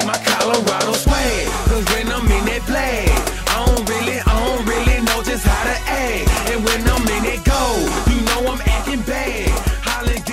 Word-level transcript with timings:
Like 0.00 0.06
my 0.06 0.32
Colorado 0.32 0.92
swag. 0.92 1.46
Cause 1.68 1.84
when 1.92 2.08
I'm 2.08 2.24
in 2.24 2.44
that 2.46 2.62
play, 2.64 3.04
I 3.52 3.66
don't 3.66 3.86
really, 3.86 4.18
I 4.20 4.32
don't 4.32 4.64
really 4.64 5.04
know 5.04 5.22
just 5.22 5.44
how 5.44 5.64
to 5.64 5.76
act. 5.90 6.48
And 6.48 6.64
when 6.64 6.80
I'm 6.88 7.02
in 7.02 7.24
it 7.28 7.44
go, 7.44 7.60
you 8.08 8.24
know 8.24 8.50
I'm 8.50 8.60
acting 8.64 9.02
bad. 9.02 9.48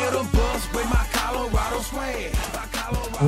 A 0.07 0.23
bus 0.23 0.73
with 0.73 0.89
my 0.89 1.05
Colorado 1.11 1.79
swag. 1.81 2.31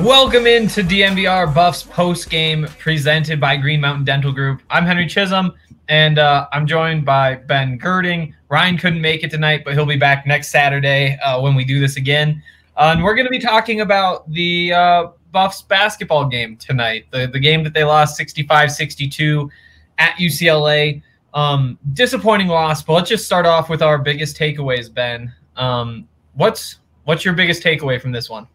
Welcome 0.02 0.46
into 0.46 0.82
DNVR 0.82 1.54
Buffs 1.54 1.82
post 1.82 2.30
game 2.30 2.66
presented 2.78 3.38
by 3.38 3.58
Green 3.58 3.82
Mountain 3.82 4.04
Dental 4.04 4.32
Group. 4.32 4.62
I'm 4.70 4.86
Henry 4.86 5.06
Chisholm, 5.06 5.52
and 5.88 6.18
uh, 6.18 6.48
I'm 6.52 6.66
joined 6.66 7.04
by 7.04 7.34
Ben 7.34 7.76
Girding. 7.76 8.34
Ryan 8.48 8.78
couldn't 8.78 9.02
make 9.02 9.24
it 9.24 9.30
tonight, 9.30 9.62
but 9.62 9.74
he'll 9.74 9.84
be 9.84 9.96
back 9.96 10.26
next 10.26 10.48
Saturday 10.48 11.18
uh, 11.18 11.38
when 11.42 11.54
we 11.54 11.66
do 11.66 11.80
this 11.80 11.98
again. 11.98 12.42
Uh, 12.78 12.92
and 12.94 13.04
we're 13.04 13.14
going 13.14 13.26
to 13.26 13.30
be 13.30 13.38
talking 13.38 13.82
about 13.82 14.30
the 14.32 14.72
uh, 14.72 15.08
Buffs 15.32 15.62
basketball 15.62 16.26
game 16.26 16.56
tonight, 16.56 17.06
the, 17.10 17.26
the 17.26 17.38
game 17.38 17.64
that 17.64 17.74
they 17.74 17.84
lost 17.84 18.16
65 18.16 18.72
62 18.72 19.50
at 19.98 20.16
UCLA. 20.16 21.02
Um, 21.32 21.78
disappointing 21.92 22.48
loss, 22.48 22.82
but 22.82 22.94
let's 22.94 23.08
just 23.08 23.24
start 23.24 23.46
off 23.46 23.70
with 23.70 23.82
our 23.82 23.98
biggest 23.98 24.36
takeaways, 24.36 24.92
Ben. 24.92 25.32
Um, 25.54 26.08
what's 26.34 26.80
what's 27.04 27.24
your 27.24 27.34
biggest 27.34 27.62
takeaway 27.62 28.00
from 28.00 28.10
this 28.10 28.28
one? 28.28 28.48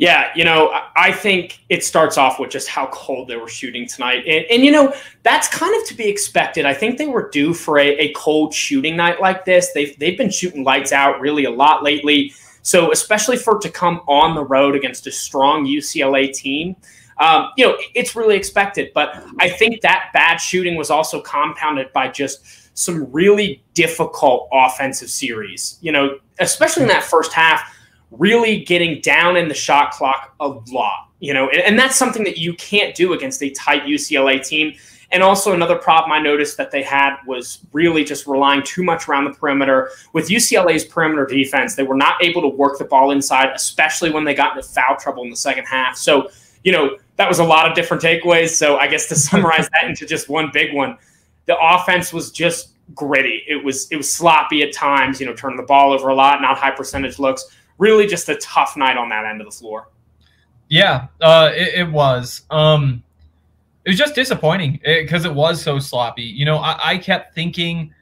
Yeah, 0.00 0.30
you 0.34 0.44
know, 0.44 0.72
I- 0.96 1.12
think 1.12 1.60
it 1.68 1.84
starts 1.84 2.16
off 2.16 2.40
with 2.40 2.48
just 2.50 2.68
how 2.68 2.86
cold 2.86 3.28
they 3.28 3.36
were 3.36 3.48
shooting 3.48 3.86
tonight. 3.86 4.24
And, 4.26 4.46
and 4.50 4.64
you 4.64 4.72
know, 4.72 4.94
that's 5.22 5.48
kind 5.48 5.74
of 5.76 5.86
to 5.88 5.94
be 5.94 6.08
expected. 6.08 6.64
I 6.64 6.72
think 6.72 6.96
they 6.96 7.06
were 7.06 7.28
due 7.28 7.52
for 7.52 7.78
a, 7.78 7.88
a 7.98 8.12
cold 8.14 8.54
shooting 8.54 8.96
night 8.96 9.20
like 9.20 9.44
this. 9.44 9.72
They've, 9.74 9.98
they've 9.98 10.16
been 10.16 10.30
shooting 10.30 10.64
lights 10.64 10.92
out 10.92 11.20
really 11.20 11.44
a 11.44 11.50
lot 11.50 11.82
lately. 11.82 12.32
So, 12.62 12.92
especially 12.92 13.36
for 13.36 13.56
it 13.56 13.62
to 13.62 13.70
come 13.70 14.00
on 14.06 14.34
the 14.34 14.44
road 14.44 14.74
against 14.74 15.06
a 15.06 15.12
strong 15.12 15.66
UCLA 15.66 16.32
team, 16.32 16.76
um, 17.18 17.50
you 17.56 17.66
know, 17.66 17.76
it's 17.94 18.16
really 18.16 18.36
expected. 18.36 18.90
But 18.94 19.22
I 19.38 19.48
think 19.48 19.82
that 19.82 20.10
bad 20.12 20.38
shooting 20.38 20.76
was 20.76 20.90
also 20.90 21.20
compounded 21.20 21.92
by 21.92 22.08
just 22.08 22.76
some 22.76 23.10
really 23.12 23.62
difficult 23.74 24.48
offensive 24.52 25.10
series. 25.10 25.78
You 25.80 25.92
know, 25.92 26.18
especially 26.38 26.82
in 26.82 26.88
that 26.88 27.04
first 27.04 27.32
half, 27.32 27.62
really 28.10 28.64
getting 28.64 29.00
down 29.00 29.36
in 29.36 29.48
the 29.48 29.54
shot 29.54 29.92
clock 29.92 30.34
a 30.40 30.48
lot. 30.48 31.08
You 31.20 31.34
know, 31.34 31.50
and, 31.50 31.60
and 31.60 31.78
that's 31.78 31.96
something 31.96 32.24
that 32.24 32.38
you 32.38 32.54
can't 32.54 32.94
do 32.94 33.12
against 33.12 33.42
a 33.42 33.50
tight 33.50 33.82
UCLA 33.82 34.44
team. 34.44 34.74
And 35.12 35.22
also 35.22 35.52
another 35.52 35.76
problem 35.76 36.12
I 36.12 36.20
noticed 36.20 36.56
that 36.56 36.70
they 36.70 36.82
had 36.82 37.16
was 37.26 37.58
really 37.72 38.04
just 38.04 38.26
relying 38.26 38.62
too 38.62 38.84
much 38.84 39.08
around 39.08 39.24
the 39.24 39.32
perimeter. 39.32 39.90
With 40.12 40.28
UCLA's 40.28 40.84
perimeter 40.84 41.26
defense, 41.26 41.74
they 41.74 41.82
were 41.82 41.96
not 41.96 42.22
able 42.22 42.42
to 42.42 42.48
work 42.48 42.78
the 42.78 42.84
ball 42.84 43.10
inside, 43.10 43.50
especially 43.54 44.10
when 44.10 44.24
they 44.24 44.34
got 44.34 44.56
into 44.56 44.68
foul 44.68 44.96
trouble 44.96 45.24
in 45.24 45.30
the 45.30 45.36
second 45.36 45.64
half. 45.64 45.96
So, 45.96 46.30
you 46.62 46.70
know, 46.70 46.96
that 47.16 47.28
was 47.28 47.40
a 47.40 47.44
lot 47.44 47.68
of 47.68 47.74
different 47.74 48.02
takeaways. 48.02 48.50
So 48.50 48.76
I 48.76 48.86
guess 48.86 49.08
to 49.08 49.16
summarize 49.16 49.68
that 49.70 49.88
into 49.88 50.06
just 50.06 50.28
one 50.28 50.50
big 50.52 50.72
one, 50.74 50.96
the 51.46 51.56
offense 51.60 52.12
was 52.12 52.30
just 52.30 52.74
gritty. 52.94 53.42
It 53.48 53.64
was 53.64 53.90
it 53.90 53.96
was 53.96 54.12
sloppy 54.12 54.62
at 54.62 54.72
times, 54.72 55.20
you 55.20 55.26
know, 55.26 55.34
turning 55.34 55.56
the 55.56 55.64
ball 55.64 55.92
over 55.92 56.08
a 56.08 56.14
lot, 56.14 56.40
not 56.40 56.56
high 56.56 56.70
percentage 56.70 57.18
looks. 57.18 57.44
Really 57.78 58.06
just 58.06 58.28
a 58.28 58.36
tough 58.36 58.76
night 58.76 58.96
on 58.96 59.08
that 59.08 59.24
end 59.24 59.40
of 59.40 59.46
the 59.46 59.56
floor. 59.56 59.88
Yeah, 60.68 61.08
uh, 61.20 61.50
it, 61.52 61.80
it 61.80 61.90
was. 61.90 62.42
Um, 62.48 63.02
it 63.84 63.90
was 63.90 63.98
just 63.98 64.14
disappointing 64.14 64.80
eh, 64.84 65.02
because 65.02 65.24
it, 65.24 65.34
was 65.34 65.62
so 65.62 65.78
sloppy. 65.78 66.22
You 66.22 66.44
know, 66.44 66.58
I, 66.58 66.90
I 66.90 66.98
kept 66.98 67.34
thinking 67.34 67.94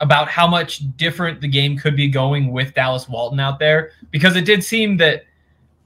about 0.00 0.28
how 0.28 0.46
much 0.46 0.82
different 0.96 1.40
the 1.40 1.48
game 1.48 1.78
could 1.78 1.96
be 1.96 2.08
going 2.08 2.52
with 2.52 2.74
Dallas 2.74 3.08
Walton 3.08 3.40
out 3.40 3.58
there 3.58 3.92
because 4.10 4.36
it 4.36 4.44
did 4.44 4.62
seem 4.62 4.96
that 4.98 5.24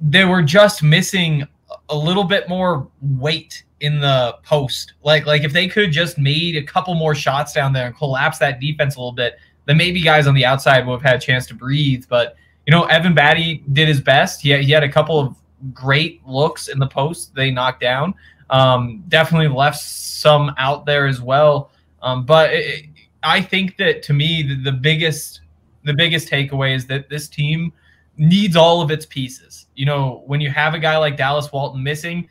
they 0.01 0.25
were 0.25 0.43
just 0.43 0.83
missing 0.83 1.47
a 1.89 1.97
little 1.97 2.25
bit 2.25 2.49
more 2.49 2.89
weight 3.01 3.65
in 3.81 4.01
the 4.01 4.37
post. 4.45 4.95
Like, 5.03 5.27
like 5.27 5.43
if 5.43 5.53
they 5.53 5.69
could 5.69 5.93
just 5.93 6.19
made 6.19 6.57
a 6.57 6.63
couple 6.63 6.95
more 6.95 7.15
shots 7.15 7.53
down 7.53 7.73
there 7.73 7.87
and 7.87 7.97
collapse 7.97 8.39
that 8.39 8.61
defense 8.61 8.97
a 8.97 8.99
little 8.99 9.13
bit, 9.13 9.39
then 9.67 9.77
maybe 9.77 10.01
guys 10.01 10.27
on 10.27 10.35
the 10.35 10.45
outside 10.45 10.87
would 10.87 10.95
have 10.95 11.03
had 11.03 11.17
a 11.17 11.21
chance 11.21 11.47
to 11.47 11.55
breathe. 11.55 12.05
But 12.09 12.37
you 12.67 12.73
know, 12.73 12.85
Evan 12.85 13.15
Battey 13.15 13.63
did 13.73 13.89
his 13.89 14.01
best. 14.01 14.41
He 14.41 14.57
he 14.63 14.73
had 14.73 14.83
a 14.83 14.89
couple 14.89 15.19
of 15.21 15.35
great 15.73 16.27
looks 16.27 16.69
in 16.69 16.79
the 16.79 16.87
post 16.87 17.35
they 17.35 17.51
knocked 17.51 17.81
down. 17.81 18.15
Um, 18.51 19.05
definitely 19.09 19.49
left 19.49 19.81
some 19.81 20.55
out 20.59 20.87
there 20.87 21.07
as 21.07 21.21
well. 21.21 21.71
Um, 22.03 22.25
but 22.25 22.53
it, 22.53 22.87
I 23.23 23.43
think 23.43 23.77
that 23.79 24.03
to 24.05 24.13
me 24.13 24.43
the, 24.43 24.71
the 24.71 24.73
biggest 24.73 25.41
the 25.85 25.95
biggest 25.95 26.29
takeaway 26.29 26.75
is 26.75 26.87
that 26.87 27.09
this 27.09 27.29
team 27.29 27.73
needs 28.17 28.57
all 28.57 28.83
of 28.83 28.91
its 28.91 29.07
pieces. 29.07 29.67
You 29.75 29.87
know, 29.87 30.23
when 30.27 30.41
you 30.41 30.51
have 30.51 30.75
a 30.75 30.79
guy 30.79 30.97
like 30.97 31.17
Dallas 31.17 31.51
Walton 31.53 31.83
missing, 31.83 32.29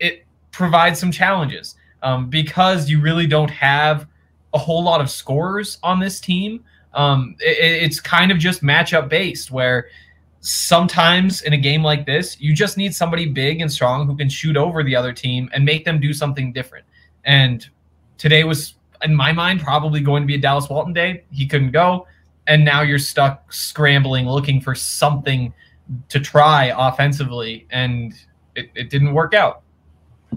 it 0.00 0.24
provides 0.50 0.98
some 0.98 1.12
challenges 1.12 1.76
um, 2.02 2.28
because 2.30 2.88
you 2.88 3.00
really 3.00 3.26
don't 3.26 3.50
have 3.50 4.06
a 4.54 4.58
whole 4.58 4.82
lot 4.82 5.00
of 5.00 5.10
scorers 5.10 5.78
on 5.82 6.00
this 6.00 6.20
team. 6.20 6.64
Um, 6.94 7.36
it, 7.38 7.82
it's 7.82 8.00
kind 8.00 8.32
of 8.32 8.38
just 8.38 8.62
matchup 8.62 9.08
based 9.08 9.50
where 9.50 9.88
sometimes 10.40 11.42
in 11.42 11.52
a 11.52 11.56
game 11.56 11.82
like 11.82 12.06
this, 12.06 12.40
you 12.40 12.54
just 12.54 12.76
need 12.76 12.94
somebody 12.94 13.26
big 13.26 13.60
and 13.60 13.70
strong 13.70 14.06
who 14.06 14.16
can 14.16 14.28
shoot 14.28 14.56
over 14.56 14.82
the 14.82 14.96
other 14.96 15.12
team 15.12 15.50
and 15.52 15.64
make 15.64 15.84
them 15.84 16.00
do 16.00 16.12
something 16.12 16.52
different. 16.52 16.84
And 17.24 17.68
today 18.18 18.44
was, 18.44 18.74
in 19.02 19.14
my 19.14 19.32
mind, 19.32 19.60
probably 19.60 20.00
going 20.00 20.22
to 20.22 20.26
be 20.26 20.34
a 20.34 20.38
Dallas 20.38 20.68
Walton 20.68 20.92
day. 20.92 21.24
He 21.30 21.46
couldn't 21.46 21.72
go. 21.72 22.06
And 22.46 22.64
now 22.64 22.82
you're 22.82 22.98
stuck 22.98 23.52
scrambling, 23.52 24.26
looking 24.26 24.60
for 24.60 24.74
something 24.74 25.52
to 26.08 26.18
try 26.18 26.72
offensively. 26.76 27.66
And 27.70 28.14
it, 28.56 28.70
it 28.74 28.90
didn't 28.90 29.12
work 29.12 29.34
out. 29.34 29.62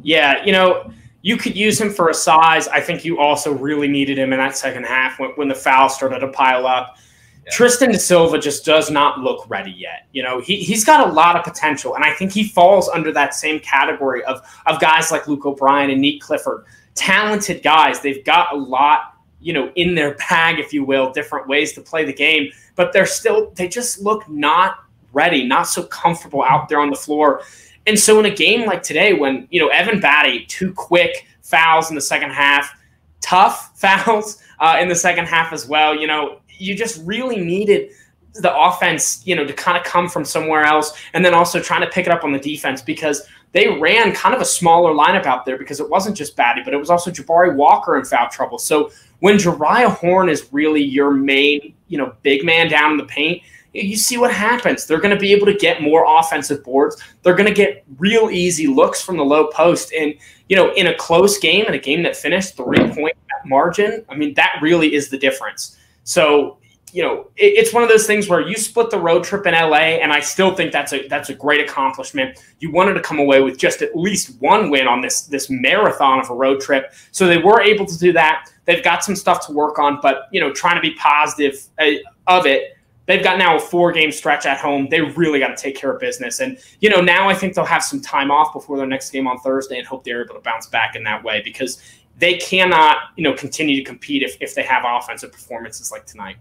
Yeah, 0.01 0.43
you 0.43 0.51
know, 0.51 0.91
you 1.21 1.37
could 1.37 1.55
use 1.55 1.79
him 1.79 1.89
for 1.89 2.09
a 2.09 2.13
size. 2.13 2.67
I 2.67 2.81
think 2.81 3.05
you 3.05 3.19
also 3.19 3.53
really 3.53 3.87
needed 3.87 4.17
him 4.19 4.33
in 4.33 4.39
that 4.39 4.57
second 4.57 4.85
half 4.85 5.19
when, 5.19 5.29
when 5.31 5.47
the 5.47 5.55
fouls 5.55 5.95
started 5.95 6.19
to 6.19 6.27
pile 6.27 6.67
up. 6.67 6.97
Yeah. 7.45 7.51
Tristan 7.51 7.91
da 7.91 7.97
Silva 7.97 8.39
just 8.39 8.63
does 8.65 8.89
not 8.89 9.19
look 9.19 9.49
ready 9.49 9.71
yet. 9.71 10.07
You 10.13 10.23
know, 10.23 10.39
he, 10.39 10.57
he's 10.57 10.85
got 10.85 11.07
a 11.07 11.11
lot 11.11 11.35
of 11.35 11.43
potential, 11.43 11.95
and 11.95 12.03
I 12.03 12.13
think 12.13 12.31
he 12.31 12.47
falls 12.47 12.87
under 12.89 13.11
that 13.13 13.33
same 13.33 13.59
category 13.59 14.23
of, 14.23 14.41
of 14.65 14.79
guys 14.79 15.11
like 15.11 15.27
Luke 15.27 15.45
O'Brien 15.45 15.89
and 15.89 16.01
Nate 16.01 16.21
Clifford. 16.21 16.65
Talented 16.95 17.63
guys. 17.63 17.99
They've 17.99 18.23
got 18.23 18.53
a 18.53 18.57
lot, 18.57 19.15
you 19.41 19.51
know, 19.51 19.71
in 19.75 19.95
their 19.95 20.15
bag, 20.15 20.59
if 20.59 20.71
you 20.71 20.85
will, 20.85 21.11
different 21.11 21.47
ways 21.47 21.73
to 21.73 21.81
play 21.81 22.05
the 22.05 22.13
game, 22.13 22.51
but 22.75 22.93
they're 22.93 23.05
still, 23.05 23.51
they 23.55 23.67
just 23.67 23.99
look 23.99 24.27
not 24.29 24.77
ready, 25.11 25.45
not 25.45 25.63
so 25.63 25.83
comfortable 25.83 26.43
out 26.43 26.69
there 26.69 26.79
on 26.79 26.89
the 26.89 26.95
floor. 26.95 27.41
And 27.85 27.99
so 27.99 28.19
in 28.19 28.25
a 28.25 28.33
game 28.33 28.65
like 28.65 28.83
today, 28.83 29.13
when, 29.13 29.47
you 29.51 29.59
know, 29.59 29.67
Evan 29.67 29.99
Battey, 29.99 30.47
two 30.47 30.73
quick 30.73 31.27
fouls 31.41 31.89
in 31.89 31.95
the 31.95 32.01
second 32.01 32.31
half, 32.31 32.73
tough 33.21 33.71
fouls 33.79 34.41
uh, 34.59 34.77
in 34.79 34.87
the 34.87 34.95
second 34.95 35.25
half 35.25 35.53
as 35.53 35.67
well, 35.67 35.95
you 35.95 36.07
know, 36.07 36.39
you 36.57 36.75
just 36.75 37.01
really 37.05 37.37
needed 37.37 37.91
the 38.35 38.55
offense, 38.55 39.21
you 39.25 39.35
know, 39.35 39.45
to 39.45 39.53
kind 39.53 39.77
of 39.77 39.83
come 39.83 40.09
from 40.09 40.25
somewhere 40.25 40.63
else, 40.63 40.93
and 41.13 41.23
then 41.23 41.33
also 41.33 41.59
trying 41.59 41.81
to 41.81 41.89
pick 41.89 42.05
it 42.05 42.11
up 42.11 42.23
on 42.23 42.31
the 42.31 42.39
defense 42.39 42.81
because 42.81 43.21
they 43.51 43.67
ran 43.67 44.11
kind 44.13 44.33
of 44.33 44.41
a 44.41 44.45
smaller 44.45 44.91
lineup 44.91 45.25
out 45.25 45.45
there 45.45 45.57
because 45.57 45.79
it 45.79 45.87
wasn't 45.89 46.17
just 46.17 46.35
Battey, 46.35 46.65
but 46.65 46.73
it 46.73 46.77
was 46.77 46.89
also 46.89 47.11
Jabari 47.11 47.55
Walker 47.55 47.97
in 47.97 48.03
foul 48.03 48.27
trouble. 48.29 48.57
So 48.57 48.91
when 49.19 49.37
Jeriah 49.37 49.95
Horne 49.95 50.27
is 50.27 50.51
really 50.51 50.81
your 50.81 51.11
main, 51.11 51.75
you 51.87 51.97
know, 51.99 52.15
big 52.23 52.43
man 52.43 52.67
down 52.67 52.91
in 52.91 52.97
the 52.97 53.05
paint, 53.05 53.43
you 53.73 53.95
see 53.95 54.17
what 54.17 54.31
happens. 54.31 54.85
They're 54.85 54.99
going 54.99 55.13
to 55.13 55.19
be 55.19 55.31
able 55.33 55.45
to 55.47 55.55
get 55.55 55.81
more 55.81 56.05
offensive 56.07 56.63
boards. 56.63 57.01
They're 57.21 57.35
going 57.35 57.47
to 57.47 57.53
get 57.53 57.83
real 57.97 58.29
easy 58.29 58.67
looks 58.67 59.01
from 59.01 59.17
the 59.17 59.25
low 59.25 59.47
post. 59.47 59.93
And, 59.93 60.13
you 60.49 60.55
know, 60.55 60.73
in 60.73 60.87
a 60.87 60.95
close 60.95 61.37
game, 61.39 61.65
in 61.65 61.73
a 61.73 61.79
game 61.79 62.03
that 62.03 62.15
finished 62.15 62.55
three 62.55 62.87
point 62.89 63.15
margin, 63.45 64.05
I 64.09 64.15
mean, 64.15 64.33
that 64.35 64.59
really 64.61 64.93
is 64.93 65.09
the 65.09 65.17
difference. 65.17 65.77
So 66.03 66.57
you 66.93 67.01
know, 67.01 67.31
it, 67.35 67.57
it's 67.57 67.73
one 67.73 67.81
of 67.81 67.89
those 67.89 68.05
things 68.05 68.29
where 68.29 68.39
you 68.39 68.55
split 68.55 68.91
the 68.91 68.99
road 68.99 69.23
trip 69.23 69.47
in 69.47 69.53
LA, 69.53 69.97
and 69.99 70.13
I 70.13 70.19
still 70.19 70.55
think 70.55 70.71
that's 70.71 70.93
a 70.93 71.07
that's 71.07 71.29
a 71.29 71.33
great 71.33 71.67
accomplishment. 71.67 72.39
You 72.59 72.71
wanted 72.71 72.93
to 72.93 73.01
come 73.01 73.19
away 73.19 73.41
with 73.41 73.57
just 73.57 73.81
at 73.81 73.95
least 73.95 74.39
one 74.39 74.69
win 74.69 74.87
on 74.87 75.01
this 75.01 75.21
this 75.21 75.49
marathon 75.49 76.19
of 76.19 76.29
a 76.29 76.35
road 76.35 76.61
trip, 76.61 76.93
so 77.11 77.27
they 77.27 77.39
were 77.39 77.61
able 77.61 77.85
to 77.87 77.97
do 77.97 78.13
that. 78.13 78.49
They've 78.65 78.83
got 78.83 79.03
some 79.03 79.15
stuff 79.15 79.45
to 79.47 79.53
work 79.53 79.79
on, 79.79 79.99
but 80.01 80.27
you 80.31 80.39
know, 80.39 80.53
trying 80.53 80.75
to 80.75 80.81
be 80.81 80.93
positive 80.95 81.65
uh, 81.79 81.93
of 82.27 82.45
it. 82.45 82.77
They've 83.05 83.23
got 83.23 83.37
now 83.37 83.57
a 83.57 83.59
four 83.59 83.91
game 83.91 84.11
stretch 84.13 84.45
at 84.45 84.59
home. 84.59 84.87
They 84.89 85.01
really 85.01 85.39
got 85.39 85.57
to 85.57 85.61
take 85.61 85.75
care 85.75 85.91
of 85.91 85.99
business. 85.99 86.39
And, 86.39 86.57
you 86.79 86.89
know, 86.89 87.01
now 87.01 87.27
I 87.27 87.33
think 87.33 87.53
they'll 87.53 87.65
have 87.65 87.83
some 87.83 87.99
time 87.99 88.31
off 88.31 88.53
before 88.53 88.77
their 88.77 88.87
next 88.87 89.09
game 89.09 89.27
on 89.27 89.39
Thursday 89.39 89.77
and 89.77 89.85
hope 89.85 90.05
they're 90.05 90.23
able 90.23 90.35
to 90.35 90.39
bounce 90.39 90.67
back 90.67 90.95
in 90.95 91.03
that 91.03 91.21
way 91.21 91.41
because 91.43 91.81
they 92.17 92.37
cannot, 92.37 92.97
you 93.15 93.23
know, 93.23 93.33
continue 93.33 93.75
to 93.77 93.83
compete 93.83 94.23
if, 94.23 94.37
if 94.39 94.55
they 94.55 94.63
have 94.63 94.83
offensive 94.85 95.31
performances 95.31 95.91
like 95.91 96.05
tonight. 96.05 96.37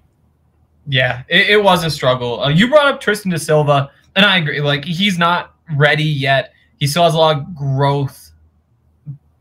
Yeah, 0.87 1.23
it, 1.29 1.51
it 1.51 1.63
was 1.63 1.85
a 1.85 1.91
struggle. 1.91 2.43
Uh, 2.43 2.49
you 2.49 2.69
brought 2.69 2.87
up 2.87 3.01
Tristan 3.01 3.31
da 3.31 3.39
Silva, 3.39 3.91
and 4.17 4.25
I 4.25 4.39
agree. 4.39 4.61
Like, 4.61 4.85
he's 4.85 5.19
not 5.19 5.55
ready 5.77 6.05
yet. 6.05 6.53
He 6.79 6.87
still 6.87 7.05
has 7.05 7.15
a 7.15 7.19
lot 7.19 7.37
of 7.37 7.55
growth 7.55 8.33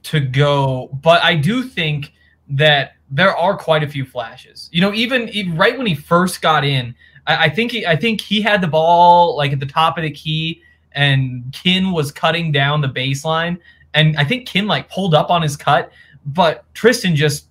to 0.04 0.20
go. 0.20 0.90
But 1.02 1.24
I 1.24 1.36
do 1.36 1.64
think 1.64 2.14
that 2.50 2.96
there 3.10 3.36
are 3.36 3.58
quite 3.58 3.84
a 3.84 3.88
few 3.88 4.06
flashes. 4.06 4.70
You 4.72 4.82
know, 4.82 4.94
even, 4.94 5.30
even 5.30 5.58
right 5.58 5.78
when 5.78 5.88
he 5.88 5.96
first 5.96 6.42
got 6.42 6.64
in, 6.64 6.96
I, 7.28 7.46
I 7.46 7.50
think 7.50 7.72
he, 7.72 7.86
I 7.86 7.96
think 7.96 8.22
he 8.22 8.42
had 8.42 8.62
the 8.62 8.68
ball 8.68 9.36
like 9.36 9.52
at 9.52 9.60
the 9.60 9.66
top 9.66 9.98
of 9.98 10.04
the 10.04 10.12
key, 10.12 10.62
and 10.94 11.44
Kin 11.54 11.92
was 11.92 12.12
cutting 12.12 12.52
down 12.52 12.82
the 12.82 12.90
baseline, 12.90 13.58
and 13.94 14.18
I 14.18 14.24
think 14.24 14.48
Kin 14.48 14.68
like 14.68 14.90
pulled 14.90 15.14
up 15.14 15.30
on 15.30 15.42
his 15.42 15.56
cut, 15.58 15.92
but 16.26 16.66
Tristan 16.74 17.16
just 17.16 17.48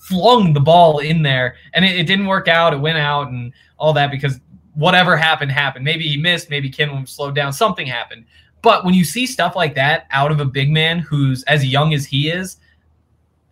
flung 0.00 0.52
the 0.52 0.60
ball 0.60 0.98
in 0.98 1.22
there, 1.22 1.56
and 1.74 1.84
it, 1.84 1.96
it 1.96 2.06
didn't 2.06 2.26
work 2.26 2.48
out. 2.48 2.72
It 2.72 2.80
went 2.80 2.98
out 2.98 3.28
and 3.28 3.52
all 3.78 3.92
that 3.94 4.10
because 4.10 4.40
whatever 4.74 5.16
happened 5.16 5.52
happened. 5.52 5.84
Maybe 5.84 6.06
he 6.06 6.16
missed. 6.16 6.50
Maybe 6.50 6.70
Kinn 6.70 7.06
slowed 7.06 7.34
down. 7.34 7.52
Something 7.52 7.86
happened. 7.86 8.24
But 8.62 8.84
when 8.84 8.94
you 8.94 9.04
see 9.04 9.26
stuff 9.26 9.56
like 9.56 9.74
that 9.74 10.06
out 10.10 10.30
of 10.30 10.40
a 10.40 10.44
big 10.44 10.70
man 10.70 10.98
who's 10.98 11.42
as 11.44 11.64
young 11.64 11.94
as 11.94 12.04
he 12.04 12.30
is, 12.30 12.58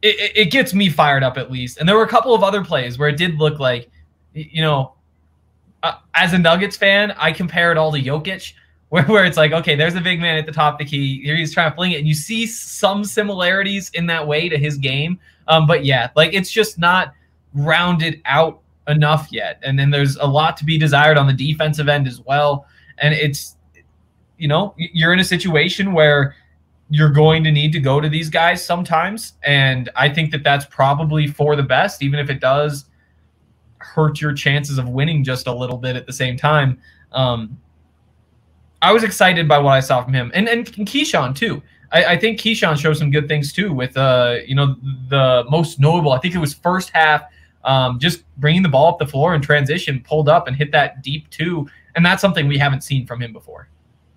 it, 0.02 0.36
it, 0.36 0.50
gets 0.50 0.74
me 0.74 0.88
fired 0.88 1.22
up 1.22 1.38
at 1.38 1.50
least. 1.50 1.78
And 1.78 1.88
there 1.88 1.96
were 1.96 2.04
a 2.04 2.08
couple 2.08 2.34
of 2.34 2.42
other 2.42 2.64
plays 2.64 2.98
where 2.98 3.08
it 3.08 3.16
did 3.16 3.36
look 3.36 3.58
like, 3.58 3.90
you 4.32 4.62
know, 4.62 4.94
uh, 5.82 5.94
as 6.14 6.34
a 6.34 6.38
Nuggets 6.38 6.76
fan, 6.76 7.12
I 7.12 7.32
compare 7.32 7.72
it 7.72 7.78
all 7.78 7.90
to 7.92 7.98
Jokic, 7.98 8.52
where, 8.90 9.04
where 9.04 9.24
it's 9.24 9.36
like, 9.36 9.52
okay, 9.52 9.74
there's 9.74 9.96
a 9.96 10.00
big 10.00 10.18
man 10.18 10.38
at 10.38 10.46
the 10.46 10.52
top 10.52 10.74
of 10.74 10.78
the 10.78 10.84
key. 10.84 11.22
Here 11.22 11.36
he's 11.36 11.52
trying 11.52 11.70
to 11.70 11.76
fling 11.76 11.92
it. 11.92 11.98
And 11.98 12.08
you 12.08 12.14
see 12.14 12.46
some 12.46 13.04
similarities 13.04 13.90
in 13.90 14.06
that 14.06 14.26
way 14.26 14.48
to 14.48 14.56
his 14.56 14.78
game. 14.78 15.18
Um, 15.46 15.66
but 15.66 15.84
yeah, 15.84 16.08
like 16.16 16.32
it's 16.32 16.50
just 16.50 16.78
not 16.78 17.12
rounded 17.52 18.22
out 18.24 18.60
enough 18.88 19.28
yet. 19.30 19.60
And 19.62 19.78
then 19.78 19.90
there's 19.90 20.16
a 20.16 20.26
lot 20.26 20.56
to 20.58 20.64
be 20.64 20.78
desired 20.78 21.18
on 21.18 21.26
the 21.26 21.34
defensive 21.34 21.88
end 21.88 22.08
as 22.08 22.20
well. 22.20 22.66
And 22.96 23.12
it's, 23.12 23.56
you 24.38 24.48
know, 24.48 24.74
you're 24.78 25.12
in 25.12 25.20
a 25.20 25.24
situation 25.24 25.92
where 25.92 26.34
you're 26.88 27.10
going 27.10 27.44
to 27.44 27.52
need 27.52 27.72
to 27.72 27.80
go 27.80 28.00
to 28.00 28.08
these 28.08 28.30
guys 28.30 28.64
sometimes. 28.64 29.34
And 29.42 29.90
I 29.96 30.08
think 30.08 30.30
that 30.30 30.42
that's 30.42 30.64
probably 30.64 31.26
for 31.26 31.56
the 31.56 31.62
best, 31.62 32.02
even 32.02 32.18
if 32.18 32.30
it 32.30 32.40
does 32.40 32.86
hurt 33.78 34.20
your 34.20 34.32
chances 34.32 34.78
of 34.78 34.88
winning 34.88 35.22
just 35.22 35.46
a 35.46 35.52
little 35.52 35.76
bit 35.76 35.94
at 35.94 36.06
the 36.06 36.12
same 36.12 36.38
time. 36.38 36.80
Um, 37.12 37.58
I 38.80 38.92
was 38.92 39.02
excited 39.02 39.48
by 39.48 39.58
what 39.58 39.72
I 39.72 39.80
saw 39.80 40.02
from 40.02 40.12
him, 40.12 40.30
and 40.34 40.48
and 40.48 40.66
Keeshawn 40.66 41.34
too. 41.34 41.62
I, 41.90 42.04
I 42.04 42.18
think 42.18 42.38
Keeshawn 42.38 42.78
showed 42.78 42.96
some 42.96 43.10
good 43.10 43.28
things 43.28 43.52
too. 43.52 43.72
With 43.72 43.96
uh, 43.96 44.36
you 44.46 44.54
know, 44.54 44.76
the 45.08 45.44
most 45.48 45.80
notable, 45.80 46.12
I 46.12 46.18
think 46.18 46.34
it 46.34 46.38
was 46.38 46.54
first 46.54 46.90
half, 46.90 47.22
um, 47.64 47.98
just 47.98 48.24
bringing 48.36 48.62
the 48.62 48.68
ball 48.68 48.88
up 48.88 48.98
the 48.98 49.06
floor 49.06 49.34
in 49.34 49.40
transition, 49.40 50.02
pulled 50.06 50.28
up 50.28 50.46
and 50.46 50.56
hit 50.56 50.72
that 50.72 51.02
deep 51.02 51.28
two, 51.30 51.68
and 51.96 52.04
that's 52.04 52.20
something 52.20 52.46
we 52.46 52.58
haven't 52.58 52.82
seen 52.82 53.06
from 53.06 53.20
him 53.20 53.32
before. 53.32 53.68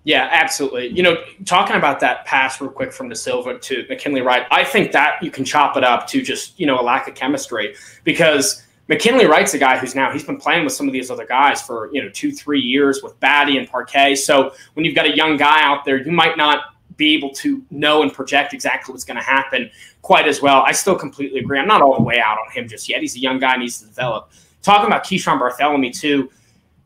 Yeah, 0.04 0.28
absolutely. 0.32 0.88
You 0.88 1.02
know, 1.02 1.16
talking 1.44 1.76
about 1.76 2.00
that 2.00 2.24
pass 2.24 2.60
real 2.60 2.70
quick 2.70 2.92
from 2.92 3.08
the 3.08 3.14
Silva 3.14 3.58
to 3.58 3.86
McKinley 3.88 4.20
Wright, 4.20 4.46
I 4.50 4.64
think 4.64 4.90
that 4.92 5.22
you 5.22 5.30
can 5.30 5.44
chop 5.44 5.76
it 5.76 5.84
up 5.84 6.08
to 6.08 6.22
just 6.22 6.58
you 6.58 6.66
know 6.66 6.80
a 6.80 6.82
lack 6.82 7.08
of 7.08 7.14
chemistry 7.14 7.74
because 8.04 8.64
McKinley 8.88 9.26
Wright's 9.26 9.54
a 9.54 9.58
guy 9.58 9.78
who's 9.78 9.94
now 9.94 10.12
he's 10.12 10.24
been 10.24 10.38
playing 10.38 10.64
with 10.64 10.72
some 10.72 10.86
of 10.86 10.92
these 10.92 11.10
other 11.10 11.26
guys 11.26 11.62
for 11.62 11.90
you 11.92 12.02
know 12.02 12.10
two 12.10 12.32
three 12.32 12.60
years 12.60 13.02
with 13.02 13.18
Battey 13.20 13.58
and 13.58 13.68
Parquet. 13.68 14.16
So 14.16 14.54
when 14.74 14.84
you've 14.84 14.94
got 14.94 15.06
a 15.06 15.16
young 15.16 15.36
guy 15.36 15.62
out 15.62 15.84
there, 15.84 15.96
you 15.96 16.12
might 16.12 16.36
not 16.36 16.74
be 16.96 17.14
able 17.14 17.30
to 17.30 17.64
know 17.70 18.02
and 18.02 18.12
project 18.12 18.52
exactly 18.52 18.92
what's 18.92 19.04
going 19.04 19.16
to 19.16 19.22
happen 19.22 19.70
quite 20.02 20.28
as 20.28 20.42
well. 20.42 20.62
I 20.66 20.72
still 20.72 20.96
completely 20.96 21.40
agree. 21.40 21.58
I'm 21.58 21.66
not 21.66 21.80
all 21.80 21.96
the 21.96 22.02
way 22.02 22.20
out 22.20 22.38
on 22.38 22.52
him 22.52 22.68
just 22.68 22.88
yet. 22.88 23.00
He's 23.00 23.16
a 23.16 23.20
young 23.20 23.38
guy, 23.38 23.56
needs 23.56 23.78
to 23.80 23.86
develop. 23.86 24.30
Talking 24.62 24.86
about 24.86 25.04
Keeshawn 25.04 25.40
Barthelemy 25.40 25.98
too, 25.98 26.30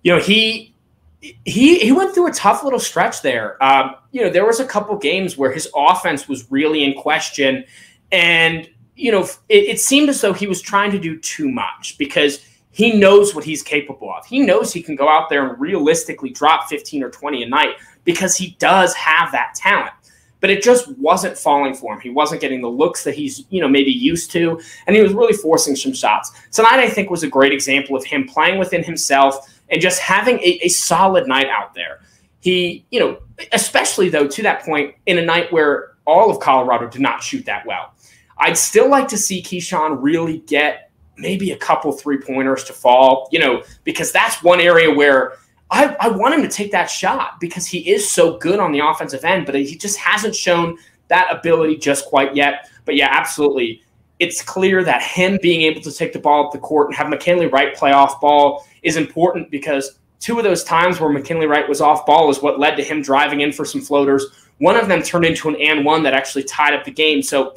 you 0.03 0.13
know 0.13 0.21
he 0.21 0.75
he 1.21 1.79
he 1.79 1.93
went 1.93 2.15
through 2.15 2.29
a 2.29 2.33
tough 2.33 2.63
little 2.63 2.79
stretch 2.79 3.23
there. 3.23 3.63
Um, 3.63 3.97
you 4.13 4.23
know 4.23 4.31
there 4.31 4.47
was 4.47 4.61
a 4.61 4.67
couple 4.67 4.97
games 4.97 5.37
where 5.37 5.51
his 5.51 5.69
offense 5.75 6.29
was 6.29 6.51
really 6.51 6.85
in 6.85 6.95
question, 6.95 7.65
and 8.13 8.69
you 8.97 9.13
know, 9.13 9.25
it, 9.49 9.65
it 9.65 9.81
seemed 9.81 10.09
as 10.09 10.21
though 10.21 10.33
he 10.33 10.47
was 10.47 10.61
trying 10.61 10.91
to 10.91 10.99
do 10.99 11.19
too 11.19 11.51
much 11.51 11.97
because 11.99 12.45
he 12.71 12.99
knows 12.99 13.35
what 13.35 13.45
he's 13.45 13.63
capable 13.63 14.13
of. 14.13 14.27
He 14.27 14.41
knows 14.41 14.73
he 14.73 14.83
can 14.83 14.97
go 14.97 15.09
out 15.09 15.29
there 15.29 15.49
and 15.49 15.61
realistically 15.61 16.31
drop 16.31 16.69
15 16.69 17.03
or 17.03 17.11
20 17.11 17.43
a 17.43 17.49
night 17.49 17.77
because 18.05 18.37
he 18.37 18.57
does 18.59 18.95
have 18.95 19.33
that 19.33 19.55
talent. 19.55 19.93
But 20.41 20.51
it 20.51 20.63
just 20.63 20.89
wasn't 20.99 21.39
falling 21.39 21.75
for 21.75 21.95
him. 21.95 22.01
He 22.01 22.11
wasn't 22.11 22.41
getting 22.41 22.61
the 22.61 22.69
looks 22.69 23.03
that 23.05 23.15
he's, 23.15 23.45
you 23.49 23.61
know, 23.61 23.69
maybe 23.69 23.91
used 23.91 24.31
to, 24.33 24.61
and 24.87 24.95
he 24.95 25.03
was 25.03 25.15
really 25.15 25.33
forcing 25.33 25.75
some 25.75 25.95
shots. 25.95 26.33
Tonight, 26.51 26.79
I 26.79 26.91
think, 26.91 27.09
was 27.09 27.23
a 27.23 27.29
great 27.29 27.53
example 27.53 27.97
of 27.97 28.05
him 28.05 28.29
playing 28.29 28.59
within 28.59 28.85
himself 28.85 29.49
and 29.71 29.81
just 29.81 29.99
having 29.99 30.39
a, 30.41 30.61
a 30.63 30.69
solid 30.69 31.27
night 31.27 31.49
out 31.49 31.75
there. 31.75 32.01
He, 32.41 32.85
you 32.91 33.01
know, 33.01 33.19
especially 33.53 34.09
though 34.09 34.29
to 34.29 34.43
that 34.43 34.63
point 34.63 34.95
in 35.07 35.19
a 35.19 35.25
night 35.25 35.51
where 35.51 35.93
all 36.07 36.31
of 36.31 36.39
Colorado 36.41 36.89
did 36.89 37.01
not 37.01 37.23
shoot 37.23 37.45
that 37.47 37.67
well. 37.67 37.95
I'd 38.39 38.57
still 38.57 38.89
like 38.89 39.09
to 39.09 39.17
see 39.17 39.43
Keeshawn 39.43 39.99
really 40.01 40.39
get 40.41 40.91
maybe 41.17 41.53
a 41.53 41.57
couple 41.57 41.93
three 41.93 42.19
pointers 42.19 42.65
to 42.65 42.73
fall, 42.73 43.29
you 43.33 43.39
know, 43.39 43.63
because 43.85 44.13
that's 44.13 44.43
one 44.43 44.61
area 44.61 44.93
where 44.93 45.35
I, 45.71 45.97
I 45.99 46.09
want 46.09 46.35
him 46.35 46.43
to 46.43 46.49
take 46.49 46.71
that 46.73 46.87
shot 46.87 47.41
because 47.41 47.67
he 47.67 47.91
is 47.91 48.09
so 48.09 48.37
good 48.39 48.61
on 48.61 48.73
the 48.73 48.81
offensive 48.81 49.25
end, 49.25 49.47
but 49.47 49.55
he 49.55 49.77
just 49.77 49.99
hasn't 49.99 50.35
shown 50.35 50.77
that 51.09 51.29
ability 51.31 51.79
just 51.79 52.07
quite 52.07 52.37
yet. 52.37 52.71
But 52.85 52.97
yeah, 52.97 53.09
absolutely. 53.11 53.83
It's 54.19 54.43
clear 54.43 54.85
that 54.85 55.03
him 55.03 55.39
being 55.43 55.63
able 55.63 55.81
to 55.83 55.93
take 55.93 56.13
the 56.13 56.19
ball 56.19 56.47
up 56.47 56.53
the 56.53 56.59
court 56.59 56.89
and 56.89 56.97
have 56.97 57.09
McKinley 57.09 57.47
Wright 57.47 57.75
play 57.75 57.93
off 57.93 58.21
ball 58.21 58.67
is 58.83 58.97
important 58.97 59.51
because 59.51 59.99
two 60.21 60.39
of 60.39 60.45
those 60.45 60.65
times 60.65 61.01
where 61.01 61.11
McKinley 61.11 61.47
Wright 61.47 61.69
was 61.69 61.81
off 61.81 62.07
ball 62.07 62.31
is 62.31 62.41
what 62.41 62.59
led 62.59 62.77
to 62.77 62.85
him 62.85 63.03
driving 63.03 63.41
in 63.41 63.53
for 63.53 63.65
some 63.65 63.81
floaters. 63.81 64.25
One 64.59 64.77
of 64.77 64.89
them 64.89 65.03
turned 65.03 65.27
into 65.27 65.49
an 65.49 65.57
and 65.57 65.85
one 65.85 66.03
that 66.05 66.15
actually 66.15 66.45
tied 66.45 66.75
up 66.75 66.85
the 66.85 66.91
game. 66.91 67.23
So 67.23 67.55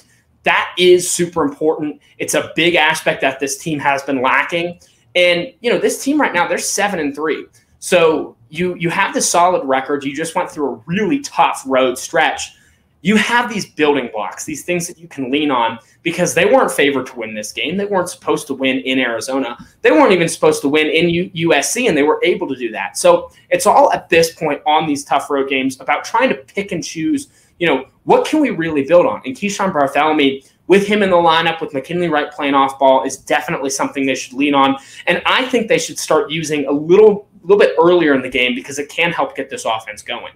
that 0.49 0.73
is 0.79 1.09
super 1.09 1.43
important. 1.43 2.01
It's 2.17 2.33
a 2.33 2.51
big 2.55 2.73
aspect 2.73 3.21
that 3.21 3.39
this 3.39 3.59
team 3.59 3.77
has 3.77 4.01
been 4.01 4.19
lacking. 4.19 4.79
And 5.13 5.53
you 5.61 5.71
know, 5.71 5.77
this 5.77 6.03
team 6.03 6.19
right 6.19 6.33
now, 6.33 6.47
they're 6.47 6.57
seven 6.57 6.99
and 6.99 7.13
three. 7.13 7.45
So 7.77 8.35
you 8.49 8.73
you 8.73 8.89
have 8.89 9.13
the 9.13 9.21
solid 9.21 9.63
record. 9.67 10.03
You 10.03 10.15
just 10.15 10.33
went 10.33 10.49
through 10.49 10.73
a 10.73 10.81
really 10.87 11.19
tough 11.19 11.61
road 11.67 11.99
stretch. 11.99 12.55
You 13.01 13.15
have 13.15 13.47
these 13.47 13.69
building 13.69 14.09
blocks, 14.11 14.43
these 14.43 14.65
things 14.65 14.87
that 14.87 14.97
you 14.97 15.07
can 15.07 15.29
lean 15.29 15.51
on 15.51 15.77
because 16.01 16.33
they 16.33 16.45
weren't 16.45 16.71
favored 16.71 17.05
to 17.05 17.15
win 17.15 17.35
this 17.35 17.51
game. 17.51 17.77
They 17.77 17.85
weren't 17.85 18.09
supposed 18.09 18.47
to 18.47 18.55
win 18.55 18.79
in 18.79 18.97
Arizona. 18.97 19.55
They 19.83 19.91
weren't 19.91 20.13
even 20.13 20.27
supposed 20.27 20.63
to 20.63 20.67
win 20.67 20.87
in 20.87 21.09
U- 21.09 21.49
USC, 21.49 21.87
and 21.87 21.95
they 21.95 22.03
were 22.03 22.19
able 22.23 22.47
to 22.47 22.55
do 22.55 22.71
that. 22.71 22.97
So 22.97 23.31
it's 23.51 23.67
all 23.67 23.93
at 23.93 24.09
this 24.09 24.33
point 24.33 24.63
on 24.65 24.87
these 24.87 25.05
tough 25.05 25.29
road 25.29 25.47
games 25.47 25.79
about 25.79 26.03
trying 26.05 26.29
to 26.29 26.35
pick 26.35 26.71
and 26.71 26.83
choose 26.83 27.27
you 27.59 27.67
know, 27.67 27.85
what 28.03 28.25
can 28.25 28.39
we 28.39 28.49
really 28.49 28.83
build 28.83 29.05
on? 29.05 29.21
And 29.25 29.35
Keeshawn 29.35 29.71
Barthelemy, 29.71 30.49
with 30.67 30.87
him 30.87 31.03
in 31.03 31.09
the 31.09 31.17
lineup, 31.17 31.61
with 31.61 31.73
McKinley 31.73 32.07
Wright 32.07 32.31
playing 32.31 32.55
off 32.55 32.79
ball, 32.79 33.03
is 33.03 33.17
definitely 33.17 33.69
something 33.69 34.05
they 34.05 34.15
should 34.15 34.33
lean 34.33 34.55
on. 34.55 34.77
And 35.07 35.21
I 35.25 35.45
think 35.45 35.67
they 35.67 35.77
should 35.77 35.99
start 35.99 36.31
using 36.31 36.65
a 36.65 36.71
little, 36.71 37.27
little 37.43 37.59
bit 37.59 37.75
earlier 37.81 38.13
in 38.13 38.21
the 38.21 38.29
game 38.29 38.55
because 38.55 38.79
it 38.79 38.89
can 38.89 39.11
help 39.11 39.35
get 39.35 39.49
this 39.49 39.65
offense 39.65 40.01
going. 40.01 40.33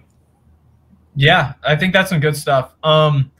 Yeah, 1.16 1.54
I 1.62 1.76
think 1.76 1.92
that's 1.92 2.10
some 2.10 2.20
good 2.20 2.36
stuff. 2.36 2.74
Um, 2.82 3.30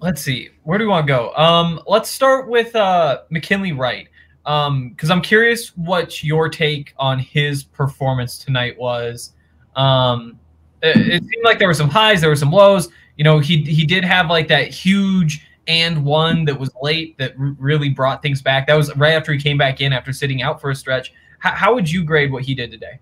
let's 0.00 0.20
see, 0.20 0.50
where 0.64 0.78
do 0.78 0.84
we 0.84 0.88
want 0.88 1.06
to 1.06 1.12
go? 1.12 1.34
Um, 1.34 1.80
let's 1.86 2.10
start 2.10 2.48
with 2.48 2.76
uh, 2.76 3.22
McKinley 3.30 3.72
Wright 3.72 4.08
because 4.42 4.66
um, 4.68 4.94
I'm 5.10 5.22
curious 5.22 5.68
what 5.76 6.22
your 6.22 6.50
take 6.50 6.92
on 6.98 7.18
his 7.18 7.64
performance 7.64 8.36
tonight 8.36 8.78
was. 8.78 9.32
Um, 9.76 10.38
it 10.84 11.22
seemed 11.22 11.44
like 11.44 11.58
there 11.58 11.68
were 11.68 11.74
some 11.74 11.88
highs, 11.88 12.20
there 12.20 12.30
were 12.30 12.36
some 12.36 12.52
lows. 12.52 12.88
You 13.16 13.24
know, 13.24 13.38
he 13.38 13.62
he 13.62 13.84
did 13.86 14.04
have 14.04 14.28
like 14.28 14.48
that 14.48 14.68
huge 14.68 15.46
and 15.66 16.04
one 16.04 16.44
that 16.44 16.58
was 16.58 16.70
late 16.82 17.16
that 17.18 17.34
really 17.36 17.88
brought 17.88 18.22
things 18.22 18.42
back. 18.42 18.66
That 18.66 18.74
was 18.74 18.94
right 18.96 19.14
after 19.14 19.32
he 19.32 19.38
came 19.38 19.56
back 19.56 19.80
in 19.80 19.92
after 19.92 20.12
sitting 20.12 20.42
out 20.42 20.60
for 20.60 20.70
a 20.70 20.74
stretch. 20.74 21.12
H- 21.44 21.54
how 21.54 21.74
would 21.74 21.90
you 21.90 22.04
grade 22.04 22.30
what 22.30 22.42
he 22.42 22.54
did 22.54 22.70
today? 22.70 22.98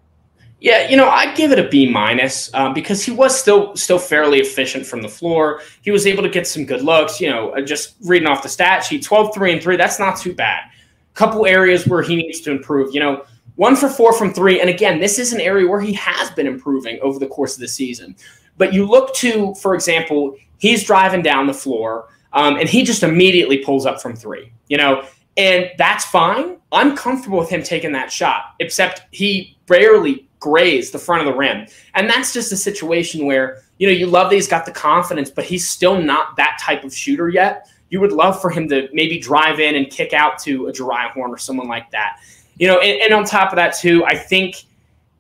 Yeah, 0.61 0.89
you 0.89 0.97
know, 0.97 1.09
I'd 1.09 1.37
give 1.37 1.51
it 1.51 1.59
a 1.59 1.69
B 1.69 1.91
minus 1.91 2.55
um, 2.55 2.73
because 2.73 3.03
he 3.03 3.11
was 3.11 3.39
still 3.39 3.75
still 3.75 3.99
fairly 3.99 4.39
efficient 4.39 4.87
from 4.87 5.03
the 5.03 5.09
floor. 5.09 5.61
He 5.83 5.91
was 5.91 6.07
able 6.07 6.23
to 6.23 6.29
get 6.29 6.47
some 6.47 6.65
good 6.65 6.83
looks. 6.83 7.21
You 7.21 7.31
know, 7.31 7.51
uh, 7.51 7.63
just 7.63 7.97
reading 8.05 8.29
off 8.29 8.45
the 8.45 8.49
stat 8.49 8.85
sheet, 8.85 9.03
12, 9.03 9.35
3, 9.35 9.55
and 9.55 9.63
3, 9.63 9.77
that's 9.77 9.99
not 9.99 10.19
too 10.19 10.33
bad. 10.33 10.63
A 10.71 11.15
couple 11.15 11.47
areas 11.47 11.89
where 11.89 12.01
he 12.01 12.15
needs 12.15 12.41
to 12.43 12.53
improve. 12.53 12.95
You 12.95 13.01
know, 13.01 13.25
one 13.57 13.77
for 13.77 13.89
four 13.89 14.13
from 14.13 14.33
three. 14.33 14.61
And 14.61 14.71
again, 14.71 15.01
this 15.01 15.19
is 15.19 15.33
an 15.33 15.41
area 15.41 15.67
where 15.67 15.81
he 15.81 15.93
has 15.95 16.31
been 16.31 16.47
improving 16.47 16.99
over 17.03 17.19
the 17.19 17.27
course 17.27 17.55
of 17.55 17.61
the 17.61 17.69
season. 17.69 18.17
But 18.59 18.73
you 18.73 18.87
look 18.87 19.15
to, 19.17 19.55
for 19.55 19.75
example, 19.75 20.37
he's 20.59 20.85
driving 20.85 21.23
down 21.23 21.47
the 21.47 21.55
floor 21.55 22.09
um, 22.33 22.57
and 22.57 22.69
he 22.69 22.83
just 22.83 23.03
immediately 23.03 23.59
pulls 23.59 23.87
up 23.87 24.01
from 24.01 24.17
three, 24.17 24.53
you 24.69 24.77
know, 24.77 25.05
and 25.37 25.71
that's 25.79 26.05
fine. 26.05 26.59
I'm 26.73 26.97
comfortable 26.97 27.39
with 27.39 27.49
him 27.49 27.63
taking 27.63 27.93
that 27.93 28.11
shot, 28.13 28.55
except 28.61 29.03
he 29.11 29.57
rarely 29.69 30.29
grazed 30.41 30.93
the 30.93 30.99
front 30.99 31.27
of 31.27 31.33
the 31.33 31.39
rim. 31.39 31.67
And 31.95 32.09
that's 32.09 32.33
just 32.33 32.53
a 32.53 32.57
situation 32.57 33.27
where, 33.27 33.63
you 33.79 33.87
know, 33.87 33.93
you 33.93 34.07
love 34.07 34.31
that 34.31 34.37
he's 34.37 34.49
got 34.49 34.67
the 34.67 34.73
confidence, 34.73 35.31
but 35.31 35.45
he's 35.45 35.67
still 35.67 36.01
not 36.01 36.37
that 36.37 36.59
type 36.61 36.85
of 36.85 36.95
shooter 36.95 37.29
yet. 37.29 37.69
You 37.91 38.01
would 38.01 38.13
love 38.13 38.41
for 38.41 38.51
him 38.51 38.69
to 38.71 38.89
maybe 38.93 39.19
drive 39.19 39.61
in 39.61 39.75
and 39.75 39.89
kick 39.91 40.13
out 40.13 40.39
to 40.41 40.67
a 40.67 40.73
Jeriah 40.73 41.11
Horne 41.11 41.31
or 41.31 41.39
someone 41.39 41.69
like 41.69 41.91
that. 41.91 42.19
You 42.63 42.69
know, 42.69 42.79
and, 42.79 43.03
and 43.03 43.13
on 43.13 43.25
top 43.25 43.51
of 43.51 43.57
that, 43.57 43.77
too, 43.77 44.05
I 44.05 44.15
think 44.15 44.63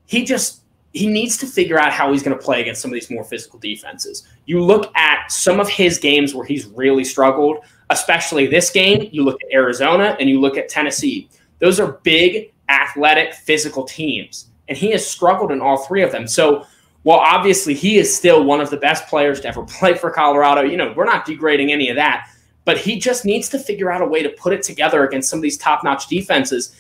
he 0.07 0.25
just 0.25 0.61
he 0.93 1.09
needs 1.09 1.37
to 1.39 1.47
figure 1.47 1.77
out 1.77 1.91
how 1.91 2.13
he's 2.13 2.23
going 2.23 2.39
to 2.39 2.41
play 2.41 2.61
against 2.61 2.81
some 2.81 2.93
of 2.93 2.95
these 2.95 3.11
more 3.11 3.25
physical 3.25 3.59
defenses. 3.59 4.29
You 4.47 4.63
look 4.63 4.97
at 4.97 5.33
some 5.33 5.59
of 5.59 5.69
his 5.69 5.99
games 5.99 6.37
where 6.37 6.47
he's 6.47 6.67
really 6.67 7.03
struggled, 7.03 7.65
especially 7.91 8.47
this 8.47 8.71
game. 8.71 9.09
You 9.11 9.25
look 9.25 9.43
at 9.43 9.53
Arizona 9.53 10.17
and 10.21 10.29
you 10.31 10.41
look 10.41 10.57
at 10.57 10.69
Tennessee. 10.69 11.29
Those 11.59 11.81
are 11.81 11.99
big, 12.05 12.53
athletic, 12.69 13.35
physical 13.35 13.83
teams, 13.83 14.47
and 14.69 14.79
he 14.79 14.93
has 14.93 15.05
struggled 15.05 15.51
in 15.51 15.61
all 15.61 15.79
three 15.79 16.05
of 16.05 16.13
them. 16.13 16.29
So, 16.29 16.65
while 17.03 17.19
obviously 17.19 17.75
he 17.75 17.97
is 17.97 18.17
still 18.17 18.45
one 18.45 18.61
of 18.61 18.71
the 18.71 18.77
best 18.77 19.09
players 19.09 19.41
to 19.41 19.49
ever 19.49 19.65
play 19.67 19.95
for 19.95 20.13
Colorado, 20.13 20.61
you 20.61 20.77
know, 20.77 20.95
we're 20.97 21.07
not 21.07 21.27
degrading 21.27 21.73
any 21.73 21.89
of 21.89 21.97
that, 21.97 22.29
but 22.65 22.79
he 22.79 23.01
just 23.01 23.25
needs 23.25 23.49
to 23.49 23.59
figure 23.59 23.91
out 23.91 24.01
a 24.01 24.07
way 24.07 24.23
to 24.23 24.29
put 24.29 24.53
it 24.53 24.63
together 24.63 25.05
against 25.05 25.29
some 25.29 25.41
of 25.41 25.43
these 25.43 25.59
top-notch 25.59 26.07
defenses 26.07 26.77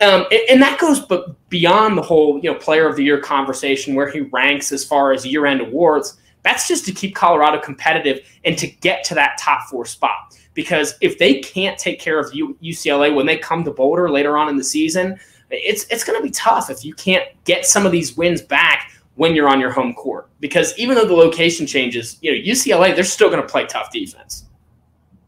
um, 0.00 0.26
and, 0.48 0.62
that 0.62 0.78
goes 0.78 1.00
but 1.00 1.34
beyond 1.48 1.98
the 1.98 2.02
whole 2.02 2.38
you 2.38 2.52
know 2.52 2.58
player 2.58 2.88
of 2.88 2.96
the 2.96 3.02
year 3.02 3.20
conversation 3.20 3.94
where 3.94 4.08
he 4.08 4.20
ranks 4.20 4.70
as 4.70 4.84
far 4.84 5.12
as 5.12 5.26
year 5.26 5.46
end 5.46 5.60
awards. 5.60 6.18
That's 6.42 6.68
just 6.68 6.84
to 6.86 6.92
keep 6.92 7.16
Colorado 7.16 7.58
competitive 7.60 8.20
and 8.44 8.56
to 8.58 8.68
get 8.68 9.02
to 9.04 9.14
that 9.16 9.38
top 9.38 9.68
four 9.68 9.84
spot. 9.84 10.36
Because 10.54 10.94
if 11.00 11.18
they 11.18 11.40
can't 11.40 11.76
take 11.78 12.00
care 12.00 12.18
of 12.18 12.30
UCLA 12.32 13.14
when 13.14 13.26
they 13.26 13.36
come 13.36 13.64
to 13.64 13.72
Boulder 13.72 14.08
later 14.08 14.38
on 14.38 14.48
in 14.48 14.56
the 14.56 14.64
season, 14.64 15.18
it's 15.50 15.84
it's 15.90 16.04
going 16.04 16.18
to 16.18 16.22
be 16.22 16.30
tough 16.30 16.70
if 16.70 16.84
you 16.84 16.94
can't 16.94 17.24
get 17.44 17.66
some 17.66 17.84
of 17.84 17.92
these 17.92 18.16
wins 18.16 18.40
back 18.40 18.92
when 19.16 19.34
you're 19.34 19.48
on 19.48 19.60
your 19.60 19.70
home 19.70 19.94
court. 19.94 20.28
Because 20.38 20.76
even 20.78 20.94
though 20.94 21.06
the 21.06 21.14
location 21.14 21.66
changes, 21.66 22.18
you 22.20 22.32
know 22.32 22.52
UCLA 22.52 22.94
they're 22.94 23.04
still 23.04 23.30
going 23.30 23.42
to 23.42 23.48
play 23.48 23.66
tough 23.66 23.90
defense. 23.92 24.44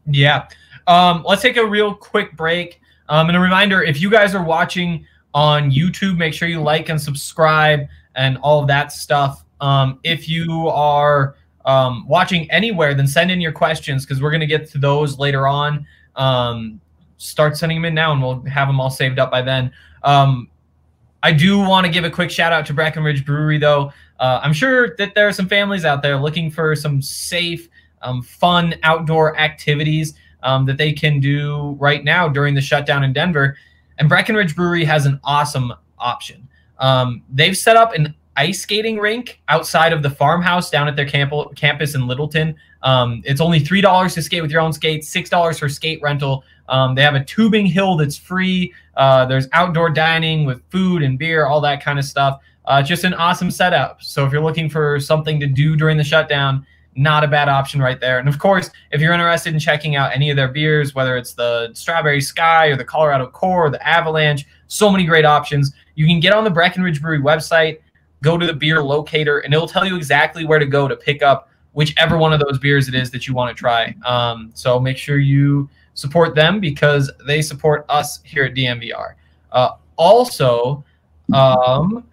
Yeah. 0.05 0.47
Um, 0.87 1.23
let's 1.27 1.41
take 1.41 1.57
a 1.57 1.65
real 1.65 1.93
quick 1.93 2.35
break. 2.35 2.80
Um, 3.11 3.27
and 3.27 3.37
a 3.37 3.41
reminder 3.41 3.83
if 3.83 3.99
you 4.01 4.09
guys 4.09 4.33
are 4.33 4.43
watching 4.43 5.05
on 5.33 5.69
YouTube, 5.69 6.17
make 6.17 6.33
sure 6.33 6.47
you 6.47 6.61
like 6.61 6.87
and 6.87 6.99
subscribe 6.99 7.81
and 8.15 8.37
all 8.37 8.61
of 8.61 8.67
that 8.67 8.93
stuff. 8.93 9.43
Um, 9.59 9.99
if 10.03 10.29
you 10.29 10.69
are 10.69 11.35
um, 11.65 12.07
watching 12.07 12.49
anywhere, 12.49 12.93
then 12.93 13.05
send 13.05 13.29
in 13.29 13.41
your 13.41 13.51
questions 13.51 14.05
because 14.05 14.21
we're 14.21 14.31
going 14.31 14.39
to 14.39 14.47
get 14.47 14.69
to 14.71 14.77
those 14.77 15.19
later 15.19 15.45
on. 15.45 15.85
Um, 16.15 16.79
start 17.17 17.57
sending 17.57 17.79
them 17.79 17.85
in 17.85 17.93
now 17.93 18.13
and 18.13 18.21
we'll 18.21 18.43
have 18.43 18.69
them 18.69 18.79
all 18.79 18.89
saved 18.89 19.19
up 19.19 19.29
by 19.29 19.41
then. 19.41 19.73
Um, 20.03 20.49
I 21.21 21.33
do 21.33 21.59
want 21.59 21.85
to 21.85 21.91
give 21.91 22.05
a 22.05 22.09
quick 22.09 22.31
shout 22.31 22.53
out 22.53 22.65
to 22.67 22.73
Breckenridge 22.73 23.25
Brewery, 23.25 23.57
though. 23.57 23.91
Uh, 24.21 24.39
I'm 24.41 24.53
sure 24.53 24.95
that 24.95 25.15
there 25.15 25.27
are 25.27 25.33
some 25.33 25.49
families 25.49 25.83
out 25.83 26.01
there 26.01 26.17
looking 26.17 26.49
for 26.49 26.77
some 26.77 27.01
safe, 27.01 27.67
um, 28.01 28.21
fun 28.21 28.75
outdoor 28.83 29.37
activities 29.37 30.13
um, 30.43 30.65
that 30.65 30.77
they 30.77 30.93
can 30.93 31.19
do 31.19 31.77
right 31.79 32.03
now 32.03 32.27
during 32.27 32.55
the 32.55 32.61
shutdown 32.61 33.03
in 33.03 33.13
Denver. 33.13 33.57
And 33.97 34.09
Breckenridge 34.09 34.55
Brewery 34.55 34.83
has 34.85 35.05
an 35.05 35.19
awesome 35.23 35.73
option. 35.99 36.47
Um, 36.79 37.21
they've 37.31 37.57
set 37.57 37.77
up 37.77 37.93
an 37.93 38.15
ice 38.37 38.61
skating 38.61 38.97
rink 38.97 39.41
outside 39.49 39.93
of 39.93 40.01
the 40.01 40.09
farmhouse 40.09 40.69
down 40.69 40.87
at 40.87 40.95
their 40.95 41.05
camp- 41.05 41.55
campus 41.55 41.95
in 41.95 42.07
Littleton. 42.07 42.55
Um, 42.83 43.21
it's 43.25 43.41
only 43.41 43.59
three 43.59 43.81
dollars 43.81 44.15
to 44.15 44.21
skate 44.21 44.41
with 44.41 44.51
your 44.51 44.61
own 44.61 44.73
skates, 44.73 45.07
six 45.07 45.29
dollars 45.29 45.59
for 45.59 45.69
skate 45.69 46.01
rental. 46.01 46.43
Um, 46.69 46.95
they 46.95 47.01
have 47.01 47.15
a 47.15 47.23
tubing 47.23 47.65
hill 47.65 47.97
that's 47.97 48.17
free. 48.17 48.73
Uh, 48.95 49.25
there's 49.25 49.47
outdoor 49.53 49.89
dining 49.89 50.45
with 50.45 50.63
food 50.69 51.03
and 51.03 51.19
beer, 51.19 51.45
all 51.45 51.61
that 51.61 51.83
kind 51.83 51.99
of 51.99 52.05
stuff. 52.05 52.39
Uh, 52.65 52.81
just 52.81 53.03
an 53.03 53.13
awesome 53.13 53.51
setup. 53.51 54.01
So 54.01 54.25
if 54.25 54.31
you're 54.31 54.43
looking 54.43 54.69
for 54.69 54.99
something 54.99 55.39
to 55.39 55.47
do 55.47 55.75
during 55.75 55.97
the 55.97 56.03
shutdown, 56.03 56.65
not 56.95 57.23
a 57.23 57.27
bad 57.27 57.47
option 57.47 57.81
right 57.81 57.99
there. 57.99 58.19
And 58.19 58.27
of 58.27 58.39
course, 58.39 58.69
if 58.91 58.99
you're 58.99 59.13
interested 59.13 59.53
in 59.53 59.59
checking 59.59 59.95
out 59.95 60.13
any 60.13 60.29
of 60.29 60.35
their 60.35 60.49
beers, 60.49 60.93
whether 60.93 61.15
it's 61.15 61.33
the 61.33 61.71
Strawberry 61.73 62.21
Sky 62.21 62.67
or 62.67 62.75
the 62.75 62.83
Colorado 62.83 63.27
Core 63.27 63.67
or 63.67 63.69
the 63.69 63.85
Avalanche, 63.87 64.45
so 64.67 64.89
many 64.89 65.05
great 65.05 65.25
options. 65.25 65.73
You 65.95 66.05
can 66.05 66.19
get 66.19 66.33
on 66.33 66.43
the 66.43 66.49
Breckenridge 66.49 67.01
Brewery 67.01 67.19
website, 67.19 67.79
go 68.23 68.37
to 68.37 68.45
the 68.45 68.53
beer 68.53 68.81
locator, 68.81 69.39
and 69.39 69.53
it'll 69.53 69.67
tell 69.67 69.85
you 69.85 69.95
exactly 69.95 70.45
where 70.45 70.59
to 70.59 70.65
go 70.65 70.87
to 70.87 70.95
pick 70.95 71.21
up 71.21 71.49
whichever 71.73 72.17
one 72.17 72.33
of 72.33 72.39
those 72.39 72.57
beers 72.57 72.87
it 72.87 72.95
is 72.95 73.11
that 73.11 73.27
you 73.27 73.33
want 73.33 73.55
to 73.55 73.59
try. 73.59 73.95
Um, 74.05 74.51
so 74.53 74.79
make 74.79 74.97
sure 74.97 75.17
you 75.17 75.69
support 75.93 76.35
them 76.35 76.59
because 76.59 77.11
they 77.25 77.41
support 77.41 77.85
us 77.89 78.19
here 78.23 78.45
at 78.45 78.53
DNVR. 78.53 79.13
Uh, 79.51 79.71
also, 79.97 80.83
um, 81.33 82.05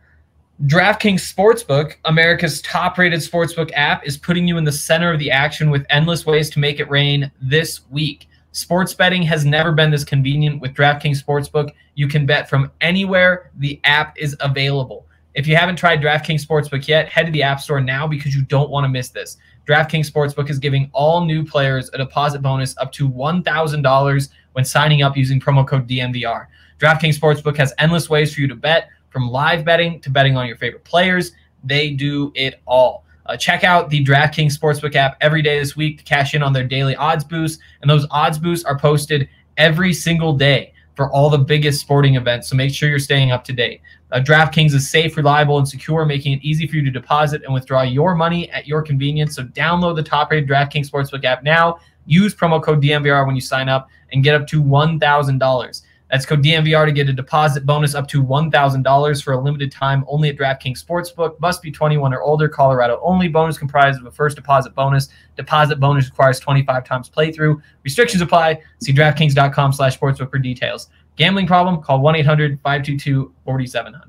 DraftKings 0.66 1.20
Sportsbook, 1.20 1.94
America's 2.04 2.60
top 2.62 2.98
rated 2.98 3.20
sportsbook 3.20 3.70
app, 3.74 4.04
is 4.04 4.16
putting 4.16 4.48
you 4.48 4.58
in 4.58 4.64
the 4.64 4.72
center 4.72 5.12
of 5.12 5.20
the 5.20 5.30
action 5.30 5.70
with 5.70 5.86
endless 5.88 6.26
ways 6.26 6.50
to 6.50 6.58
make 6.58 6.80
it 6.80 6.90
rain 6.90 7.30
this 7.40 7.82
week. 7.90 8.28
Sports 8.50 8.92
betting 8.92 9.22
has 9.22 9.44
never 9.44 9.70
been 9.70 9.92
this 9.92 10.02
convenient 10.02 10.60
with 10.60 10.74
DraftKings 10.74 11.22
Sportsbook. 11.22 11.70
You 11.94 12.08
can 12.08 12.26
bet 12.26 12.48
from 12.48 12.72
anywhere 12.80 13.52
the 13.58 13.80
app 13.84 14.18
is 14.18 14.36
available. 14.40 15.06
If 15.34 15.46
you 15.46 15.54
haven't 15.54 15.76
tried 15.76 16.02
DraftKings 16.02 16.44
Sportsbook 16.44 16.88
yet, 16.88 17.08
head 17.08 17.26
to 17.26 17.32
the 17.32 17.44
App 17.44 17.60
Store 17.60 17.80
now 17.80 18.08
because 18.08 18.34
you 18.34 18.42
don't 18.42 18.68
want 18.68 18.82
to 18.82 18.88
miss 18.88 19.10
this. 19.10 19.36
DraftKings 19.64 20.10
Sportsbook 20.10 20.50
is 20.50 20.58
giving 20.58 20.90
all 20.92 21.24
new 21.24 21.44
players 21.44 21.88
a 21.94 21.98
deposit 21.98 22.42
bonus 22.42 22.76
up 22.78 22.90
to 22.94 23.08
$1,000 23.08 24.28
when 24.54 24.64
signing 24.64 25.02
up 25.02 25.16
using 25.16 25.38
promo 25.38 25.64
code 25.64 25.86
DNVR. 25.86 26.46
DraftKings 26.80 27.16
Sportsbook 27.16 27.56
has 27.56 27.72
endless 27.78 28.10
ways 28.10 28.34
for 28.34 28.40
you 28.40 28.48
to 28.48 28.56
bet 28.56 28.88
from 29.18 29.30
live 29.30 29.64
betting 29.64 30.00
to 30.00 30.10
betting 30.10 30.36
on 30.36 30.46
your 30.46 30.56
favorite 30.56 30.84
players, 30.84 31.32
they 31.64 31.90
do 31.90 32.30
it 32.36 32.60
all. 32.68 33.04
Uh, 33.26 33.36
check 33.36 33.64
out 33.64 33.90
the 33.90 34.04
DraftKings 34.04 34.56
Sportsbook 34.56 34.94
app 34.94 35.16
every 35.20 35.42
day 35.42 35.58
this 35.58 35.74
week 35.74 35.98
to 35.98 36.04
cash 36.04 36.34
in 36.34 36.42
on 36.42 36.52
their 36.52 36.62
daily 36.62 36.94
odds 36.94 37.24
boosts. 37.24 37.60
And 37.82 37.90
those 37.90 38.06
odds 38.12 38.38
boosts 38.38 38.64
are 38.64 38.78
posted 38.78 39.28
every 39.56 39.92
single 39.92 40.34
day 40.34 40.72
for 40.94 41.10
all 41.10 41.30
the 41.30 41.38
biggest 41.38 41.80
sporting 41.80 42.14
events. 42.14 42.48
So 42.48 42.54
make 42.54 42.72
sure 42.72 42.88
you're 42.88 43.00
staying 43.00 43.32
up 43.32 43.42
to 43.44 43.52
date. 43.52 43.80
Uh, 44.12 44.20
DraftKings 44.20 44.72
is 44.72 44.88
safe, 44.88 45.16
reliable, 45.16 45.58
and 45.58 45.68
secure, 45.68 46.06
making 46.06 46.34
it 46.34 46.40
easy 46.44 46.68
for 46.68 46.76
you 46.76 46.84
to 46.84 46.90
deposit 46.92 47.42
and 47.42 47.52
withdraw 47.52 47.82
your 47.82 48.14
money 48.14 48.48
at 48.52 48.68
your 48.68 48.82
convenience. 48.82 49.34
So 49.34 49.42
download 49.42 49.96
the 49.96 50.02
top 50.04 50.30
rated 50.30 50.48
DraftKings 50.48 50.88
Sportsbook 50.88 51.24
app 51.24 51.42
now. 51.42 51.80
Use 52.06 52.36
promo 52.36 52.62
code 52.62 52.80
DNVR 52.80 53.26
when 53.26 53.34
you 53.34 53.42
sign 53.42 53.68
up 53.68 53.90
and 54.12 54.22
get 54.22 54.40
up 54.40 54.46
to 54.46 54.62
$1,000. 54.62 55.82
That's 56.10 56.24
code 56.24 56.42
DNVR 56.42 56.86
to 56.86 56.92
get 56.92 57.06
a 57.08 57.12
deposit 57.12 57.66
bonus 57.66 57.94
up 57.94 58.08
to 58.08 58.22
$1,000 58.22 59.22
for 59.22 59.34
a 59.34 59.40
limited 59.40 59.70
time 59.70 60.04
only 60.08 60.30
at 60.30 60.36
DraftKings 60.36 60.82
Sportsbook. 60.82 61.38
Must 61.38 61.62
be 61.62 61.70
21 61.70 62.14
or 62.14 62.22
older. 62.22 62.48
Colorado 62.48 62.98
only. 63.02 63.28
Bonus 63.28 63.58
comprised 63.58 64.00
of 64.00 64.06
a 64.06 64.10
first 64.10 64.36
deposit 64.36 64.74
bonus. 64.74 65.10
Deposit 65.36 65.78
bonus 65.78 66.06
requires 66.06 66.40
25 66.40 66.84
times 66.84 67.10
playthrough. 67.10 67.60
Restrictions 67.84 68.22
apply. 68.22 68.62
See 68.82 68.92
DraftKings.com 68.92 69.74
slash 69.74 69.98
sportsbook 69.98 70.30
for 70.30 70.38
details. 70.38 70.88
Gambling 71.16 71.46
problem? 71.46 71.82
Call 71.82 72.00
1-800-522-4700. 72.00 74.00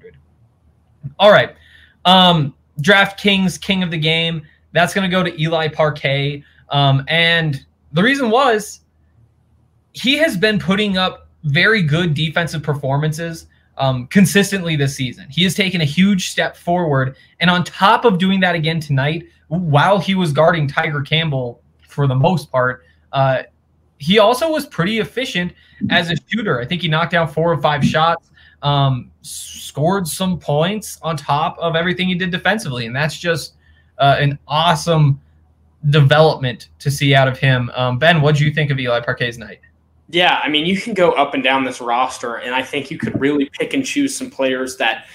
All 1.18 1.32
right. 1.32 1.56
Um, 2.06 2.53
DraftKings 2.82 3.60
King 3.60 3.84
of 3.84 3.91
the 3.91 3.98
Game. 3.98 4.44
That's 4.72 4.94
going 4.94 5.10
to 5.10 5.13
go 5.13 5.24
to 5.24 5.41
Eli 5.41 5.68
Parquet. 5.68 6.44
Um, 6.70 7.03
and 7.08 7.65
the 7.91 8.03
reason 8.03 8.29
was 8.29 8.82
he 9.94 10.18
has 10.18 10.38
been 10.38 10.60
putting 10.60 10.98
up 10.98 11.28
very 11.43 11.81
good 11.81 12.13
defensive 12.13 12.63
performances 12.63 13.48
um, 13.77 14.08
consistently 14.08 14.75
this 14.75 14.96
season. 14.96 15.27
He 15.29 15.43
has 15.43 15.55
taken 15.55 15.81
a 15.81 15.86
huge 15.86 16.29
step 16.29 16.55
forward. 16.55 17.15
And 17.39 17.50
on 17.50 17.63
top 17.63 18.05
of 18.05 18.17
doing 18.17 18.39
that 18.41 18.55
again 18.55 18.79
tonight, 18.79 19.25
while 19.48 20.00
he 20.00 20.15
was 20.15 20.34
guarding 20.34 20.67
Tiger 20.67 21.01
Campbell 21.01 21.62
for 21.88 22.05
the 22.05 22.15
most 22.15 22.51
part, 22.51 22.84
uh, 23.13 23.43
he 23.98 24.19
also 24.19 24.51
was 24.51 24.65
pretty 24.65 25.00
efficient 25.00 25.53
as 25.89 26.12
a 26.12 26.15
shooter. 26.27 26.60
I 26.60 26.65
think 26.65 26.81
he 26.81 26.88
knocked 26.88 27.12
down 27.12 27.27
four 27.27 27.51
or 27.51 27.62
five 27.62 27.84
shots, 27.84 28.31
um, 28.62 29.12
scored 29.22 30.08
some 30.08 30.39
points 30.39 31.00
on 31.01 31.17
top 31.17 31.58
of 31.60 31.75
everything 31.75 32.08
he 32.08 32.15
did 32.15 32.31
defensively. 32.31 32.86
And 32.86 32.96
that's 32.96 33.17
just 33.17 33.55
uh, 33.98 34.17
an 34.19 34.38
awesome 34.48 35.19
development 35.89 36.69
to 36.79 36.91
see 36.91 37.15
out 37.15 37.27
of 37.27 37.38
him. 37.39 37.72
Um, 37.75 37.98
ben, 37.98 38.22
what 38.22 38.36
do 38.36 38.46
you 38.46 38.53
think 38.53 38.72
of 38.72 38.79
Eli 38.79 39.00
Parquet's 39.00 39.38
night? 39.38 39.60
Yeah, 40.10 40.39
I 40.44 40.50
mean, 40.50 40.66
you 40.66 40.80
can 40.80 40.94
go 40.94 41.12
up 41.12 41.36
and 41.36 41.44
down 41.44 41.63
this 41.63 41.80
roster, 41.80 42.36
and 42.38 42.56
I 42.56 42.63
think 42.63 42.89
you 42.89 42.98
could 42.98 43.20
really 43.20 43.50
pick 43.54 43.74
and 43.74 43.86
choose 43.86 44.16
some 44.16 44.32
players 44.32 44.78
that 44.78 45.06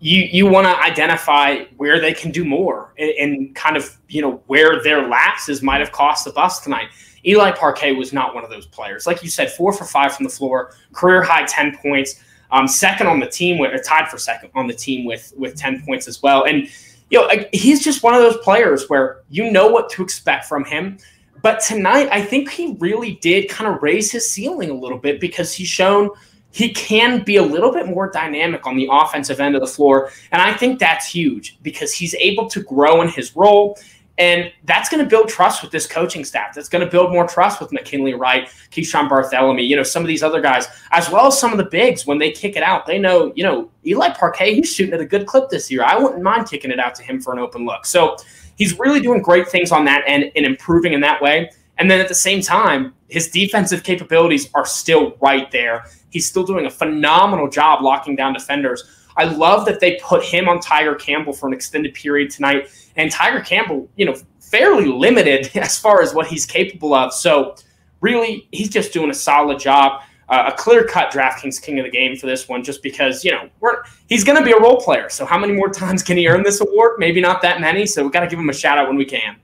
you 0.00 0.22
you 0.22 0.46
want 0.46 0.66
to 0.66 0.76
identify 0.82 1.64
where 1.76 2.00
they 2.00 2.12
can 2.12 2.32
do 2.32 2.44
more 2.44 2.92
and, 2.98 3.10
and, 3.10 3.54
kind 3.54 3.76
of 3.76 3.96
you 4.08 4.20
know 4.20 4.42
where 4.48 4.82
their 4.82 5.06
lapses 5.06 5.62
might 5.62 5.78
have 5.78 5.92
cost 5.92 6.24
the 6.24 6.32
bus 6.32 6.60
tonight. 6.60 6.88
Eli 7.24 7.52
Parquet 7.52 7.92
was 7.92 8.12
not 8.12 8.34
one 8.34 8.44
of 8.44 8.50
those 8.50 8.66
players. 8.66 9.06
Like 9.06 9.22
you 9.22 9.30
said, 9.30 9.52
four 9.52 9.72
for 9.72 9.84
five 9.84 10.14
from 10.14 10.24
the 10.24 10.30
floor, 10.30 10.74
career 10.92 11.22
high 11.22 11.44
10 11.44 11.78
points, 11.78 12.20
um, 12.50 12.66
second 12.66 13.06
on 13.06 13.20
the 13.20 13.28
team, 13.28 13.58
with, 13.58 13.72
or 13.72 13.78
tied 13.78 14.08
for 14.08 14.18
second 14.18 14.50
on 14.54 14.66
the 14.66 14.74
team 14.74 15.04
with, 15.04 15.32
with 15.36 15.56
10 15.56 15.84
points 15.84 16.08
as 16.08 16.22
well. 16.22 16.44
And, 16.44 16.68
you 17.10 17.20
know, 17.20 17.30
he's 17.52 17.84
just 17.84 18.02
one 18.02 18.14
of 18.14 18.20
those 18.20 18.38
players 18.38 18.88
where 18.88 19.20
you 19.30 19.50
know 19.50 19.68
what 19.68 19.88
to 19.90 20.02
expect 20.02 20.46
from 20.46 20.64
him. 20.64 20.98
But 21.42 21.60
tonight, 21.60 22.08
I 22.10 22.22
think 22.22 22.50
he 22.50 22.76
really 22.78 23.14
did 23.16 23.48
kind 23.48 23.74
of 23.74 23.82
raise 23.82 24.10
his 24.10 24.30
ceiling 24.30 24.70
a 24.70 24.74
little 24.74 24.98
bit 24.98 25.20
because 25.20 25.52
he's 25.52 25.68
shown 25.68 26.10
he 26.52 26.70
can 26.72 27.24
be 27.24 27.36
a 27.36 27.42
little 27.42 27.72
bit 27.72 27.86
more 27.86 28.10
dynamic 28.10 28.66
on 28.66 28.76
the 28.76 28.88
offensive 28.90 29.40
end 29.40 29.54
of 29.54 29.60
the 29.60 29.66
floor. 29.66 30.10
And 30.30 30.40
I 30.40 30.52
think 30.52 30.78
that's 30.78 31.06
huge 31.06 31.58
because 31.62 31.92
he's 31.94 32.14
able 32.16 32.48
to 32.50 32.62
grow 32.62 33.02
in 33.02 33.08
his 33.08 33.34
role. 33.34 33.78
And 34.18 34.52
that's 34.64 34.90
going 34.90 35.02
to 35.02 35.08
build 35.08 35.30
trust 35.30 35.62
with 35.62 35.72
this 35.72 35.86
coaching 35.86 36.24
staff. 36.24 36.54
That's 36.54 36.68
going 36.68 36.84
to 36.84 36.90
build 36.90 37.10
more 37.10 37.26
trust 37.26 37.60
with 37.60 37.72
McKinley 37.72 38.12
Wright, 38.12 38.46
Keeshawn 38.70 39.08
Barthelemy, 39.08 39.66
you 39.66 39.74
know, 39.74 39.82
some 39.82 40.02
of 40.02 40.06
these 40.06 40.22
other 40.22 40.42
guys, 40.42 40.68
as 40.90 41.10
well 41.10 41.28
as 41.28 41.40
some 41.40 41.50
of 41.50 41.56
the 41.56 41.64
bigs. 41.64 42.06
When 42.06 42.18
they 42.18 42.30
kick 42.30 42.54
it 42.54 42.62
out, 42.62 42.86
they 42.86 42.98
know, 42.98 43.32
you 43.34 43.42
know, 43.42 43.70
Eli 43.86 44.10
Parquet, 44.10 44.54
he's 44.54 44.72
shooting 44.72 44.92
at 44.92 45.00
a 45.00 45.06
good 45.06 45.26
clip 45.26 45.48
this 45.48 45.70
year. 45.70 45.82
I 45.82 45.98
wouldn't 45.98 46.22
mind 46.22 46.46
kicking 46.46 46.70
it 46.70 46.78
out 46.78 46.94
to 46.96 47.02
him 47.02 47.22
for 47.22 47.32
an 47.32 47.38
open 47.38 47.64
look. 47.64 47.86
So 47.86 48.16
he's 48.62 48.78
really 48.78 49.00
doing 49.00 49.20
great 49.20 49.48
things 49.48 49.72
on 49.72 49.84
that 49.84 50.04
end 50.06 50.30
and 50.36 50.46
improving 50.46 50.92
in 50.92 51.00
that 51.00 51.20
way. 51.20 51.50
And 51.78 51.90
then 51.90 51.98
at 51.98 52.06
the 52.06 52.14
same 52.14 52.40
time, 52.40 52.94
his 53.08 53.28
defensive 53.28 53.82
capabilities 53.82 54.48
are 54.54 54.64
still 54.64 55.16
right 55.20 55.50
there. 55.50 55.84
He's 56.10 56.26
still 56.26 56.44
doing 56.44 56.66
a 56.66 56.70
phenomenal 56.70 57.48
job 57.50 57.82
locking 57.82 58.14
down 58.14 58.34
defenders. 58.34 58.84
I 59.16 59.24
love 59.24 59.66
that 59.66 59.80
they 59.80 59.98
put 60.00 60.22
him 60.22 60.48
on 60.48 60.60
Tiger 60.60 60.94
Campbell 60.94 61.32
for 61.32 61.48
an 61.48 61.54
extended 61.54 61.94
period 61.94 62.30
tonight. 62.30 62.68
And 62.94 63.10
Tiger 63.10 63.40
Campbell, 63.40 63.90
you 63.96 64.06
know, 64.06 64.14
fairly 64.38 64.86
limited 64.86 65.50
as 65.56 65.76
far 65.76 66.00
as 66.00 66.14
what 66.14 66.28
he's 66.28 66.46
capable 66.46 66.94
of. 66.94 67.12
So, 67.12 67.56
really, 68.00 68.46
he's 68.52 68.68
just 68.68 68.92
doing 68.92 69.10
a 69.10 69.14
solid 69.14 69.58
job. 69.58 70.02
Uh, 70.28 70.50
a 70.52 70.56
clear 70.56 70.84
cut 70.84 71.12
DraftKings 71.12 71.60
king 71.60 71.78
of 71.78 71.84
the 71.84 71.90
game 71.90 72.16
for 72.16 72.26
this 72.26 72.48
one, 72.48 72.62
just 72.62 72.82
because, 72.82 73.24
you 73.24 73.30
know, 73.30 73.50
we're, 73.60 73.82
he's 74.08 74.24
going 74.24 74.38
to 74.38 74.44
be 74.44 74.52
a 74.52 74.58
role 74.58 74.80
player. 74.80 75.10
So, 75.10 75.26
how 75.26 75.38
many 75.38 75.52
more 75.52 75.68
times 75.68 76.02
can 76.02 76.16
he 76.16 76.26
earn 76.28 76.42
this 76.42 76.60
award? 76.60 76.98
Maybe 76.98 77.20
not 77.20 77.42
that 77.42 77.60
many. 77.60 77.84
So, 77.84 78.04
we 78.04 78.10
got 78.10 78.20
to 78.20 78.28
give 78.28 78.38
him 78.38 78.48
a 78.48 78.54
shout 78.54 78.78
out 78.78 78.88
when 78.88 78.96
we 78.96 79.04
can. 79.04 79.36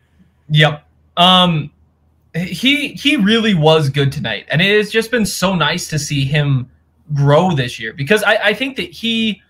Yep. 0.51 0.89
Um, 1.17 1.71
he 2.35 2.89
he 2.93 3.17
really 3.17 3.55
was 3.55 3.91
good 3.91 4.13
tonight, 4.13 4.47
and 4.51 4.63
it 4.63 4.77
has 4.77 4.91
just 4.91 5.11
been 5.11 5.27
so 5.27 5.55
nice 5.55 5.89
to 5.89 5.99
see 5.99 6.25
him 6.25 6.71
grow 7.15 7.55
this 7.55 7.79
year 7.79 7.93
because 7.93 8.23
I, 8.23 8.37
I 8.37 8.55
think 8.55 8.77
that 8.77 8.91
he 8.91 9.43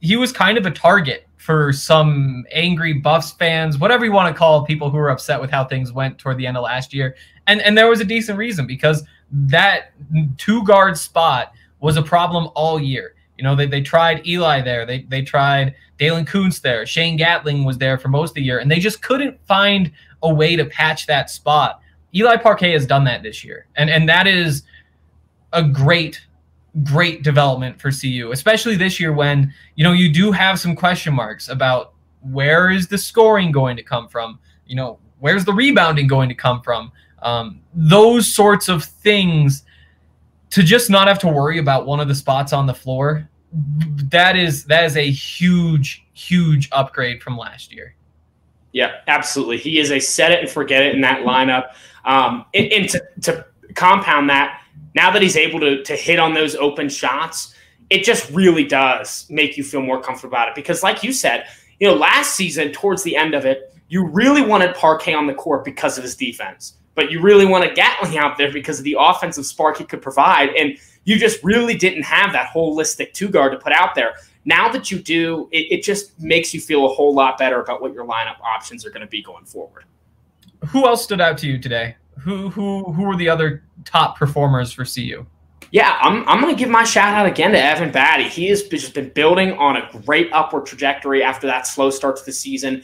he 0.00 0.16
was 0.16 0.32
kind 0.32 0.56
of 0.56 0.66
a 0.66 0.70
target 0.70 1.26
for 1.36 1.72
some 1.72 2.44
angry 2.52 2.92
Buffs 2.92 3.32
fans, 3.32 3.78
whatever 3.78 4.04
you 4.04 4.12
want 4.12 4.32
to 4.32 4.38
call 4.38 4.64
people 4.64 4.90
who 4.90 4.98
were 4.98 5.10
upset 5.10 5.40
with 5.40 5.50
how 5.50 5.64
things 5.64 5.92
went 5.92 6.18
toward 6.18 6.38
the 6.38 6.46
end 6.46 6.56
of 6.56 6.62
last 6.62 6.94
year. 6.94 7.16
And 7.46 7.60
and 7.62 7.76
there 7.76 7.88
was 7.88 8.00
a 8.00 8.04
decent 8.04 8.38
reason 8.38 8.66
because 8.66 9.04
that 9.32 9.92
two 10.36 10.64
guard 10.64 10.98
spot 10.98 11.52
was 11.80 11.96
a 11.96 12.02
problem 12.02 12.48
all 12.54 12.80
year. 12.80 13.14
You 13.38 13.44
know, 13.44 13.56
they, 13.56 13.66
they 13.66 13.80
tried 13.80 14.26
Eli 14.26 14.60
there, 14.60 14.84
they 14.84 15.02
they 15.02 15.22
tried 15.22 15.74
Daylen 15.98 16.26
Kountz 16.26 16.60
there, 16.60 16.84
Shane 16.84 17.16
Gatling 17.16 17.64
was 17.64 17.78
there 17.78 17.98
for 17.98 18.08
most 18.08 18.30
of 18.30 18.34
the 18.34 18.42
year, 18.42 18.58
and 18.58 18.70
they 18.70 18.78
just 18.78 19.02
couldn't 19.02 19.38
find 19.46 19.90
a 20.22 20.32
way 20.32 20.56
to 20.56 20.64
patch 20.64 21.06
that 21.06 21.30
spot. 21.30 21.80
Eli 22.14 22.36
Parquet 22.36 22.72
has 22.72 22.86
done 22.86 23.04
that 23.04 23.22
this 23.22 23.44
year. 23.44 23.66
And 23.76 23.90
and 23.90 24.08
that 24.08 24.26
is 24.26 24.62
a 25.52 25.62
great 25.62 26.20
great 26.84 27.22
development 27.22 27.80
for 27.80 27.90
CU, 27.90 28.30
especially 28.32 28.76
this 28.76 29.00
year 29.00 29.12
when 29.12 29.52
you 29.74 29.84
know 29.84 29.92
you 29.92 30.12
do 30.12 30.32
have 30.32 30.58
some 30.58 30.74
question 30.74 31.14
marks 31.14 31.48
about 31.48 31.94
where 32.20 32.70
is 32.70 32.88
the 32.88 32.98
scoring 32.98 33.50
going 33.52 33.76
to 33.76 33.82
come 33.82 34.08
from. 34.08 34.38
You 34.66 34.76
know, 34.76 34.98
where's 35.18 35.44
the 35.44 35.52
rebounding 35.52 36.06
going 36.06 36.28
to 36.28 36.34
come 36.34 36.62
from? 36.62 36.92
Um, 37.22 37.60
those 37.74 38.32
sorts 38.32 38.68
of 38.68 38.84
things 38.84 39.64
to 40.50 40.62
just 40.62 40.90
not 40.90 41.08
have 41.08 41.18
to 41.20 41.28
worry 41.28 41.58
about 41.58 41.86
one 41.86 42.00
of 42.00 42.08
the 42.08 42.14
spots 42.14 42.52
on 42.52 42.66
the 42.66 42.74
floor. 42.74 43.28
That 43.52 44.36
is 44.36 44.64
that 44.66 44.84
is 44.84 44.96
a 44.96 45.10
huge 45.10 46.04
huge 46.12 46.68
upgrade 46.72 47.22
from 47.22 47.36
last 47.36 47.72
year. 47.72 47.94
Yeah, 48.72 48.96
absolutely. 49.08 49.58
He 49.58 49.78
is 49.78 49.90
a 49.90 49.98
set 49.98 50.30
it 50.30 50.40
and 50.40 50.48
forget 50.48 50.82
it 50.82 50.94
in 50.94 51.00
that 51.00 51.20
lineup. 51.20 51.72
Um, 52.04 52.44
and, 52.54 52.72
and 52.72 52.88
to, 52.90 53.02
to 53.22 53.46
compound 53.74 54.30
that, 54.30 54.62
now 54.94 55.10
that 55.10 55.22
he's 55.22 55.36
able 55.36 55.60
to, 55.60 55.82
to 55.82 55.96
hit 55.96 56.18
on 56.18 56.34
those 56.34 56.54
open 56.54 56.88
shots, 56.88 57.54
it 57.90 58.04
just 58.04 58.30
really 58.30 58.64
does 58.64 59.26
make 59.28 59.56
you 59.56 59.64
feel 59.64 59.82
more 59.82 60.00
comfortable 60.00 60.32
about 60.32 60.48
it. 60.48 60.54
Because, 60.54 60.82
like 60.82 61.02
you 61.02 61.12
said, 61.12 61.46
you 61.80 61.88
know, 61.88 61.94
last 61.94 62.36
season, 62.36 62.70
towards 62.70 63.02
the 63.02 63.16
end 63.16 63.34
of 63.34 63.44
it, 63.44 63.74
you 63.88 64.06
really 64.06 64.42
wanted 64.42 64.74
Parquet 64.76 65.14
on 65.14 65.26
the 65.26 65.34
court 65.34 65.64
because 65.64 65.98
of 65.98 66.04
his 66.04 66.14
defense, 66.14 66.74
but 67.00 67.10
you 67.10 67.18
really 67.18 67.46
wanted 67.46 67.74
Gatling 67.74 68.18
out 68.18 68.36
there 68.36 68.52
because 68.52 68.78
of 68.78 68.84
the 68.84 68.94
offensive 68.98 69.46
spark 69.46 69.78
he 69.78 69.84
could 69.84 70.02
provide. 70.02 70.50
And 70.50 70.76
you 71.04 71.18
just 71.18 71.42
really 71.42 71.74
didn't 71.74 72.02
have 72.02 72.30
that 72.32 72.50
holistic 72.54 73.14
two 73.14 73.30
guard 73.30 73.52
to 73.52 73.58
put 73.58 73.72
out 73.72 73.94
there. 73.94 74.16
Now 74.44 74.68
that 74.68 74.90
you 74.90 74.98
do, 74.98 75.48
it, 75.50 75.78
it 75.78 75.82
just 75.82 76.20
makes 76.20 76.52
you 76.52 76.60
feel 76.60 76.84
a 76.84 76.88
whole 76.88 77.14
lot 77.14 77.38
better 77.38 77.58
about 77.58 77.80
what 77.80 77.94
your 77.94 78.06
lineup 78.06 78.38
options 78.42 78.84
are 78.84 78.90
going 78.90 79.00
to 79.00 79.06
be 79.06 79.22
going 79.22 79.46
forward. 79.46 79.84
Who 80.68 80.86
else 80.86 81.02
stood 81.02 81.22
out 81.22 81.38
to 81.38 81.46
you 81.46 81.58
today? 81.58 81.96
Who 82.18 82.50
who 82.50 82.92
who 82.92 83.04
were 83.04 83.16
the 83.16 83.30
other 83.30 83.64
top 83.86 84.18
performers 84.18 84.70
for 84.70 84.84
CU? 84.84 85.24
Yeah, 85.70 85.96
I'm, 86.02 86.28
I'm 86.28 86.40
going 86.42 86.54
to 86.54 86.58
give 86.58 86.68
my 86.68 86.84
shout 86.84 87.14
out 87.14 87.26
again 87.26 87.52
to 87.52 87.62
Evan 87.62 87.92
Battey. 87.92 88.28
He 88.28 88.48
has 88.48 88.64
just 88.64 88.92
been 88.92 89.08
building 89.10 89.52
on 89.52 89.76
a 89.76 89.88
great 90.04 90.28
upward 90.32 90.66
trajectory 90.66 91.22
after 91.22 91.46
that 91.46 91.66
slow 91.66 91.88
start 91.88 92.16
to 92.16 92.24
the 92.26 92.32
season. 92.32 92.82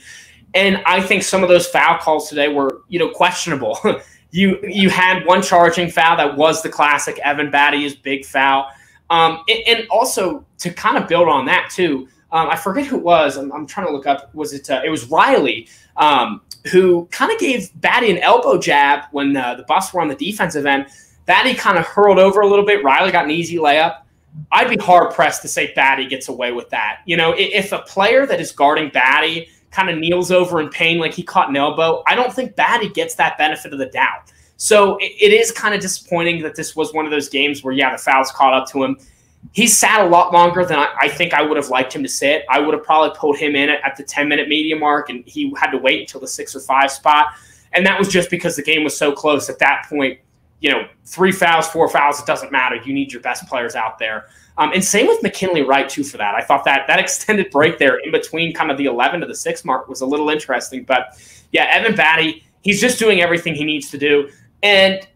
And 0.57 0.83
I 0.87 1.03
think 1.03 1.23
some 1.23 1.43
of 1.43 1.51
those 1.51 1.67
foul 1.67 1.99
calls 1.99 2.31
today 2.31 2.49
were, 2.49 2.81
you 2.89 2.99
know, 2.99 3.11
questionable. 3.11 3.79
you 4.31 4.59
you 4.63 4.89
had 4.89 5.25
one 5.27 5.43
charging 5.43 5.91
foul 5.91 6.17
that 6.17 6.35
was 6.37 6.63
the 6.63 6.71
classic 6.71 7.19
Evan 7.19 7.51
Battey's 7.51 7.95
big 7.95 8.25
foul. 8.25 8.71
Um, 9.11 9.45
and, 9.49 9.61
and, 9.69 9.89
also 9.89 10.45
to 10.59 10.73
kind 10.73 10.97
of 10.97 11.09
build 11.09 11.29
on 11.29 11.45
that 11.47 11.71
too, 11.71 12.09
um, 12.33 12.49
I 12.49 12.57
forget 12.57 12.87
who 12.87 12.97
it 12.97 13.05
was. 13.05 13.37
I'm, 13.37 13.53
I'm, 13.53 13.67
trying 13.67 13.87
to 13.87 13.93
look 13.93 14.07
up. 14.07 14.35
Was 14.35 14.53
it? 14.53 14.69
Uh, 14.69 14.81
it 14.85 14.89
was 14.89 15.09
Riley 15.11 15.69
um, 15.97 16.41
who 16.73 17.07
kind 17.13 17.31
of 17.31 17.39
gave 17.39 17.71
Battey 17.79 18.11
an 18.11 18.19
elbow 18.19 18.59
jab 18.59 19.05
when 19.13 19.37
uh, 19.37 19.55
the 19.57 19.63
Buffs 19.65 19.93
were 19.93 20.01
on 20.01 20.09
the 20.09 20.17
defensive 20.17 20.65
end. 20.65 20.87
Battey 21.29 21.57
kind 21.57 21.77
of 21.77 21.85
hurled 21.85 22.19
over 22.19 22.41
a 22.41 22.49
little 22.49 22.65
bit. 22.65 22.83
Riley 22.83 23.13
got 23.13 23.27
an 23.27 23.31
easy 23.31 23.59
layup. 23.59 23.99
I'd 24.51 24.71
be 24.71 24.77
hard 24.77 25.15
pressed 25.15 25.43
to 25.43 25.49
say 25.49 25.73
Battey 25.75 26.09
gets 26.09 26.29
away 26.29 26.53
with 26.53 26.71
that. 26.71 27.01
You 27.05 27.17
know, 27.17 27.35
if 27.37 27.73
a 27.73 27.81
player 27.81 28.27
that 28.27 28.41
is 28.41 28.53
guarding 28.53 28.91
Battey 28.91 29.49
kind 29.71 29.91
of 29.91 29.99
kneels 29.99 30.31
over 30.31 30.61
in 30.61 30.69
pain 30.69 30.99
like 30.99 31.15
he 31.15 31.23
caught 31.23 31.49
an 31.49 31.57
elbow, 31.57 32.03
I 32.07 32.15
don't 32.15 32.33
think 32.33 32.55
Battey 32.55 32.93
gets 32.93 33.15
that 33.17 33.37
benefit 33.39 33.73
of 33.73 33.79
the 33.79 33.87
doubt. 33.87 34.33
So 34.57 34.97
it, 34.97 35.13
it 35.21 35.33
is 35.33 35.53
kind 35.53 35.75
of 35.75 35.81
disappointing 35.81 36.43
that 36.43 36.55
this 36.55 36.75
was 36.75 36.93
one 36.93 37.05
of 37.05 37.11
those 37.11 37.29
games 37.29 37.63
where, 37.63 37.75
yeah, 37.75 37.93
the 37.93 37.99
fouls 37.99 38.31
caught 38.33 38.55
up 38.55 38.69
to 38.71 38.83
him. 38.83 38.99
He 39.53 39.67
sat 39.67 40.01
a 40.01 40.09
lot 40.09 40.33
longer 40.33 40.65
than 40.65 40.79
I, 40.79 40.93
I 41.03 41.09
think 41.09 41.35
I 41.35 41.43
would 41.43 41.57
have 41.57 41.69
liked 41.69 41.95
him 41.95 42.03
to 42.03 42.09
sit. 42.09 42.45
I 42.51 42.59
would 42.59 42.75
have 42.75 42.83
probably 42.83 43.17
pulled 43.17 43.37
him 43.37 43.55
in 43.55 43.69
at, 43.69 43.85
at 43.85 43.97
the 43.97 44.03
10 44.03 44.29
minute 44.29 44.49
media 44.49 44.77
mark, 44.77 45.09
and 45.09 45.25
he 45.27 45.53
had 45.57 45.71
to 45.71 45.79
wait 45.79 46.01
until 46.01 46.21
the 46.21 46.29
six 46.29 46.57
or 46.57 46.61
five 46.61 46.91
spot. 46.91 47.27
And 47.73 47.85
that 47.87 47.99
was 47.99 48.09
just 48.09 48.31
because 48.31 48.57
the 48.57 48.63
game 48.63 48.83
was 48.83 48.97
so 48.97 49.13
close 49.13 49.49
at 49.51 49.59
that 49.59 49.87
point. 49.89 50.19
You 50.61 50.71
know, 50.71 50.89
three 51.05 51.33
fouls, 51.33 51.69
four 51.69 51.89
fouls, 51.89 52.19
it 52.19 52.27
doesn't 52.27 52.51
matter. 52.51 52.77
You 52.77 52.95
need 52.95 53.13
your 53.13 53.21
best 53.21 53.47
players 53.47 53.77
out 53.77 53.99
there. 53.99 54.27
Um, 54.59 54.73
and 54.73 54.83
same 54.83 55.07
with 55.07 55.23
McKinley 55.23 55.63
Wright 55.63 55.89
too 55.89 56.05
for 56.05 56.17
that. 56.17 56.35
I 56.35 56.43
thought 56.43 56.65
that 56.65 56.87
that 56.87 56.99
extended 57.07 57.51
break 57.51 57.79
there 57.79 57.99
in 57.99 58.11
between 58.11 58.55
kind 58.55 58.71
of 58.71 58.79
the 58.79 58.87
11 58.87 59.21
to 59.21 59.27
the 59.27 59.35
6 59.35 59.65
mark 59.65 59.89
was 59.89 60.01
a 60.01 60.07
little 60.07 60.31
interesting. 60.31 60.85
But 60.85 61.21
yeah, 61.53 61.67
Evan 61.71 61.95
Battey, 61.95 62.43
he's 62.63 62.81
just 62.81 62.99
doing 62.99 63.21
everything 63.21 63.55
he 63.55 63.65
needs 63.65 63.91
to 63.91 63.99
do. 63.99 64.31
And 64.63 65.07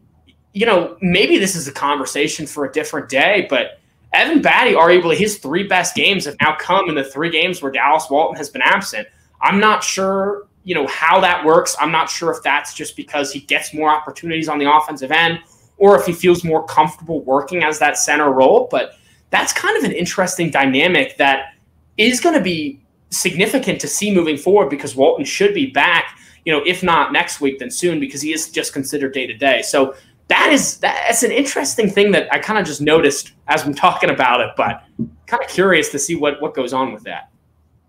you 0.53 0.66
know, 0.66 0.96
maybe 1.00 1.38
this 1.38 1.55
is 1.55 1.68
a 1.68 1.72
conversation 1.72 2.46
for 2.46 2.64
a 2.64 2.72
different 2.72 3.09
day, 3.09 3.46
but 3.48 3.81
Evan 4.12 4.42
Battey, 4.42 4.74
arguably 4.74 5.16
his 5.16 5.38
three 5.38 5.62
best 5.62 5.94
games 5.94 6.24
have 6.24 6.37
now 6.40 6.57
come 6.57 6.88
in 6.88 6.96
the 6.96 7.05
three 7.05 7.31
games 7.31 7.62
where 7.62 7.70
Dallas 7.70 8.07
Walton 8.11 8.37
has 8.37 8.50
been 8.50 8.62
absent. 8.62 9.07
I'm 9.40 9.61
not 9.61 9.85
sure, 9.85 10.48
you 10.64 10.74
know, 10.74 10.87
how 10.88 11.20
that 11.20 11.44
works. 11.44 11.76
I'm 11.79 11.92
not 11.92 12.11
sure 12.11 12.33
if 12.33 12.42
that's 12.42 12.74
just 12.74 12.96
because 12.96 13.33
he 13.33 13.40
gets 13.40 13.72
more 13.72 13.88
opportunities 13.88 14.48
on 14.48 14.59
the 14.59 14.70
offensive 14.70 15.12
end 15.12 15.38
or 15.79 15.96
if 15.96 16.05
he 16.05 16.12
feels 16.12 16.42
more 16.42 16.64
comfortable 16.66 17.22
working 17.22 17.62
as 17.62 17.79
that 17.79 17.96
center 17.96 18.33
role. 18.33 18.66
But 18.70 18.96
that's 19.31 19.53
kind 19.53 19.77
of 19.79 19.85
an 19.85 19.93
interesting 19.93 20.51
dynamic 20.51 21.16
that 21.19 21.55
is 21.97 22.21
going 22.21 22.35
to 22.35 22.40
be 22.40 22.81
significant 23.11 23.81
to 23.81 23.88
see 23.88 24.14
moving 24.14 24.37
forward 24.37 24.71
because 24.71 24.95
Walton 24.95 25.25
should 25.25 25.55
be 25.55 25.66
back, 25.66 26.19
you 26.45 26.53
know, 26.53 26.62
if 26.66 26.83
not 26.83 27.12
next 27.12 27.40
week, 27.40 27.59
then 27.59 27.71
soon 27.71 28.01
because 28.01 28.23
he 28.23 28.33
is 28.33 28.51
just 28.51 28.73
considered 28.73 29.12
day 29.12 29.27
to 29.27 29.35
day. 29.35 29.62
So 29.62 29.95
that 30.29 30.53
is 30.53 30.79
that's 30.79 31.23
an 31.25 31.33
interesting 31.33 31.90
thing 31.90 32.12
that 32.12 32.33
I 32.33 32.38
kind 32.38 32.59
of 32.59 32.64
just 32.64 32.81
noticed 32.81 33.33
as 33.49 33.64
I'm 33.64 33.75
talking 33.87 34.11
about 34.11 34.40
it, 34.40 34.51
but 34.57 34.85
kind 35.27 35.43
of 35.43 35.49
curious 35.49 35.90
to 35.90 35.99
see 35.99 36.14
what 36.14 36.40
what 36.40 36.55
goes 36.55 36.73
on 36.73 36.93
with 36.93 37.03
that. 37.05 37.31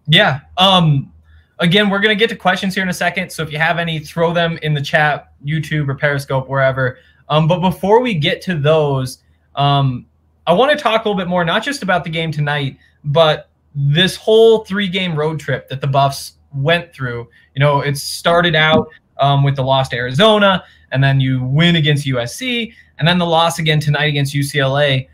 Yeah. 0.08 0.42
Um 0.58 1.14
again, 1.60 1.90
we're 1.90 2.00
gonna 2.00 2.16
get 2.16 2.30
to 2.30 2.36
questions 2.36 2.74
here 2.74 2.84
in 2.84 2.90
a 2.90 2.94
second. 2.94 3.32
So 3.32 3.44
if 3.44 3.52
you 3.52 3.60
have 3.60 3.78
any, 3.78 4.00
throw 4.00 4.34
them 4.34 4.58
in 4.64 4.74
the 4.74 4.82
chat, 4.82 5.34
YouTube 5.46 5.88
or 5.88 5.96
Periscope, 5.96 6.50
wherever. 6.50 6.98
Um, 7.30 7.48
but 7.48 7.60
before 7.60 8.02
we 8.02 8.16
get 8.16 8.42
to 8.42 8.58
those, 8.58 9.20
um, 9.56 10.06
I 10.48 10.54
want 10.54 10.72
to 10.72 10.78
talk 10.78 11.06
a 11.06 11.10
little 11.10 11.18
bit 11.22 11.28
more, 11.28 11.46
not 11.46 11.64
just 11.64 11.84
about 11.84 12.04
the 12.04 12.10
game 12.10 12.32
tonight, 12.32 12.78
but 13.04 13.50
this 13.76 14.16
whole 14.16 14.66
three 14.66 14.88
game 14.88 15.16
road 15.16 15.40
trip 15.40 15.70
that 15.70 15.82
the 15.82 15.88
Buffs 15.88 16.34
went 16.54 16.94
through. 16.94 17.28
You 17.56 17.60
know, 17.60 17.82
it 17.82 17.98
started 17.98 18.56
out 18.56 18.90
um, 19.20 19.44
with 19.44 19.56
the 19.56 19.64
loss 19.64 19.90
to 19.90 19.96
Arizona, 19.96 20.64
and 20.92 21.04
then 21.04 21.20
you 21.20 21.44
win 21.44 21.76
against 21.76 22.06
USC, 22.06 22.74
and 22.98 23.08
then 23.08 23.18
the 23.18 23.26
loss 23.26 23.60
again 23.60 23.80
tonight 23.80 24.06
against 24.06 24.34
UCLA. 24.34 25.08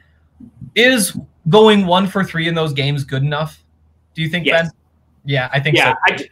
Is 0.75 1.17
going 1.49 1.85
one 1.85 2.07
for 2.07 2.23
three 2.23 2.47
in 2.47 2.55
those 2.55 2.73
games 2.73 3.03
good 3.03 3.23
enough? 3.23 3.63
Do 4.13 4.21
you 4.21 4.29
think, 4.29 4.45
Yes. 4.45 4.63
Ben? 4.63 4.71
Yeah, 5.25 5.49
I 5.51 5.59
think 5.59 5.75
yeah, 5.75 5.93
so. 6.07 6.13
I 6.13 6.27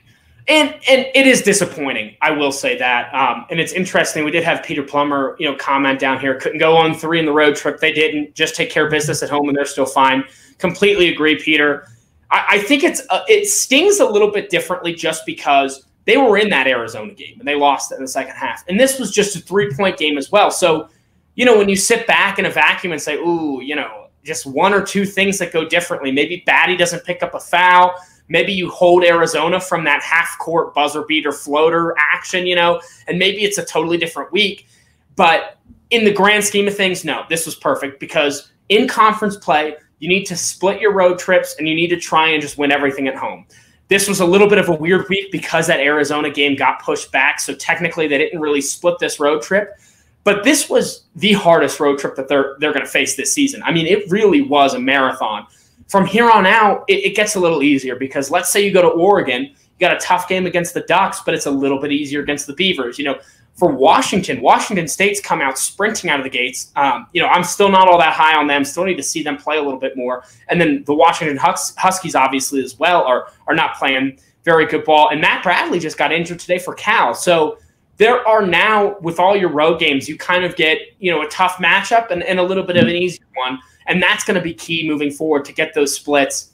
and 0.47 0.75
and 0.87 1.07
it 1.15 1.25
is 1.27 1.41
disappointing. 1.41 2.15
I 2.21 2.31
will 2.31 2.51
say 2.51 2.77
that. 2.77 3.13
Um, 3.13 3.45
and 3.49 3.59
it's 3.59 3.73
interesting. 3.73 4.23
We 4.23 4.31
did 4.31 4.43
have 4.43 4.63
Peter 4.63 4.83
Plummer, 4.83 5.35
you 5.39 5.49
know, 5.49 5.55
comment 5.55 5.99
down 5.99 6.19
here. 6.19 6.35
Couldn't 6.39 6.59
go 6.59 6.77
on 6.77 6.93
three 6.93 7.19
in 7.19 7.25
the 7.25 7.33
road 7.33 7.55
trip. 7.55 7.79
They 7.79 7.91
didn't. 7.91 8.35
Just 8.35 8.55
take 8.55 8.69
care 8.69 8.85
of 8.85 8.91
business 8.91 9.23
at 9.23 9.29
home, 9.29 9.47
and 9.49 9.57
they're 9.57 9.65
still 9.65 9.85
fine. 9.85 10.23
Completely 10.59 11.09
agree, 11.09 11.39
Peter. 11.39 11.87
I, 12.29 12.45
I 12.49 12.59
think 12.59 12.83
it's 12.83 13.01
uh, 13.09 13.23
it 13.27 13.47
stings 13.47 13.99
a 13.99 14.05
little 14.05 14.29
bit 14.29 14.49
differently 14.49 14.93
just 14.93 15.25
because 15.25 15.85
they 16.05 16.17
were 16.17 16.37
in 16.37 16.49
that 16.49 16.67
Arizona 16.67 17.13
game 17.13 17.39
and 17.39 17.47
they 17.47 17.55
lost 17.55 17.91
it 17.91 17.95
in 17.95 18.01
the 18.01 18.07
second 18.07 18.35
half, 18.35 18.63
and 18.67 18.79
this 18.79 18.99
was 18.99 19.11
just 19.11 19.35
a 19.35 19.39
three 19.39 19.73
point 19.73 19.97
game 19.97 20.17
as 20.17 20.31
well. 20.31 20.51
So, 20.51 20.89
you 21.33 21.45
know, 21.45 21.57
when 21.57 21.69
you 21.69 21.75
sit 21.75 22.05
back 22.05 22.37
in 22.37 22.45
a 22.45 22.51
vacuum 22.51 22.93
and 22.93 23.01
say, 23.01 23.15
"Ooh, 23.15 23.61
you 23.63 23.75
know, 23.75 24.09
just 24.23 24.45
one 24.45 24.75
or 24.75 24.83
two 24.83 25.05
things 25.05 25.39
that 25.39 25.51
go 25.51 25.67
differently," 25.67 26.11
maybe 26.11 26.43
Battey 26.47 26.77
doesn't 26.77 27.03
pick 27.03 27.23
up 27.23 27.33
a 27.33 27.39
foul. 27.39 27.95
Maybe 28.27 28.53
you 28.53 28.69
hold 28.69 29.03
Arizona 29.03 29.59
from 29.59 29.83
that 29.85 30.01
half 30.01 30.37
court 30.39 30.73
buzzer 30.73 31.03
beater 31.03 31.31
floater 31.31 31.95
action, 31.97 32.47
you 32.47 32.55
know, 32.55 32.81
and 33.07 33.19
maybe 33.19 33.43
it's 33.43 33.57
a 33.57 33.65
totally 33.65 33.97
different 33.97 34.31
week. 34.31 34.67
But 35.15 35.57
in 35.91 36.05
the 36.05 36.11
grand 36.11 36.43
scheme 36.43 36.67
of 36.67 36.75
things, 36.75 37.05
no, 37.05 37.23
this 37.29 37.45
was 37.45 37.55
perfect 37.55 37.99
because 37.99 38.51
in 38.69 38.87
conference 38.87 39.37
play, 39.37 39.75
you 39.99 40.09
need 40.09 40.25
to 40.25 40.35
split 40.35 40.81
your 40.81 40.93
road 40.93 41.19
trips 41.19 41.55
and 41.57 41.67
you 41.67 41.75
need 41.75 41.87
to 41.89 41.97
try 41.97 42.29
and 42.29 42.41
just 42.41 42.57
win 42.57 42.71
everything 42.71 43.07
at 43.07 43.15
home. 43.15 43.45
This 43.87 44.07
was 44.07 44.19
a 44.19 44.25
little 44.25 44.49
bit 44.49 44.57
of 44.57 44.67
a 44.69 44.73
weird 44.73 45.07
week 45.09 45.31
because 45.31 45.67
that 45.67 45.79
Arizona 45.79 46.31
game 46.31 46.55
got 46.55 46.81
pushed 46.81 47.11
back. 47.11 47.39
So 47.39 47.53
technically, 47.53 48.07
they 48.07 48.17
didn't 48.17 48.41
really 48.41 48.61
split 48.61 48.97
this 48.99 49.19
road 49.19 49.43
trip. 49.43 49.77
But 50.23 50.43
this 50.43 50.67
was 50.69 51.03
the 51.15 51.33
hardest 51.33 51.79
road 51.79 51.99
trip 51.99 52.15
that 52.15 52.27
they're 52.27 52.55
they're 52.59 52.73
going 52.73 52.83
to 52.83 52.91
face 52.91 53.15
this 53.15 53.31
season. 53.31 53.61
I 53.63 53.71
mean, 53.71 53.85
it 53.85 54.09
really 54.09 54.41
was 54.41 54.73
a 54.73 54.79
marathon 54.79 55.45
from 55.87 56.05
here 56.05 56.29
on 56.29 56.45
out, 56.45 56.83
it, 56.87 57.05
it, 57.05 57.15
gets 57.15 57.35
a 57.35 57.39
little 57.39 57.61
easier 57.61 57.95
because 57.95 58.31
let's 58.31 58.49
say 58.49 58.65
you 58.65 58.71
go 58.71 58.81
to 58.81 58.87
Oregon, 58.87 59.43
you 59.43 59.79
got 59.79 59.95
a 59.95 59.99
tough 59.99 60.27
game 60.27 60.45
against 60.45 60.73
the 60.73 60.81
Ducks, 60.81 61.21
but 61.25 61.33
it's 61.33 61.45
a 61.45 61.51
little 61.51 61.79
bit 61.79 61.91
easier 61.91 62.21
against 62.21 62.47
the 62.47 62.53
Beavers. 62.53 62.97
You 62.97 63.05
know, 63.05 63.19
for 63.55 63.71
Washington, 63.71 64.41
Washington 64.41 64.87
State's 64.87 65.21
come 65.21 65.41
out 65.41 65.57
sprinting 65.57 66.09
out 66.09 66.19
of 66.19 66.23
the 66.23 66.29
gates. 66.29 66.71
Um, 66.75 67.07
you 67.13 67.21
know, 67.21 67.27
I'm 67.27 67.43
still 67.43 67.69
not 67.69 67.87
all 67.87 67.97
that 67.99 68.13
high 68.13 68.35
on 68.35 68.47
them. 68.47 68.65
Still 68.65 68.83
need 68.83 68.97
to 68.97 69.03
see 69.03 69.23
them 69.23 69.37
play 69.37 69.57
a 69.57 69.61
little 69.61 69.79
bit 69.79 69.95
more. 69.95 70.23
And 70.49 70.59
then 70.59 70.83
the 70.85 70.93
Washington 70.93 71.37
Hus- 71.37 71.75
Huskies, 71.77 72.15
obviously, 72.15 72.63
as 72.63 72.77
well, 72.79 73.03
are 73.03 73.27
are 73.47 73.55
not 73.55 73.75
playing 73.75 74.19
very 74.43 74.65
good 74.65 74.83
ball. 74.83 75.09
And 75.09 75.21
Matt 75.21 75.43
Bradley 75.43 75.79
just 75.79 75.97
got 75.97 76.11
injured 76.11 76.39
today 76.39 76.59
for 76.59 76.73
Cal, 76.73 77.13
so 77.13 77.57
there 77.97 78.27
are 78.27 78.45
now 78.45 78.97
with 78.99 79.19
all 79.19 79.35
your 79.35 79.49
road 79.49 79.79
games, 79.79 80.09
you 80.09 80.17
kind 80.17 80.43
of 80.43 80.55
get 80.55 80.79
you 80.99 81.11
know 81.11 81.21
a 81.21 81.27
tough 81.27 81.57
matchup 81.57 82.11
and, 82.11 82.23
and 82.23 82.39
a 82.39 82.43
little 82.43 82.63
bit 82.63 82.77
of 82.77 82.83
an 82.83 82.95
easy 82.95 83.21
one. 83.35 83.59
And 83.87 84.01
that's 84.01 84.23
going 84.23 84.35
to 84.35 84.41
be 84.41 84.53
key 84.53 84.87
moving 84.87 85.11
forward 85.11 85.45
to 85.45 85.53
get 85.53 85.73
those 85.73 85.93
splits. 85.93 86.51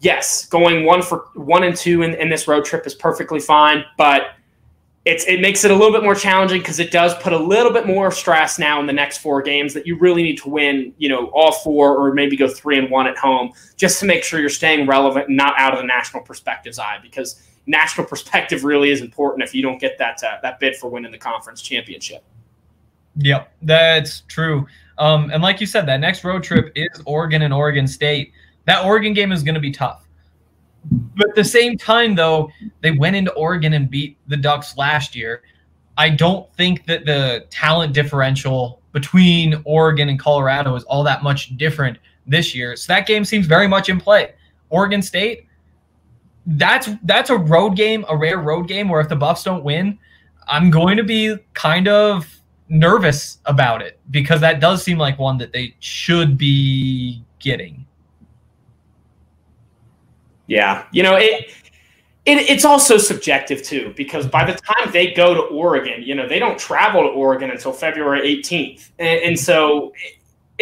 Yes, 0.00 0.46
going 0.46 0.86
one 0.86 1.02
for 1.02 1.26
one 1.34 1.62
and 1.62 1.76
two 1.76 2.02
in, 2.02 2.14
in 2.14 2.28
this 2.30 2.48
road 2.48 2.64
trip 2.64 2.86
is 2.86 2.94
perfectly 2.94 3.40
fine, 3.40 3.84
but 3.98 4.34
it's 5.04 5.24
it 5.26 5.40
makes 5.40 5.64
it 5.64 5.70
a 5.70 5.74
little 5.74 5.92
bit 5.92 6.02
more 6.02 6.14
challenging 6.14 6.60
because 6.60 6.78
it 6.78 6.90
does 6.90 7.14
put 7.22 7.32
a 7.32 7.38
little 7.38 7.72
bit 7.72 7.86
more 7.86 8.10
stress 8.10 8.58
now 8.58 8.80
in 8.80 8.86
the 8.86 8.92
next 8.92 9.18
four 9.18 9.40
games 9.40 9.72
that 9.72 9.86
you 9.86 9.98
really 9.98 10.22
need 10.22 10.36
to 10.38 10.48
win, 10.48 10.92
you 10.98 11.08
know, 11.08 11.26
all 11.28 11.52
four 11.52 11.96
or 11.96 12.12
maybe 12.12 12.36
go 12.36 12.46
three 12.46 12.78
and 12.78 12.90
one 12.90 13.06
at 13.06 13.16
home 13.16 13.52
just 13.76 13.98
to 14.00 14.06
make 14.06 14.22
sure 14.22 14.40
you're 14.40 14.50
staying 14.50 14.86
relevant 14.86 15.28
and 15.28 15.36
not 15.36 15.54
out 15.58 15.72
of 15.72 15.80
the 15.80 15.86
national 15.86 16.22
perspective's 16.22 16.78
eye 16.78 16.98
because 17.02 17.42
national 17.66 18.06
perspective 18.08 18.62
really 18.64 18.90
is 18.90 19.00
important 19.00 19.42
if 19.42 19.54
you 19.54 19.62
don't 19.62 19.80
get 19.80 19.96
that 19.98 20.22
uh, 20.22 20.38
that 20.42 20.60
bid 20.60 20.76
for 20.76 20.90
winning 20.90 21.12
the 21.12 21.18
conference 21.18 21.62
championship. 21.62 22.22
Yep, 23.16 23.52
that's 23.62 24.20
true. 24.28 24.66
Um, 25.00 25.30
and 25.30 25.42
like 25.42 25.60
you 25.60 25.66
said, 25.66 25.86
that 25.86 25.98
next 25.98 26.22
road 26.22 26.44
trip 26.44 26.70
is 26.76 27.02
Oregon 27.06 27.42
and 27.42 27.52
Oregon 27.52 27.88
State. 27.88 28.32
That 28.66 28.84
Oregon 28.84 29.14
game 29.14 29.32
is 29.32 29.42
going 29.42 29.54
to 29.54 29.60
be 29.60 29.72
tough. 29.72 30.06
But 31.16 31.30
at 31.30 31.34
the 31.34 31.44
same 31.44 31.76
time, 31.76 32.14
though, 32.14 32.50
they 32.82 32.90
went 32.90 33.16
into 33.16 33.32
Oregon 33.32 33.72
and 33.72 33.90
beat 33.90 34.18
the 34.28 34.36
Ducks 34.36 34.76
last 34.76 35.16
year. 35.16 35.42
I 35.96 36.10
don't 36.10 36.52
think 36.54 36.86
that 36.86 37.06
the 37.06 37.46
talent 37.50 37.94
differential 37.94 38.80
between 38.92 39.62
Oregon 39.64 40.08
and 40.10 40.18
Colorado 40.18 40.74
is 40.76 40.84
all 40.84 41.02
that 41.04 41.22
much 41.22 41.56
different 41.56 41.98
this 42.26 42.54
year. 42.54 42.76
So 42.76 42.92
that 42.92 43.06
game 43.06 43.24
seems 43.24 43.46
very 43.46 43.66
much 43.66 43.88
in 43.88 43.98
play. 43.98 44.34
Oregon 44.68 45.02
State, 45.02 45.46
that's 46.46 46.90
that's 47.04 47.30
a 47.30 47.36
road 47.36 47.76
game, 47.76 48.04
a 48.08 48.16
rare 48.16 48.38
road 48.38 48.68
game 48.68 48.88
where 48.88 49.00
if 49.00 49.08
the 49.08 49.16
Buffs 49.16 49.44
don't 49.44 49.64
win, 49.64 49.98
I'm 50.46 50.70
going 50.70 50.96
to 50.96 51.04
be 51.04 51.36
kind 51.54 51.88
of 51.88 52.39
nervous 52.70 53.38
about 53.46 53.82
it 53.82 53.98
because 54.10 54.40
that 54.40 54.60
does 54.60 54.82
seem 54.82 54.96
like 54.96 55.18
one 55.18 55.36
that 55.38 55.52
they 55.52 55.74
should 55.80 56.38
be 56.38 57.22
getting. 57.40 57.84
Yeah, 60.46 60.86
you 60.92 61.02
know 61.02 61.16
it, 61.16 61.50
it. 62.24 62.38
It's 62.38 62.64
also 62.64 62.96
subjective 62.96 63.62
too 63.62 63.92
because 63.96 64.26
by 64.26 64.44
the 64.44 64.54
time 64.54 64.90
they 64.92 65.12
go 65.12 65.34
to 65.34 65.40
Oregon, 65.40 66.02
you 66.02 66.14
know 66.14 66.26
they 66.26 66.38
don't 66.38 66.58
travel 66.58 67.02
to 67.02 67.08
Oregon 67.08 67.50
until 67.50 67.72
February 67.72 68.36
18th, 68.42 68.90
and, 68.98 69.20
and 69.20 69.38
so. 69.38 69.92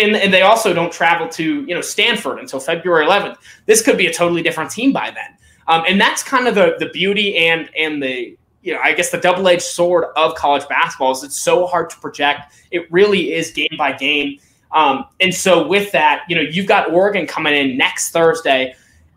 And, 0.00 0.14
and 0.14 0.32
they 0.32 0.42
also 0.42 0.72
don't 0.72 0.92
travel 0.92 1.28
to 1.30 1.64
you 1.64 1.74
know 1.74 1.80
Stanford 1.80 2.38
until 2.38 2.60
February 2.60 3.04
11th. 3.04 3.34
This 3.66 3.82
could 3.82 3.98
be 3.98 4.06
a 4.06 4.12
totally 4.12 4.42
different 4.42 4.70
team 4.70 4.92
by 4.92 5.10
then, 5.10 5.36
um, 5.66 5.82
and 5.88 6.00
that's 6.00 6.22
kind 6.22 6.46
of 6.46 6.54
the 6.54 6.76
the 6.78 6.88
beauty 6.90 7.36
and 7.36 7.68
and 7.76 8.00
the 8.00 8.38
you 8.62 8.74
know, 8.74 8.80
I 8.82 8.92
guess 8.92 9.10
the 9.10 9.18
double 9.18 9.46
edged 9.48 9.62
sword 9.62 10.06
of 10.16 10.34
college 10.34 10.66
basketball 10.68 11.12
is 11.12 11.22
it's 11.22 11.40
so 11.40 11.66
hard 11.66 11.90
to 11.90 11.96
project. 11.98 12.52
It 12.70 12.90
really 12.90 13.32
is 13.32 13.50
game 13.50 13.74
by 13.76 13.92
game. 13.92 14.38
Um, 14.72 15.06
and 15.20 15.34
so 15.34 15.66
with 15.66 15.92
that, 15.92 16.24
you 16.28 16.36
know, 16.36 16.42
you've 16.42 16.66
got 16.66 16.92
Oregon 16.92 17.26
coming 17.26 17.54
in 17.54 17.78
next 17.78 18.10
Thursday, 18.10 18.74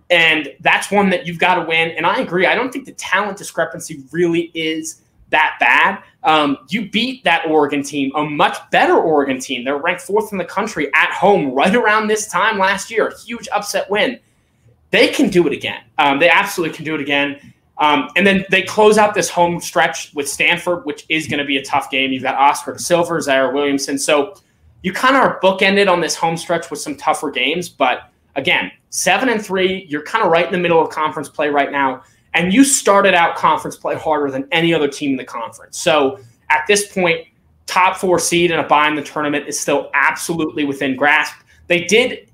and 0.09 0.49
that's 0.61 0.91
one 0.91 1.09
that 1.09 1.25
you've 1.25 1.39
got 1.39 1.55
to 1.55 1.61
win. 1.61 1.91
And 1.91 2.05
I 2.05 2.19
agree. 2.19 2.45
I 2.45 2.55
don't 2.55 2.71
think 2.71 2.85
the 2.85 2.93
talent 2.93 3.37
discrepancy 3.37 4.03
really 4.11 4.51
is 4.53 5.01
that 5.29 5.57
bad. 5.59 6.03
Um, 6.23 6.57
you 6.69 6.89
beat 6.89 7.23
that 7.23 7.47
Oregon 7.47 7.83
team, 7.83 8.11
a 8.15 8.23
much 8.23 8.57
better 8.69 8.95
Oregon 8.95 9.39
team. 9.39 9.63
They're 9.63 9.77
ranked 9.77 10.01
fourth 10.03 10.31
in 10.31 10.37
the 10.37 10.45
country 10.45 10.89
at 10.93 11.11
home 11.11 11.51
right 11.51 11.73
around 11.73 12.07
this 12.07 12.27
time 12.27 12.59
last 12.59 12.91
year. 12.91 13.13
Huge 13.25 13.47
upset 13.51 13.89
win. 13.89 14.19
They 14.91 15.07
can 15.07 15.29
do 15.29 15.47
it 15.47 15.53
again. 15.53 15.81
Um, 15.97 16.19
they 16.19 16.29
absolutely 16.29 16.75
can 16.75 16.85
do 16.85 16.95
it 16.95 17.01
again. 17.01 17.53
Um, 17.81 18.09
and 18.15 18.25
then 18.25 18.45
they 18.51 18.61
close 18.61 18.99
out 18.99 19.15
this 19.15 19.27
home 19.27 19.59
stretch 19.59 20.13
with 20.13 20.29
Stanford, 20.29 20.85
which 20.85 21.03
is 21.09 21.27
going 21.27 21.39
to 21.39 21.45
be 21.45 21.57
a 21.57 21.65
tough 21.65 21.89
game. 21.89 22.11
You've 22.11 22.21
got 22.21 22.35
Oscar 22.35 22.77
Silver, 22.77 23.19
Zaire 23.19 23.51
Williamson. 23.51 23.97
So 23.97 24.35
you 24.83 24.93
kind 24.93 25.15
of 25.15 25.23
are 25.23 25.39
bookended 25.41 25.91
on 25.91 25.99
this 25.99 26.15
home 26.15 26.37
stretch 26.37 26.69
with 26.69 26.79
some 26.79 26.95
tougher 26.95 27.31
games. 27.31 27.69
But 27.69 28.11
again, 28.35 28.71
seven 28.91 29.29
and 29.29 29.43
three, 29.43 29.87
you're 29.89 30.03
kind 30.03 30.23
of 30.23 30.31
right 30.31 30.45
in 30.45 30.51
the 30.51 30.59
middle 30.59 30.79
of 30.79 30.91
conference 30.91 31.27
play 31.27 31.49
right 31.49 31.71
now. 31.71 32.03
And 32.35 32.53
you 32.53 32.63
started 32.63 33.15
out 33.15 33.35
conference 33.35 33.75
play 33.75 33.95
harder 33.95 34.29
than 34.29 34.47
any 34.51 34.75
other 34.75 34.87
team 34.87 35.11
in 35.11 35.17
the 35.17 35.25
conference. 35.25 35.79
So 35.79 36.19
at 36.51 36.65
this 36.67 36.93
point, 36.93 37.25
top 37.65 37.97
four 37.97 38.19
seed 38.19 38.51
and 38.51 38.61
a 38.61 38.67
bye 38.67 38.87
in 38.89 38.95
the 38.95 39.01
tournament 39.01 39.47
is 39.47 39.59
still 39.59 39.89
absolutely 39.95 40.65
within 40.65 40.95
grasp. 40.95 41.33
They 41.65 41.85
did 41.85 42.29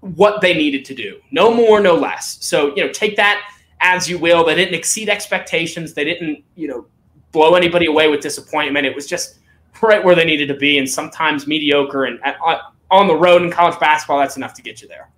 what 0.00 0.40
they 0.40 0.54
needed 0.54 0.84
to 0.86 0.94
do, 0.94 1.20
no 1.30 1.54
more, 1.54 1.80
no 1.80 1.94
less. 1.94 2.38
So, 2.40 2.74
you 2.74 2.84
know, 2.84 2.92
take 2.92 3.16
that 3.16 3.48
as 3.80 4.08
you 4.08 4.18
will. 4.18 4.44
They 4.44 4.54
didn't 4.54 4.74
exceed 4.74 5.08
expectations. 5.08 5.94
They 5.94 6.04
didn't, 6.04 6.44
you 6.54 6.68
know, 6.68 6.86
blow 7.32 7.54
anybody 7.54 7.86
away 7.86 8.08
with 8.08 8.20
disappointment. 8.20 8.86
It 8.86 8.94
was 8.94 9.06
just 9.06 9.38
right 9.82 10.02
where 10.02 10.14
they 10.14 10.24
needed 10.24 10.48
to 10.48 10.54
be. 10.54 10.78
And 10.78 10.88
sometimes 10.88 11.46
mediocre 11.46 12.04
and 12.04 12.20
uh, 12.24 12.58
on 12.90 13.06
the 13.06 13.14
road 13.14 13.42
in 13.42 13.50
college 13.50 13.78
basketball, 13.78 14.18
that's 14.18 14.36
enough 14.36 14.54
to 14.54 14.62
get 14.62 14.82
you 14.82 14.88
there. 14.88 15.10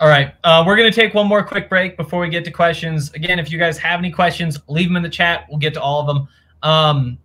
All 0.00 0.08
right. 0.08 0.34
Uh, 0.42 0.64
we're 0.66 0.76
going 0.76 0.90
to 0.90 0.94
take 0.94 1.14
one 1.14 1.28
more 1.28 1.44
quick 1.44 1.68
break 1.68 1.96
before 1.96 2.20
we 2.20 2.28
get 2.28 2.44
to 2.46 2.50
questions. 2.50 3.12
Again, 3.12 3.38
if 3.38 3.52
you 3.52 3.58
guys 3.58 3.78
have 3.78 4.00
any 4.00 4.10
questions, 4.10 4.58
leave 4.66 4.88
them 4.88 4.96
in 4.96 5.02
the 5.02 5.08
chat. 5.08 5.46
We'll 5.48 5.58
get 5.58 5.74
to 5.74 5.80
all 5.80 6.00
of 6.00 6.06
them. 6.08 6.28
Um, 6.62 7.18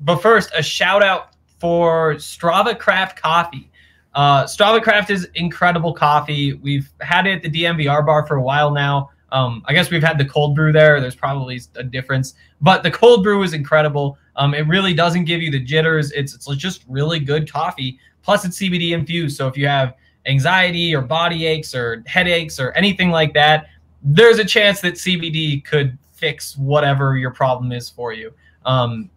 but 0.00 0.16
first, 0.16 0.50
a 0.56 0.62
shout 0.62 1.02
out 1.02 1.34
for 1.60 2.14
Strava 2.14 2.76
Craft 2.76 3.20
Coffee. 3.20 3.70
Uh, 4.14 4.44
Strava 4.44 4.82
Craft 4.82 5.10
is 5.10 5.28
incredible 5.34 5.92
coffee. 5.92 6.54
We've 6.54 6.90
had 7.00 7.26
it 7.26 7.44
at 7.44 7.52
the 7.52 7.62
DNVR 7.62 8.04
bar 8.04 8.26
for 8.26 8.36
a 8.36 8.42
while 8.42 8.70
now. 8.70 9.10
Um, 9.32 9.62
I 9.66 9.72
guess 9.72 9.90
we've 9.90 10.02
had 10.02 10.18
the 10.18 10.24
cold 10.24 10.54
brew 10.54 10.72
there. 10.72 11.00
There's 11.00 11.16
probably 11.16 11.60
a 11.74 11.82
difference, 11.82 12.34
but 12.60 12.82
the 12.82 12.90
cold 12.90 13.22
brew 13.22 13.42
is 13.42 13.54
incredible. 13.54 14.18
Um, 14.36 14.54
it 14.54 14.66
really 14.68 14.94
doesn't 14.94 15.24
give 15.24 15.42
you 15.42 15.50
the 15.50 15.60
jitters. 15.60 16.12
It's 16.12 16.34
it's 16.34 16.46
just 16.56 16.84
really 16.88 17.18
good 17.18 17.50
coffee. 17.50 17.98
Plus, 18.22 18.44
it's 18.44 18.58
CBD 18.58 18.92
infused. 18.92 19.36
So 19.36 19.48
if 19.48 19.56
you 19.56 19.66
have 19.66 19.94
anxiety 20.26 20.94
or 20.94 21.00
body 21.00 21.46
aches 21.46 21.74
or 21.74 22.02
headaches 22.06 22.58
or 22.58 22.72
anything 22.72 23.10
like 23.10 23.32
that, 23.34 23.68
there's 24.02 24.38
a 24.38 24.44
chance 24.44 24.80
that 24.80 24.94
CBD 24.94 25.64
could 25.64 25.96
fix 26.12 26.56
whatever 26.56 27.16
your 27.16 27.30
problem 27.30 27.72
is 27.72 27.88
for 27.88 28.12
you. 28.12 28.32
Um, 28.64 29.10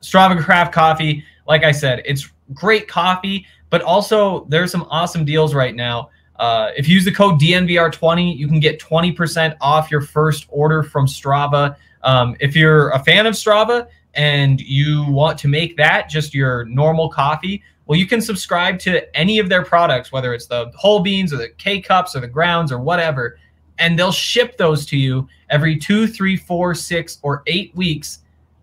Strava 0.00 0.42
Craft 0.42 0.72
Coffee, 0.72 1.24
like 1.46 1.64
I 1.64 1.72
said, 1.72 2.02
it's 2.04 2.30
great 2.52 2.88
coffee, 2.88 3.46
but 3.70 3.82
also 3.82 4.44
there's 4.44 4.70
some 4.70 4.86
awesome 4.90 5.24
deals 5.24 5.54
right 5.54 5.74
now. 5.74 6.10
Uh, 6.42 6.72
if 6.76 6.88
you 6.88 6.96
use 6.96 7.04
the 7.04 7.12
code 7.12 7.40
DNVR20, 7.40 8.36
you 8.36 8.48
can 8.48 8.58
get 8.58 8.80
20% 8.80 9.56
off 9.60 9.92
your 9.92 10.00
first 10.00 10.46
order 10.48 10.82
from 10.82 11.06
Strava. 11.06 11.76
Um, 12.02 12.34
if 12.40 12.56
you're 12.56 12.90
a 12.90 12.98
fan 12.98 13.26
of 13.26 13.34
Strava, 13.34 13.86
and 14.14 14.60
you 14.60 15.06
want 15.08 15.38
to 15.38 15.46
make 15.46 15.76
that 15.76 16.08
just 16.08 16.34
your 16.34 16.64
normal 16.64 17.08
coffee, 17.08 17.62
well, 17.86 17.96
you 17.96 18.08
can 18.08 18.20
subscribe 18.20 18.80
to 18.80 19.16
any 19.16 19.38
of 19.38 19.48
their 19.48 19.64
products, 19.64 20.10
whether 20.10 20.34
it's 20.34 20.46
the 20.46 20.72
whole 20.74 20.98
beans 20.98 21.32
or 21.32 21.36
the 21.36 21.50
K 21.58 21.80
cups 21.80 22.16
or 22.16 22.20
the 22.20 22.26
grounds 22.26 22.72
or 22.72 22.80
whatever, 22.80 23.38
and 23.78 23.96
they'll 23.96 24.10
ship 24.10 24.56
those 24.56 24.84
to 24.86 24.96
you 24.96 25.28
every 25.48 25.76
two, 25.76 26.08
three, 26.08 26.36
four, 26.36 26.74
six, 26.74 27.20
or 27.22 27.44
eight 27.46 27.72
weeks. 27.76 28.18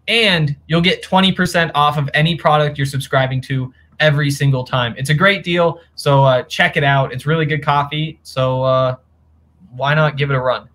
And 0.10 0.54
you'll 0.68 0.82
get 0.82 1.02
20% 1.02 1.72
off 1.76 1.98
of 1.98 2.10
any 2.13 2.36
product 2.36 2.78
you're 2.78 2.86
subscribing 2.86 3.39
to 3.44 3.74
every 4.00 4.32
single 4.32 4.64
time. 4.64 4.96
It's 4.98 5.10
a 5.10 5.14
great 5.14 5.44
deal. 5.44 5.80
So 5.96 6.24
uh, 6.24 6.44
check 6.44 6.78
it 6.78 6.84
out. 6.84 7.14
It's 7.14 7.26
really 7.26 7.46
good 7.46 7.64
coffee. 7.64 8.20
So 8.24 8.64
uh, 8.64 8.96
why 9.76 9.94
not 9.94 10.18
give 10.18 10.30
it 10.32 10.36
a 10.36 10.40
run? 10.40 10.70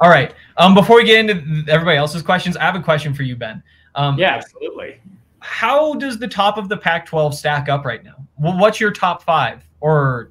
All 0.00 0.10
right. 0.10 0.34
Um, 0.56 0.74
before 0.74 0.96
we 0.96 1.04
get 1.04 1.28
into 1.28 1.70
everybody 1.70 1.96
else's 1.96 2.22
questions, 2.22 2.56
I 2.56 2.62
have 2.62 2.76
a 2.76 2.82
question 2.82 3.14
for 3.14 3.22
you, 3.22 3.36
Ben. 3.36 3.62
Um, 3.94 4.18
yeah, 4.18 4.36
absolutely. 4.36 5.00
How 5.40 5.94
does 5.94 6.18
the 6.18 6.28
top 6.28 6.56
of 6.56 6.68
the 6.68 6.76
Pac-12 6.76 7.34
stack 7.34 7.68
up 7.68 7.84
right 7.84 8.04
now? 8.04 8.14
Well, 8.38 8.56
what's 8.58 8.78
your 8.78 8.92
top 8.92 9.22
five, 9.22 9.64
or 9.80 10.30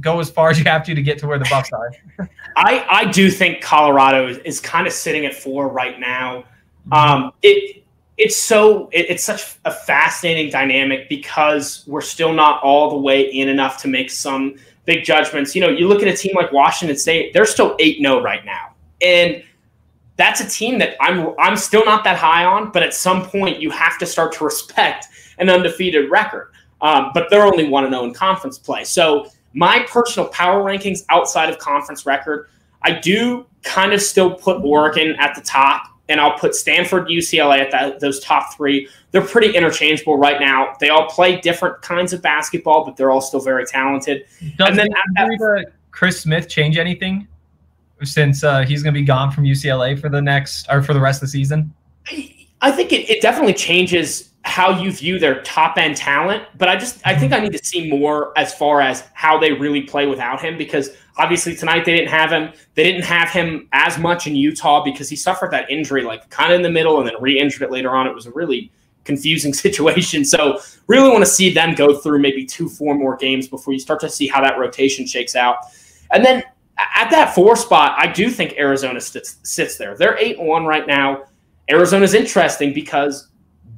go 0.00 0.20
as 0.20 0.30
far 0.30 0.50
as 0.50 0.58
you 0.58 0.64
have 0.64 0.84
to 0.86 0.94
to 0.94 1.02
get 1.02 1.18
to 1.18 1.26
where 1.26 1.38
the 1.38 1.46
Bucks 1.50 1.70
are? 1.72 1.92
I 2.56 2.86
I 2.88 3.04
do 3.10 3.30
think 3.30 3.60
Colorado 3.60 4.28
is, 4.28 4.38
is 4.38 4.60
kind 4.60 4.86
of 4.86 4.92
sitting 4.92 5.26
at 5.26 5.34
four 5.34 5.68
right 5.68 6.00
now. 6.00 6.44
Um, 6.90 7.32
it 7.42 7.81
it's 8.22 8.36
so 8.36 8.88
it, 8.92 9.06
it's 9.10 9.24
such 9.24 9.56
a 9.64 9.72
fascinating 9.72 10.48
dynamic 10.48 11.08
because 11.08 11.82
we're 11.88 12.00
still 12.00 12.32
not 12.32 12.62
all 12.62 12.88
the 12.88 12.96
way 12.96 13.22
in 13.22 13.48
enough 13.48 13.82
to 13.82 13.88
make 13.88 14.10
some 14.10 14.54
big 14.84 15.02
judgments. 15.04 15.56
You 15.56 15.62
know, 15.62 15.68
you 15.68 15.88
look 15.88 16.02
at 16.02 16.08
a 16.08 16.16
team 16.16 16.36
like 16.36 16.52
Washington 16.52 16.96
State; 16.96 17.32
they're 17.34 17.44
still 17.44 17.74
eight 17.80 17.98
0 17.98 18.22
right 18.22 18.44
now, 18.44 18.74
and 19.00 19.42
that's 20.16 20.40
a 20.40 20.48
team 20.48 20.78
that 20.78 20.96
I'm 21.00 21.34
I'm 21.40 21.56
still 21.56 21.84
not 21.84 22.04
that 22.04 22.16
high 22.16 22.44
on, 22.44 22.70
but 22.70 22.84
at 22.84 22.94
some 22.94 23.26
point 23.26 23.60
you 23.60 23.70
have 23.70 23.98
to 23.98 24.06
start 24.06 24.32
to 24.34 24.44
respect 24.44 25.08
an 25.38 25.50
undefeated 25.50 26.08
record. 26.08 26.52
Um, 26.80 27.10
but 27.14 27.28
they're 27.28 27.44
only 27.44 27.68
one 27.68 27.84
and 27.84 27.92
zero 27.92 28.04
in 28.04 28.14
conference 28.14 28.56
play. 28.56 28.84
So 28.84 29.26
my 29.52 29.84
personal 29.88 30.28
power 30.28 30.62
rankings 30.62 31.04
outside 31.08 31.50
of 31.50 31.58
conference 31.58 32.06
record, 32.06 32.48
I 32.82 32.92
do 33.00 33.46
kind 33.62 33.92
of 33.92 34.00
still 34.00 34.34
put 34.34 34.62
Oregon 34.62 35.16
at 35.18 35.34
the 35.34 35.40
top, 35.40 35.91
and 36.12 36.20
I'll 36.20 36.38
put 36.38 36.54
Stanford, 36.54 37.08
UCLA 37.08 37.58
at 37.58 37.70
that, 37.72 37.98
those 37.98 38.20
top 38.20 38.54
three. 38.54 38.88
They're 39.10 39.26
pretty 39.26 39.56
interchangeable 39.56 40.16
right 40.16 40.40
now. 40.40 40.74
They 40.78 40.90
all 40.90 41.08
play 41.08 41.40
different 41.40 41.82
kinds 41.82 42.12
of 42.12 42.22
basketball, 42.22 42.84
but 42.84 42.96
they're 42.96 43.10
all 43.10 43.20
still 43.20 43.40
very 43.40 43.66
talented. 43.66 44.26
Does 44.56 44.68
and 44.68 44.78
then 44.78 44.88
the 44.88 45.22
injury 45.22 45.66
Chris 45.90 46.20
Smith 46.20 46.48
change 46.48 46.78
anything? 46.78 47.26
since 48.04 48.42
uh, 48.44 48.62
he's 48.62 48.82
going 48.82 48.94
to 48.94 49.00
be 49.00 49.04
gone 49.04 49.30
from 49.30 49.44
UCLA 49.44 49.98
for 50.00 50.08
the 50.08 50.20
next 50.20 50.66
or 50.70 50.82
for 50.82 50.94
the 50.94 51.00
rest 51.00 51.22
of 51.22 51.28
the 51.28 51.30
season? 51.30 51.72
I 52.60 52.72
think 52.72 52.92
it, 52.92 53.08
it 53.08 53.22
definitely 53.22 53.54
changes 53.54 54.31
how 54.52 54.78
you 54.78 54.92
view 54.92 55.18
their 55.18 55.40
top 55.44 55.78
end 55.78 55.96
talent, 55.96 56.44
but 56.58 56.68
I 56.68 56.76
just 56.76 57.00
I 57.06 57.18
think 57.18 57.32
I 57.32 57.40
need 57.40 57.52
to 57.52 57.64
see 57.64 57.88
more 57.88 58.36
as 58.38 58.52
far 58.52 58.82
as 58.82 59.02
how 59.14 59.38
they 59.38 59.50
really 59.50 59.80
play 59.80 60.06
without 60.06 60.42
him 60.42 60.58
because 60.58 60.90
obviously 61.16 61.56
tonight 61.56 61.86
they 61.86 61.96
didn't 61.96 62.10
have 62.10 62.30
him. 62.30 62.52
They 62.74 62.82
didn't 62.82 63.04
have 63.04 63.30
him 63.30 63.66
as 63.72 63.96
much 63.96 64.26
in 64.26 64.36
Utah 64.36 64.84
because 64.84 65.08
he 65.08 65.16
suffered 65.16 65.52
that 65.52 65.70
injury 65.70 66.02
like 66.02 66.28
kind 66.28 66.52
of 66.52 66.56
in 66.56 66.62
the 66.62 66.70
middle 66.70 66.98
and 66.98 67.08
then 67.08 67.14
re-injured 67.18 67.62
it 67.62 67.70
later 67.70 67.96
on. 67.96 68.06
It 68.06 68.14
was 68.14 68.26
a 68.26 68.30
really 68.32 68.70
confusing 69.04 69.54
situation. 69.66 70.22
So 70.22 70.60
really 70.86 71.08
want 71.08 71.24
to 71.24 71.30
see 71.30 71.50
them 71.50 71.74
go 71.74 71.96
through 71.96 72.18
maybe 72.18 72.44
two, 72.44 72.68
four 72.68 72.94
more 72.94 73.16
games 73.16 73.48
before 73.48 73.72
you 73.72 73.80
start 73.80 74.00
to 74.00 74.10
see 74.10 74.28
how 74.28 74.42
that 74.42 74.58
rotation 74.58 75.06
shakes 75.06 75.34
out. 75.34 75.56
And 76.10 76.22
then 76.22 76.42
at 76.94 77.10
that 77.10 77.34
four 77.34 77.56
spot, 77.56 77.94
I 77.96 78.06
do 78.06 78.28
think 78.28 78.58
Arizona 78.58 79.00
sits, 79.00 79.38
sits 79.44 79.78
there. 79.78 79.96
They're 79.96 80.18
eight 80.18 80.38
one 80.38 80.66
right 80.66 80.86
now. 80.86 81.24
Arizona's 81.70 82.12
interesting 82.12 82.74
because 82.74 83.28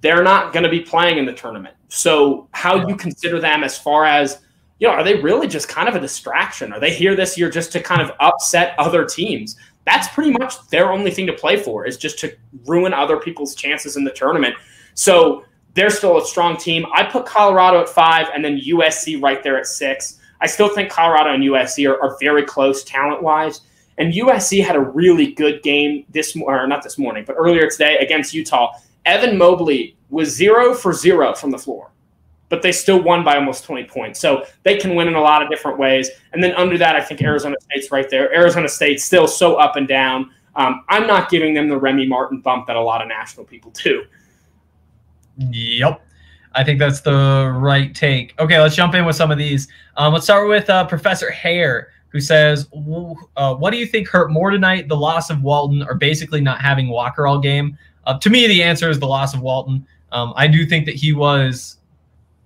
they're 0.04 0.22
not 0.22 0.52
going 0.52 0.64
to 0.64 0.68
be 0.68 0.80
playing 0.80 1.16
in 1.16 1.24
the 1.24 1.32
tournament. 1.32 1.74
So 1.88 2.46
how 2.50 2.86
you 2.86 2.94
consider 2.94 3.40
them 3.40 3.64
as 3.64 3.78
far 3.78 4.04
as 4.04 4.42
you 4.78 4.86
know, 4.86 4.92
are 4.92 5.02
they 5.02 5.14
really 5.22 5.48
just 5.48 5.66
kind 5.66 5.88
of 5.88 5.94
a 5.94 6.00
distraction? 6.00 6.74
Are 6.74 6.78
they 6.80 6.92
here 6.92 7.16
this 7.16 7.38
year 7.38 7.48
just 7.48 7.72
to 7.72 7.80
kind 7.80 8.02
of 8.02 8.10
upset 8.20 8.74
other 8.78 9.06
teams? 9.06 9.56
That's 9.86 10.08
pretty 10.08 10.32
much 10.32 10.54
their 10.68 10.92
only 10.92 11.10
thing 11.10 11.26
to 11.28 11.32
play 11.32 11.56
for 11.56 11.86
is 11.86 11.96
just 11.96 12.18
to 12.18 12.36
ruin 12.66 12.92
other 12.92 13.16
people's 13.18 13.54
chances 13.54 13.96
in 13.96 14.04
the 14.04 14.10
tournament. 14.10 14.56
So 14.92 15.44
they're 15.72 15.88
still 15.88 16.18
a 16.18 16.26
strong 16.26 16.58
team. 16.58 16.84
I 16.94 17.04
put 17.04 17.24
Colorado 17.24 17.80
at 17.80 17.88
five 17.88 18.26
and 18.34 18.44
then 18.44 18.60
USC 18.60 19.22
right 19.22 19.42
there 19.42 19.58
at 19.58 19.66
six. 19.66 20.20
I 20.42 20.48
still 20.48 20.68
think 20.68 20.90
Colorado 20.90 21.32
and 21.32 21.42
USC 21.44 21.88
are, 21.90 21.98
are 22.02 22.18
very 22.20 22.42
close 22.42 22.84
talent 22.84 23.22
wise. 23.22 23.62
And 23.96 24.12
USC 24.12 24.62
had 24.62 24.76
a 24.76 24.80
really 24.80 25.32
good 25.32 25.62
game 25.62 26.04
this 26.10 26.36
or 26.36 26.66
not 26.66 26.82
this 26.82 26.98
morning, 26.98 27.24
but 27.26 27.36
earlier 27.38 27.70
today 27.70 27.96
against 27.98 28.34
Utah. 28.34 28.72
Evan 29.04 29.36
Mobley 29.36 29.96
was 30.10 30.34
zero 30.34 30.74
for 30.74 30.92
zero 30.92 31.34
from 31.34 31.50
the 31.50 31.58
floor, 31.58 31.90
but 32.48 32.62
they 32.62 32.72
still 32.72 33.02
won 33.02 33.24
by 33.24 33.36
almost 33.36 33.64
20 33.64 33.84
points. 33.84 34.20
So 34.20 34.44
they 34.62 34.76
can 34.76 34.94
win 34.94 35.08
in 35.08 35.14
a 35.14 35.20
lot 35.20 35.42
of 35.42 35.50
different 35.50 35.78
ways. 35.78 36.10
And 36.32 36.42
then 36.42 36.52
under 36.52 36.78
that, 36.78 36.96
I 36.96 37.00
think 37.00 37.20
Arizona 37.22 37.56
State's 37.60 37.90
right 37.90 38.08
there. 38.08 38.32
Arizona 38.34 38.68
State's 38.68 39.04
still 39.04 39.26
so 39.26 39.56
up 39.56 39.76
and 39.76 39.88
down. 39.88 40.30
Um, 40.56 40.84
I'm 40.88 41.06
not 41.06 41.30
giving 41.30 41.52
them 41.54 41.68
the 41.68 41.76
Remy 41.76 42.06
Martin 42.06 42.40
bump 42.40 42.66
that 42.68 42.76
a 42.76 42.80
lot 42.80 43.02
of 43.02 43.08
national 43.08 43.44
people 43.44 43.72
do. 43.72 44.04
Yep. 45.36 46.00
I 46.54 46.62
think 46.62 46.78
that's 46.78 47.00
the 47.00 47.52
right 47.56 47.94
take. 47.94 48.38
Okay, 48.38 48.60
let's 48.60 48.76
jump 48.76 48.94
in 48.94 49.04
with 49.04 49.16
some 49.16 49.30
of 49.30 49.38
these. 49.38 49.68
Um, 49.96 50.12
let's 50.12 50.24
start 50.24 50.48
with 50.48 50.70
uh, 50.70 50.86
Professor 50.86 51.30
Hare, 51.30 51.88
who 52.10 52.20
says, 52.20 52.68
uh, 53.36 53.54
"What 53.54 53.72
do 53.72 53.76
you 53.76 53.86
think 53.86 54.08
hurt 54.08 54.30
more 54.30 54.50
tonight? 54.50 54.88
The 54.88 54.96
loss 54.96 55.30
of 55.30 55.42
Walton, 55.42 55.82
or 55.82 55.94
basically 55.94 56.40
not 56.40 56.60
having 56.60 56.88
Walker 56.88 57.26
all 57.26 57.40
game?" 57.40 57.76
Uh, 58.06 58.18
to 58.18 58.30
me, 58.30 58.46
the 58.46 58.62
answer 58.62 58.90
is 58.90 58.98
the 58.98 59.06
loss 59.06 59.34
of 59.34 59.40
Walton. 59.40 59.86
Um, 60.12 60.32
I 60.36 60.46
do 60.46 60.66
think 60.66 60.86
that 60.86 60.94
he 60.94 61.12
was 61.12 61.78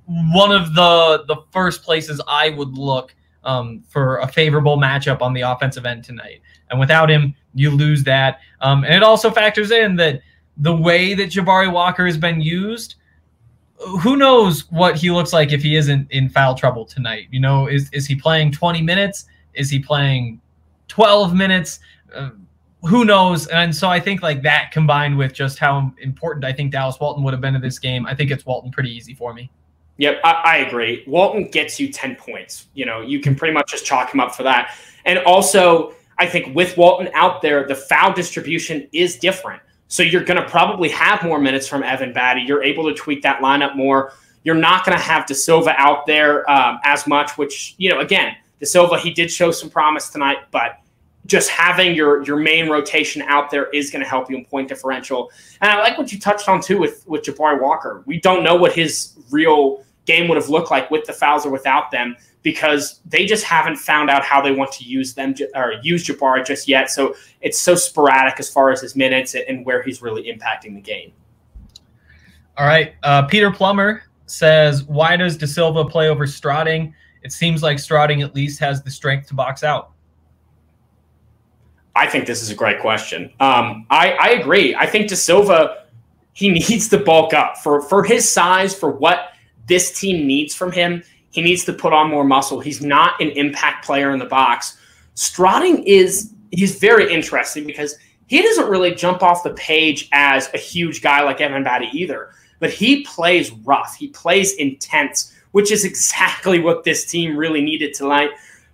one 0.07 0.53
of 0.53 0.75
the 0.75 1.25
the 1.27 1.37
first 1.51 1.83
places 1.83 2.21
I 2.27 2.51
would 2.51 2.77
look 2.79 3.15
um, 3.45 3.83
for 3.89 4.19
a 4.19 4.29
favorable 4.29 4.77
matchup 4.77 5.21
on 5.21 5.33
the 5.33 5.43
offensive 5.43 5.87
end 5.87 6.05
tonight. 6.05 6.41
And 6.71 6.81
without 6.81 7.11
him, 7.11 7.35
you 7.55 7.71
lose 7.71 8.05
that. 8.05 8.41
Um, 8.61 8.85
and 8.85 8.95
it 8.95 9.03
also 9.03 9.31
factors 9.31 9.71
in 9.71 9.97
that 9.97 10.21
the 10.57 10.75
way 10.75 11.15
that 11.15 11.31
Jabari 11.31 11.73
Walker 11.73 12.07
has 12.07 12.17
been 12.17 12.41
used 12.41 12.97
who 14.01 14.17
knows 14.17 14.71
what 14.71 14.97
he 14.97 15.11
looks 15.11 15.33
like 15.33 15.53
if 15.53 15.63
he 15.63 15.77
isn't 15.77 16.11
in 16.11 16.29
foul 16.29 16.55
trouble 16.55 16.85
tonight? 16.85 17.29
You 17.31 17.41
know, 17.41 17.67
is 17.67 17.89
is 17.93 18.07
he 18.07 18.15
playing 18.15 18.53
20 18.53 18.83
minutes? 18.83 19.27
Is 19.55 19.71
he 19.71 19.79
playing 19.79 20.41
12 20.89 21.35
minutes? 21.35 21.81
Uh, 22.15 22.31
who 22.83 23.05
knows? 23.05 23.47
And 23.49 23.75
so 23.75 23.89
I 23.89 23.99
think 23.99 24.23
like 24.23 24.43
that 24.43 24.71
combined 24.71 25.19
with 25.19 25.33
just 25.33 25.59
how 25.59 25.93
important 26.01 26.45
I 26.45 26.53
think 26.53 26.73
Dallas 26.73 26.99
Walton 27.01 27.25
would 27.25 27.33
have 27.33 27.41
been 27.41 27.55
in 27.55 27.61
this 27.61 27.79
game, 27.79 28.07
I 28.07 28.15
think 28.15 28.31
it's 28.31 28.47
Walton 28.47 28.71
pretty 28.71 28.91
easy 28.91 29.15
for 29.15 29.35
me. 29.35 29.51
Yep, 29.97 30.21
I, 30.23 30.31
I 30.31 30.57
agree. 30.59 31.03
Walton 31.07 31.49
gets 31.49 31.81
you 31.81 31.93
10 31.93 32.15
points. 32.17 32.67
You 32.75 32.87
know, 32.87 33.01
you 33.01 33.21
can 33.21 33.35
pretty 33.35 33.53
much 33.53 33.71
just 33.71 33.85
chalk 33.85 34.15
him 34.15 34.21
up 34.21 34.35
for 34.35 34.45
that. 34.45 34.75
And 35.05 35.19
also, 35.21 35.95
I 36.19 36.27
think 36.27 36.55
with 36.55 36.77
Walton 36.77 37.11
out 37.15 37.43
there, 37.43 37.67
the 37.67 37.75
foul 37.75 38.13
distribution 38.13 38.89
is 38.93 39.17
different. 39.17 39.61
So 39.89 40.03
you're 40.03 40.25
going 40.25 40.41
to 40.41 40.49
probably 40.49 40.89
have 40.91 41.23
more 41.25 41.41
minutes 41.41 41.67
from 41.67 41.83
Evan 41.83 42.13
Battey. 42.13 42.47
You're 42.47 42.63
able 42.63 42.89
to 42.89 42.95
tweak 42.95 43.23
that 43.23 43.41
lineup 43.41 43.75
more. 43.75 44.13
You're 44.45 44.55
not 44.55 44.85
going 44.85 44.97
to 44.97 45.03
have 45.03 45.27
De 45.27 45.35
Silva 45.35 45.75
out 45.79 46.07
there 46.07 46.49
um, 46.49 46.79
as 46.85 47.07
much, 47.07 47.37
which, 47.37 47.75
you 47.79 47.91
know, 47.91 47.99
again, 47.99 48.37
De 48.61 48.67
Silva, 48.67 48.99
he 48.99 49.11
did 49.13 49.31
show 49.31 49.51
some 49.51 49.69
promise 49.71 50.11
tonight, 50.11 50.39
but 50.51 50.79
just 51.29 51.51
having 51.51 51.95
your 51.95 52.25
your 52.25 52.37
main 52.37 52.69
rotation 52.69 53.23
out 53.23 53.51
there 53.51 53.69
is 53.71 53.91
going 53.91 54.03
to 54.03 54.09
help 54.09 54.29
you 54.31 54.37
in 54.37 54.45
point 54.45 54.69
differential. 54.69 55.31
And 55.61 55.71
I 55.71 55.79
like 55.81 55.97
what 55.97 56.11
you 56.11 56.19
touched 56.19 56.49
on 56.49 56.61
too 56.61 56.79
with 56.79 57.07
with 57.07 57.23
Jabari 57.23 57.61
Walker. 57.61 58.03
We 58.07 58.21
don't 58.21 58.43
know 58.43 58.57
what 58.57 58.73
his 58.73 59.15
real 59.31 59.85
game 60.07 60.27
would 60.27 60.37
have 60.37 60.49
looked 60.49 60.71
like 60.71 60.91
with 60.91 61.05
the 61.05 61.13
fouls 61.13 61.45
or 61.45 61.51
without 61.51 61.91
them 61.91 62.17
because 62.43 63.01
they 63.05 63.27
just 63.27 63.45
haven't 63.45 63.77
found 63.77 64.09
out 64.09 64.25
how 64.25 64.41
they 64.41 64.53
want 64.53 64.73
to 64.73 64.85
use 64.85 65.13
them 65.13 65.35
or 65.55 65.75
use 65.83 66.07
Jabari 66.07 66.45
just 66.47 66.67
yet. 66.67 66.91
So 66.91 67.15
it's 67.43 67.59
so 67.59 67.75
sporadic 67.75 68.41
as 68.41 68.49
far 68.49 68.71
as 68.71 68.81
his 68.81 68.97
minutes 68.97 69.35
and 69.35 69.67
where 69.67 69.83
he's 69.83 70.01
really 70.01 70.33
impacting 70.33 70.75
the 70.75 70.81
game. 70.81 71.13
All 72.57 72.67
right. 72.67 72.95
Uh, 73.03 73.23
Peter 73.27 73.53
Plummer 73.53 74.03
says, 74.25 74.83
Why 74.85 75.17
does 75.17 75.37
De 75.37 75.47
Silva 75.47 75.85
play 75.85 76.09
over 76.09 76.27
Strating? 76.27 76.95
It 77.23 77.33
seems 77.33 77.63
like 77.63 77.77
Strating 77.77 78.25
at 78.25 78.35
least 78.35 78.59
has 78.61 78.83
the 78.83 78.91
strength 78.91 79.29
to 79.29 79.35
box 79.35 79.63
out. 79.63 79.93
I 81.99 82.07
think 82.07 82.27
this 82.27 82.43
is 82.43 82.51
a 82.51 82.55
great 82.55 82.81
question. 82.81 83.25
Um, 83.41 83.87
I, 83.91 84.13
I 84.13 84.29
agree. 84.31 84.75
I 84.75 84.87
think 84.87 85.09
De 85.09 85.17
Silva, 85.17 85.85
he 86.33 86.49
needs 86.49 86.89
to 86.89 86.99
bulk 86.99 87.35
up 87.35 87.59
for, 87.59 87.83
for 87.83 88.05
his 88.05 88.31
size, 88.31 88.75
for 88.75 88.91
what 88.91 89.33
this 89.67 89.99
team 89.99 90.27
needs 90.27 90.55
from 90.55 90.73
him 90.73 91.03
he 91.31 91.43
needs 91.43 91.65
to 91.65 91.73
put 91.73 91.93
on 91.93 92.11
more 92.11 92.25
muscle. 92.25 92.61
He's 92.61 92.83
not 92.83 93.21
an 93.21 93.29
impact 93.31 93.85
player 93.85 94.11
in 94.11 94.19
the 94.19 94.25
box. 94.25 94.77
Strating 95.15 95.85
is 95.85 96.33
he's 96.51 96.79
very 96.79 97.13
interesting 97.13 97.67
because 97.67 97.97
he 98.27 98.43
doesn't 98.43 98.69
really 98.69 98.95
jump 98.95 99.23
off 99.23 99.43
the 99.43 99.55
page 99.55 100.09
as 100.13 100.51
a 100.55 100.59
huge 100.59 101.03
guy 101.03 101.23
like 101.23 101.41
Evan 101.41 101.65
Battey 101.65 101.93
either, 101.93 102.31
but 102.59 102.71
he 102.71 103.05
plays 103.05 103.51
rough. 103.51 103.95
He 103.97 104.09
plays 104.09 104.55
intense, 104.55 105.35
which 105.53 105.71
is 105.71 105.85
exactly 105.93 106.59
what 106.59 106.85
this 106.85 107.07
team 107.07 107.37
really 107.37 107.61
needed 107.61 107.95
tonight. 107.95 108.31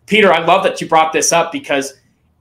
Peter, 0.07 0.33
I 0.33 0.45
love 0.45 0.65
that 0.65 0.81
you 0.81 0.89
brought 0.89 1.13
this 1.13 1.33
up 1.33 1.51
because 1.51 1.95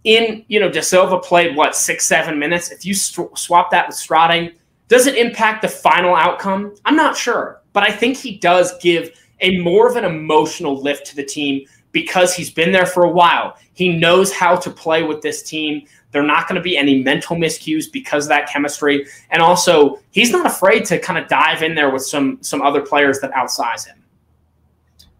in, 0.03 0.43
you 0.47 0.59
know, 0.59 0.69
De 0.69 0.81
Silva 0.81 1.19
played 1.19 1.55
what, 1.55 1.75
six, 1.75 2.05
seven 2.05 2.37
minutes. 2.37 2.71
If 2.71 2.85
you 2.85 2.93
sw- 2.93 3.35
swap 3.35 3.71
that 3.71 3.87
with 3.87 3.95
Strating, 3.95 4.53
Does 4.87 5.07
it 5.07 5.15
impact 5.15 5.61
the 5.61 5.67
final 5.67 6.15
outcome? 6.15 6.75
I'm 6.85 6.95
not 6.95 7.17
sure, 7.17 7.61
but 7.73 7.83
I 7.83 7.91
think 7.91 8.17
he 8.17 8.37
does 8.37 8.77
give 8.79 9.09
a 9.39 9.57
more 9.59 9.89
of 9.89 9.95
an 9.95 10.05
emotional 10.05 10.79
lift 10.79 11.07
to 11.07 11.15
the 11.15 11.23
team 11.23 11.65
because 11.91 12.35
he's 12.35 12.49
been 12.51 12.71
there 12.71 12.85
for 12.85 13.03
a 13.03 13.09
while. 13.09 13.57
He 13.73 13.97
knows 13.97 14.31
how 14.31 14.55
to 14.55 14.69
play 14.69 15.03
with 15.03 15.21
this 15.21 15.41
team. 15.43 15.87
There 16.11 16.21
are 16.21 16.25
not 16.25 16.47
going 16.47 16.57
to 16.57 16.61
be 16.61 16.77
any 16.77 17.01
mental 17.01 17.35
miscues 17.35 17.91
because 17.91 18.25
of 18.25 18.29
that 18.29 18.49
chemistry. 18.49 19.07
And 19.31 19.41
also, 19.41 19.99
he's 20.11 20.31
not 20.31 20.45
afraid 20.45 20.85
to 20.85 20.99
kind 20.99 21.17
of 21.17 21.27
dive 21.27 21.63
in 21.63 21.73
there 21.75 21.89
with 21.89 22.05
some 22.05 22.37
some 22.41 22.61
other 22.61 22.81
players 22.81 23.19
that 23.21 23.31
outsize 23.31 23.85
him. 23.85 23.97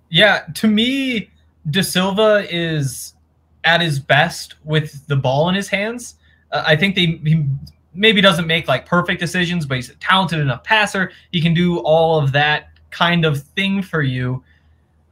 Yeah, 0.09 0.43
to 0.55 0.67
me, 0.67 1.31
De 1.71 1.83
Silva 1.83 2.45
is 2.49 3.15
at 3.63 3.81
his 3.81 3.99
best 3.99 4.55
with 4.63 5.05
the 5.07 5.15
ball 5.15 5.49
in 5.49 5.55
his 5.55 5.67
hands. 5.67 6.15
Uh, 6.51 6.63
I 6.65 6.75
think 6.75 6.95
they 6.95 7.19
he 7.23 7.45
maybe 7.93 8.21
doesn't 8.21 8.47
make 8.47 8.67
like 8.67 8.85
perfect 8.85 9.19
decisions, 9.19 9.65
but 9.65 9.75
he's 9.75 9.89
a 9.89 9.95
talented 9.95 10.39
enough 10.39 10.63
passer. 10.63 11.11
He 11.31 11.41
can 11.41 11.53
do 11.53 11.79
all 11.79 12.19
of 12.19 12.31
that 12.31 12.69
kind 12.89 13.25
of 13.25 13.41
thing 13.41 13.81
for 13.81 14.01
you, 14.01 14.43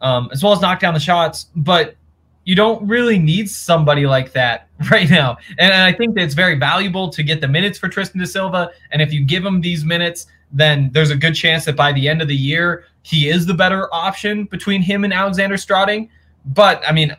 um, 0.01 0.29
as 0.31 0.43
well 0.43 0.53
as 0.53 0.61
knock 0.61 0.79
down 0.79 0.93
the 0.93 0.99
shots. 0.99 1.47
But 1.55 1.95
you 2.43 2.55
don't 2.55 2.85
really 2.87 3.19
need 3.19 3.49
somebody 3.49 4.05
like 4.05 4.31
that 4.33 4.67
right 4.91 5.09
now. 5.09 5.37
And, 5.57 5.73
I 5.73 5.93
think 5.93 6.15
that 6.15 6.23
it's 6.23 6.33
very 6.33 6.55
valuable 6.55 7.09
to 7.09 7.23
get 7.23 7.41
the 7.41 7.47
minutes 7.47 7.77
for 7.77 7.87
Tristan 7.87 8.19
da 8.19 8.25
Silva. 8.25 8.71
And 8.91 9.01
if 9.01 9.13
you 9.13 9.23
give 9.23 9.45
him 9.45 9.61
these 9.61 9.85
minutes, 9.85 10.27
then 10.51 10.89
there's 10.91 11.11
a 11.11 11.15
good 11.15 11.35
chance 11.35 11.65
that 11.65 11.75
by 11.75 11.91
the 11.93 12.09
end 12.09 12.21
of 12.21 12.27
the 12.27 12.35
year, 12.35 12.85
he 13.03 13.29
is 13.29 13.45
the 13.45 13.53
better 13.53 13.93
option 13.93 14.45
between 14.45 14.81
him 14.81 15.03
and 15.03 15.13
Alexander 15.13 15.55
Strating. 15.55 16.09
But 16.45 16.83
I 16.87 16.91
mean, 16.91 17.15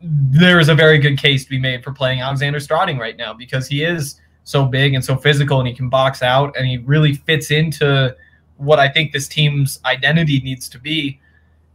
there 0.00 0.60
is 0.60 0.68
a 0.68 0.74
very 0.74 0.98
good 0.98 1.18
case 1.18 1.44
to 1.44 1.50
be 1.50 1.58
made 1.58 1.82
for 1.82 1.92
playing 1.92 2.20
Alexander 2.20 2.58
Strating 2.58 2.98
right 2.98 3.16
now 3.16 3.32
because 3.32 3.66
he 3.66 3.82
is 3.82 4.20
so 4.44 4.64
big 4.64 4.94
and 4.94 5.04
so 5.04 5.16
physical 5.16 5.58
and 5.58 5.68
he 5.68 5.74
can 5.74 5.88
box 5.88 6.22
out 6.22 6.56
and 6.56 6.66
he 6.66 6.78
really 6.78 7.14
fits 7.14 7.50
into 7.50 8.14
what 8.56 8.78
I 8.78 8.88
think 8.88 9.12
this 9.12 9.28
team's 9.28 9.80
identity 9.84 10.40
needs 10.40 10.68
to 10.70 10.78
be. 10.78 11.20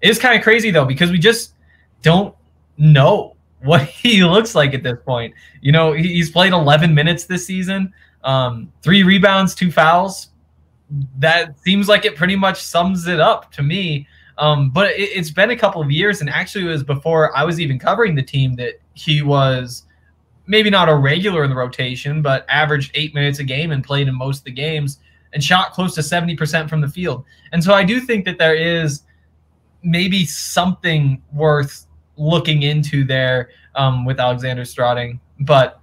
It 0.01 0.09
is 0.09 0.19
kind 0.19 0.37
of 0.37 0.43
crazy 0.43 0.71
though 0.71 0.85
because 0.85 1.11
we 1.11 1.19
just 1.19 1.53
don't 2.01 2.35
know 2.77 3.35
what 3.61 3.83
he 3.83 4.23
looks 4.23 4.55
like 4.55 4.73
at 4.73 4.81
this 4.83 4.97
point. 5.05 5.33
You 5.61 5.71
know, 5.71 5.93
he's 5.93 6.31
played 6.31 6.53
11 6.53 6.95
minutes 6.95 7.25
this 7.25 7.45
season, 7.45 7.93
um, 8.23 8.71
three 8.81 9.03
rebounds, 9.03 9.53
two 9.53 9.71
fouls. 9.71 10.29
That 11.19 11.59
seems 11.59 11.87
like 11.87 12.05
it 12.05 12.15
pretty 12.15 12.35
much 12.35 12.61
sums 12.61 13.07
it 13.07 13.19
up 13.19 13.51
to 13.53 13.63
me. 13.63 14.07
Um, 14.41 14.71
but 14.71 14.89
it, 14.99 15.15
has 15.15 15.29
been 15.29 15.51
a 15.51 15.55
couple 15.55 15.81
of 15.81 15.91
years, 15.91 16.19
and 16.19 16.29
actually, 16.29 16.65
it 16.65 16.69
was 16.69 16.83
before 16.83 17.35
I 17.37 17.43
was 17.43 17.59
even 17.59 17.77
covering 17.77 18.15
the 18.15 18.23
team 18.23 18.55
that 18.55 18.81
he 18.95 19.21
was 19.21 19.83
maybe 20.47 20.71
not 20.71 20.89
a 20.89 20.95
regular 20.95 21.43
in 21.43 21.51
the 21.51 21.55
rotation, 21.55 22.23
but 22.23 22.45
averaged 22.49 22.91
eight 22.95 23.13
minutes 23.13 23.37
a 23.37 23.43
game 23.43 23.71
and 23.71 23.83
played 23.83 24.07
in 24.07 24.15
most 24.15 24.39
of 24.39 24.43
the 24.45 24.51
games 24.51 24.97
and 25.33 25.43
shot 25.43 25.73
close 25.73 25.93
to 25.93 26.01
70% 26.01 26.67
from 26.67 26.81
the 26.81 26.87
field. 26.87 27.23
And 27.53 27.63
so 27.63 27.73
I 27.73 27.83
do 27.83 27.99
think 27.99 28.25
that 28.25 28.39
there 28.39 28.55
is 28.55 29.03
maybe 29.83 30.25
something 30.25 31.21
worth 31.31 31.85
looking 32.17 32.63
into 32.63 33.03
there 33.03 33.49
um, 33.75 34.05
with 34.05 34.19
Alexander 34.19 34.63
Strating. 34.63 35.19
But 35.41 35.80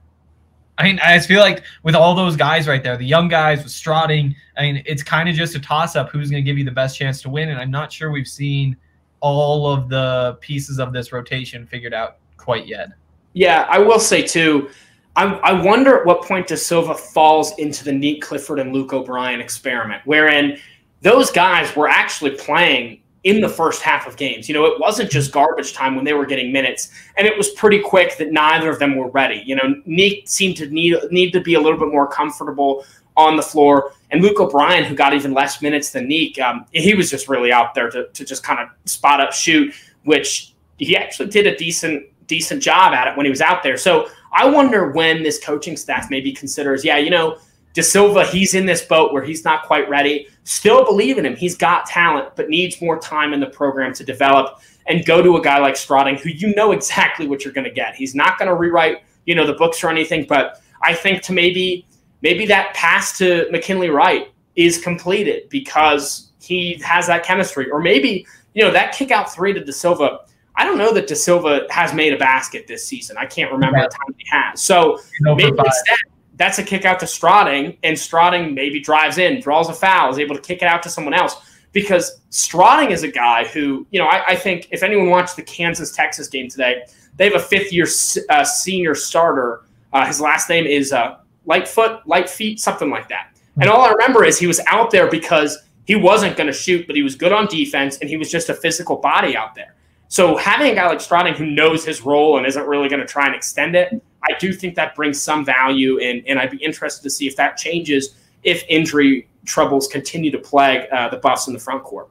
I 0.79 0.85
mean, 0.85 1.01
I 1.01 1.19
feel 1.19 1.41
like 1.41 1.65
with 1.83 1.97
all 1.97 2.15
those 2.15 2.37
guys 2.37 2.69
right 2.69 2.83
there, 2.83 2.97
the 2.97 3.05
young 3.05 3.27
guys 3.27 3.65
with 3.65 3.73
Strating, 3.73 4.35
I 4.57 4.63
mean, 4.63 4.83
it's 4.87 5.03
kind 5.03 5.29
of 5.29 5.35
just 5.35 5.57
a 5.57 5.59
toss 5.61 5.97
up 5.97 6.11
who's 6.11 6.31
going 6.31 6.43
to 6.43 6.49
give 6.49 6.57
you 6.57 6.65
the 6.65 6.71
best 6.71 6.97
chance 6.97 7.21
to 7.23 7.29
win. 7.29 7.49
And 7.49 7.59
I'm 7.59 7.71
not 7.71 7.93
sure 7.93 8.13
we've 8.13 8.29
seen 8.29 8.77
all 9.21 9.67
of 9.67 9.89
the 9.89 10.39
pieces 10.41 10.79
of 10.79 10.93
this 10.93 11.13
rotation 11.13 11.67
figured 11.67 11.93
out 11.93 12.19
quite 12.37 12.69
yet. 12.69 12.91
Yeah, 13.33 13.67
I 13.69 13.79
will 13.79 13.99
say 13.99 14.23
too. 14.23 14.71
I, 15.17 15.25
I 15.25 15.61
wonder 15.61 15.99
at 15.99 16.07
what 16.07 16.23
point 16.23 16.47
da 16.47 16.55
Silva 16.55 16.95
falls 16.95 17.59
into 17.59 17.83
the 17.83 17.91
Nique 17.91 18.23
Clifford 18.23 18.61
and 18.61 18.73
Luke 18.73 18.93
O'Brien 18.93 19.41
experiment, 19.41 20.03
wherein 20.05 20.61
those 21.03 21.33
guys 21.33 21.75
were 21.75 21.89
actually 21.89 22.31
playing 22.33 23.01
in 23.29 23.43
the 23.43 23.49
first 23.49 23.83
half 23.83 24.07
of 24.07 24.17
games. 24.17 24.49
You 24.49 24.55
know, 24.55 24.65
it 24.65 24.81
wasn't 24.81 25.11
just 25.11 25.33
garbage 25.33 25.75
time 25.75 25.95
when 25.95 26.05
they 26.07 26.15
were 26.15 26.25
getting 26.25 26.51
minutes, 26.51 26.91
and 27.19 27.27
it 27.27 27.37
was 27.37 27.51
pretty 27.51 27.79
quick 27.79 28.17
that 28.17 28.33
neither 28.33 28.71
of 28.71 28.79
them 28.79 28.97
were 28.97 29.11
ready. 29.11 29.43
You 29.45 29.57
know, 29.57 29.75
Nique 29.87 30.27
seemed 30.27 30.57
to 30.57 30.67
need 30.71 30.97
need 31.11 31.33
to 31.33 31.41
be 31.41 31.55
a 31.55 31.61
little 31.61 31.79
bit 31.79 31.89
more 31.89 32.09
comfortable 32.09 32.87
on 33.19 33.37
the 33.37 33.43
floor, 33.43 33.93
and 34.11 34.23
Luke 34.23 34.41
O'Brien, 34.41 34.85
who 34.85 34.95
got 34.95 35.13
even 35.13 35.35
less 35.35 35.61
minutes 35.61 35.91
than 35.91 36.09
Nique, 36.09 36.41
um, 36.41 36.65
he 36.73 36.95
was 36.95 37.11
just 37.11 37.29
really 37.29 37.53
out 37.53 37.75
there 37.75 37.91
to, 37.91 38.09
to 38.09 38.25
just 38.25 38.43
kind 38.43 38.61
of 38.61 38.69
spot 38.91 39.21
up 39.21 39.33
shoot, 39.33 39.75
which 40.05 40.55
he 40.79 40.97
actually 40.97 41.29
did 41.29 41.47
a 41.47 41.55
decent 41.57 42.07
decent 42.27 42.63
job 42.63 42.95
at 42.95 43.09
it 43.09 43.17
when 43.17 43.27
he 43.27 43.31
was 43.31 43.43
out 43.43 43.63
there. 43.63 43.77
So 43.77 44.09
I 44.33 44.49
wonder 44.49 44.91
when 44.93 45.23
this 45.23 45.43
coaching 45.43 45.77
staff 45.77 46.09
maybe 46.11 46.33
considers, 46.33 46.85
yeah, 46.85 46.97
you 46.97 47.11
know, 47.11 47.39
da 47.75 47.83
Silva, 47.83 48.25
he's 48.25 48.55
in 48.55 48.67
this 48.67 48.83
boat 48.83 49.13
where 49.13 49.23
he's 49.23 49.45
not 49.45 49.65
quite 49.65 49.89
ready. 49.89 50.29
Still 50.49 50.83
believe 50.83 51.19
in 51.19 51.27
him. 51.27 51.37
He's 51.37 51.59
got 51.59 51.85
talent, 51.85 52.35
but 52.35 52.49
needs 52.49 52.81
more 52.81 52.99
time 52.99 53.35
in 53.35 53.41
the 53.41 53.49
program 53.49 53.93
to 53.93 54.03
develop 54.03 54.63
and 54.87 55.05
go 55.05 55.21
to 55.21 55.37
a 55.37 55.43
guy 55.43 55.59
like 55.59 55.75
Strating, 55.75 56.19
who 56.19 56.31
you 56.31 56.55
know 56.55 56.73
exactly 56.73 57.27
what 57.27 57.45
you're 57.45 57.53
going 57.53 57.67
to 57.67 57.71
get. 57.71 57.95
He's 57.95 58.15
not 58.15 58.39
going 58.39 58.49
to 58.49 58.55
rewrite, 58.55 59.03
you 59.27 59.35
know, 59.35 59.47
the 59.47 59.53
books 59.53 59.85
or 59.85 59.91
anything, 59.91 60.25
but 60.27 60.63
I 60.83 60.95
think 60.95 61.21
to 61.25 61.35
maybe 61.35 61.87
maybe 62.23 62.47
that 62.47 62.73
pass 62.73 63.19
to 63.19 63.47
McKinley 63.51 63.91
Wright 63.91 64.33
is 64.57 64.79
completed 64.79 65.51
because 65.51 66.31
he 66.41 66.81
has 66.83 67.07
that 67.09 67.25
chemistry, 67.25 67.71
or 67.71 67.79
maybe 67.79 68.27
you 68.55 68.65
know 68.65 68.71
that 68.71 68.95
kick 68.95 69.11
out 69.11 69.31
three 69.31 69.53
to 69.53 69.63
da 69.63 69.71
Silva 69.71 70.21
I 70.57 70.65
don't 70.65 70.79
know 70.79 70.95
that 70.95 71.09
da 71.09 71.15
Silva 71.15 71.67
has 71.69 71.93
made 71.93 72.15
a 72.15 72.17
basket 72.17 72.67
this 72.67 72.87
season. 72.87 73.19
I 73.19 73.27
can't 73.27 73.53
remember 73.53 73.81
yeah. 73.81 73.85
the 73.85 73.91
time 73.91 74.15
he 74.17 74.27
has. 74.31 74.63
So 74.63 74.99
maybe 75.21 75.45
instead, 75.45 75.99
that's 76.39 76.59
a 76.59 76.63
kick 76.63 76.85
out 76.85 77.01
to 77.01 77.07
Strating, 77.07 77.77
and 77.83 77.97
Strating 77.97 78.55
maybe 78.55 78.81
drives 78.81 79.19
in, 79.19 79.41
draws 79.41 79.69
a 79.69 79.75
foul, 79.75 80.11
is 80.11 80.19
able 80.19 80.37
to 80.37 80.41
kick 80.41 80.63
it 80.63 80.69
out 80.69 80.83
to 80.85 80.89
someone 80.89 81.13
else. 81.13 81.37
Because 81.73 82.21
Strating 82.31 82.91
is 82.91 83.03
a 83.03 83.09
guy 83.09 83.45
who, 83.45 83.87
you 83.91 83.99
know, 83.99 84.07
I, 84.07 84.29
I 84.29 84.37
think 84.37 84.69
if 84.71 84.83
anyone 84.83 85.11
watched 85.11 85.37
the 85.37 85.43
Kansas 85.43 85.95
Texas 85.95 86.29
game 86.29 86.49
today, 86.49 86.85
they 87.17 87.25
have 87.25 87.35
a 87.35 87.45
fifth 87.45 87.73
year 87.73 87.87
uh, 88.31 88.45
senior 88.45 88.95
starter. 88.95 89.63
Uh, 89.93 90.07
his 90.07 90.21
last 90.21 90.49
name 90.49 90.65
is 90.65 90.93
uh, 90.93 91.19
Lightfoot, 91.45 92.07
Light 92.07 92.31
Feet, 92.31 92.61
something 92.61 92.89
like 92.89 93.09
that. 93.09 93.37
And 93.61 93.69
all 93.69 93.85
I 93.85 93.91
remember 93.91 94.25
is 94.25 94.39
he 94.39 94.47
was 94.47 94.61
out 94.67 94.91
there 94.93 95.11
because 95.11 95.59
he 95.85 95.97
wasn't 95.97 96.37
going 96.37 96.47
to 96.47 96.53
shoot, 96.53 96.87
but 96.87 96.95
he 96.95 97.03
was 97.03 97.17
good 97.17 97.33
on 97.33 97.47
defense 97.47 97.99
and 97.99 98.09
he 98.09 98.17
was 98.17 98.31
just 98.31 98.49
a 98.49 98.55
physical 98.55 98.97
body 98.97 99.37
out 99.37 99.55
there. 99.55 99.75
So 100.07 100.37
having 100.37 100.71
a 100.71 100.75
guy 100.75 100.87
like 100.87 101.01
Strating 101.01 101.37
who 101.37 101.47
knows 101.47 101.85
his 101.85 102.03
role 102.03 102.39
and 102.39 102.47
isn't 102.47 102.67
really 102.67 102.89
going 102.89 103.01
to 103.01 103.07
try 103.07 103.27
and 103.27 103.35
extend 103.35 103.75
it, 103.75 104.01
I 104.29 104.37
do 104.39 104.53
think 104.53 104.75
that 104.77 104.95
brings 104.95 105.21
some 105.21 105.45
value, 105.45 105.99
and 106.01 106.23
and 106.27 106.39
I'd 106.39 106.51
be 106.51 106.59
interested 106.59 107.03
to 107.03 107.11
see 107.11 107.27
if 107.27 107.37
that 107.37 107.57
changes 107.57 108.15
if 108.43 108.65
injury 108.69 109.29
troubles 109.45 109.89
continue 109.89 110.31
to 110.31 110.39
plague 110.39 110.89
uh, 110.93 111.09
the 111.09 111.17
Buffs 111.17 111.47
in 111.47 111.53
the 111.53 111.59
front 111.59 111.83
court. 111.83 112.09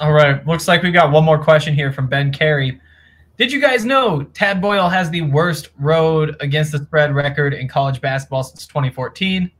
All 0.00 0.12
right, 0.12 0.46
looks 0.46 0.68
like 0.68 0.82
we 0.82 0.90
got 0.90 1.10
one 1.10 1.24
more 1.24 1.42
question 1.42 1.74
here 1.74 1.92
from 1.92 2.06
Ben 2.06 2.32
Carey. 2.32 2.80
Did 3.38 3.52
you 3.52 3.60
guys 3.60 3.84
know 3.84 4.22
Tad 4.22 4.62
Boyle 4.62 4.88
has 4.88 5.10
the 5.10 5.22
worst 5.22 5.70
road 5.78 6.36
against 6.40 6.72
the 6.72 6.78
spread 6.78 7.14
record 7.14 7.52
in 7.52 7.68
college 7.68 8.00
basketball 8.00 8.42
since 8.42 8.66
2014? 8.66 9.50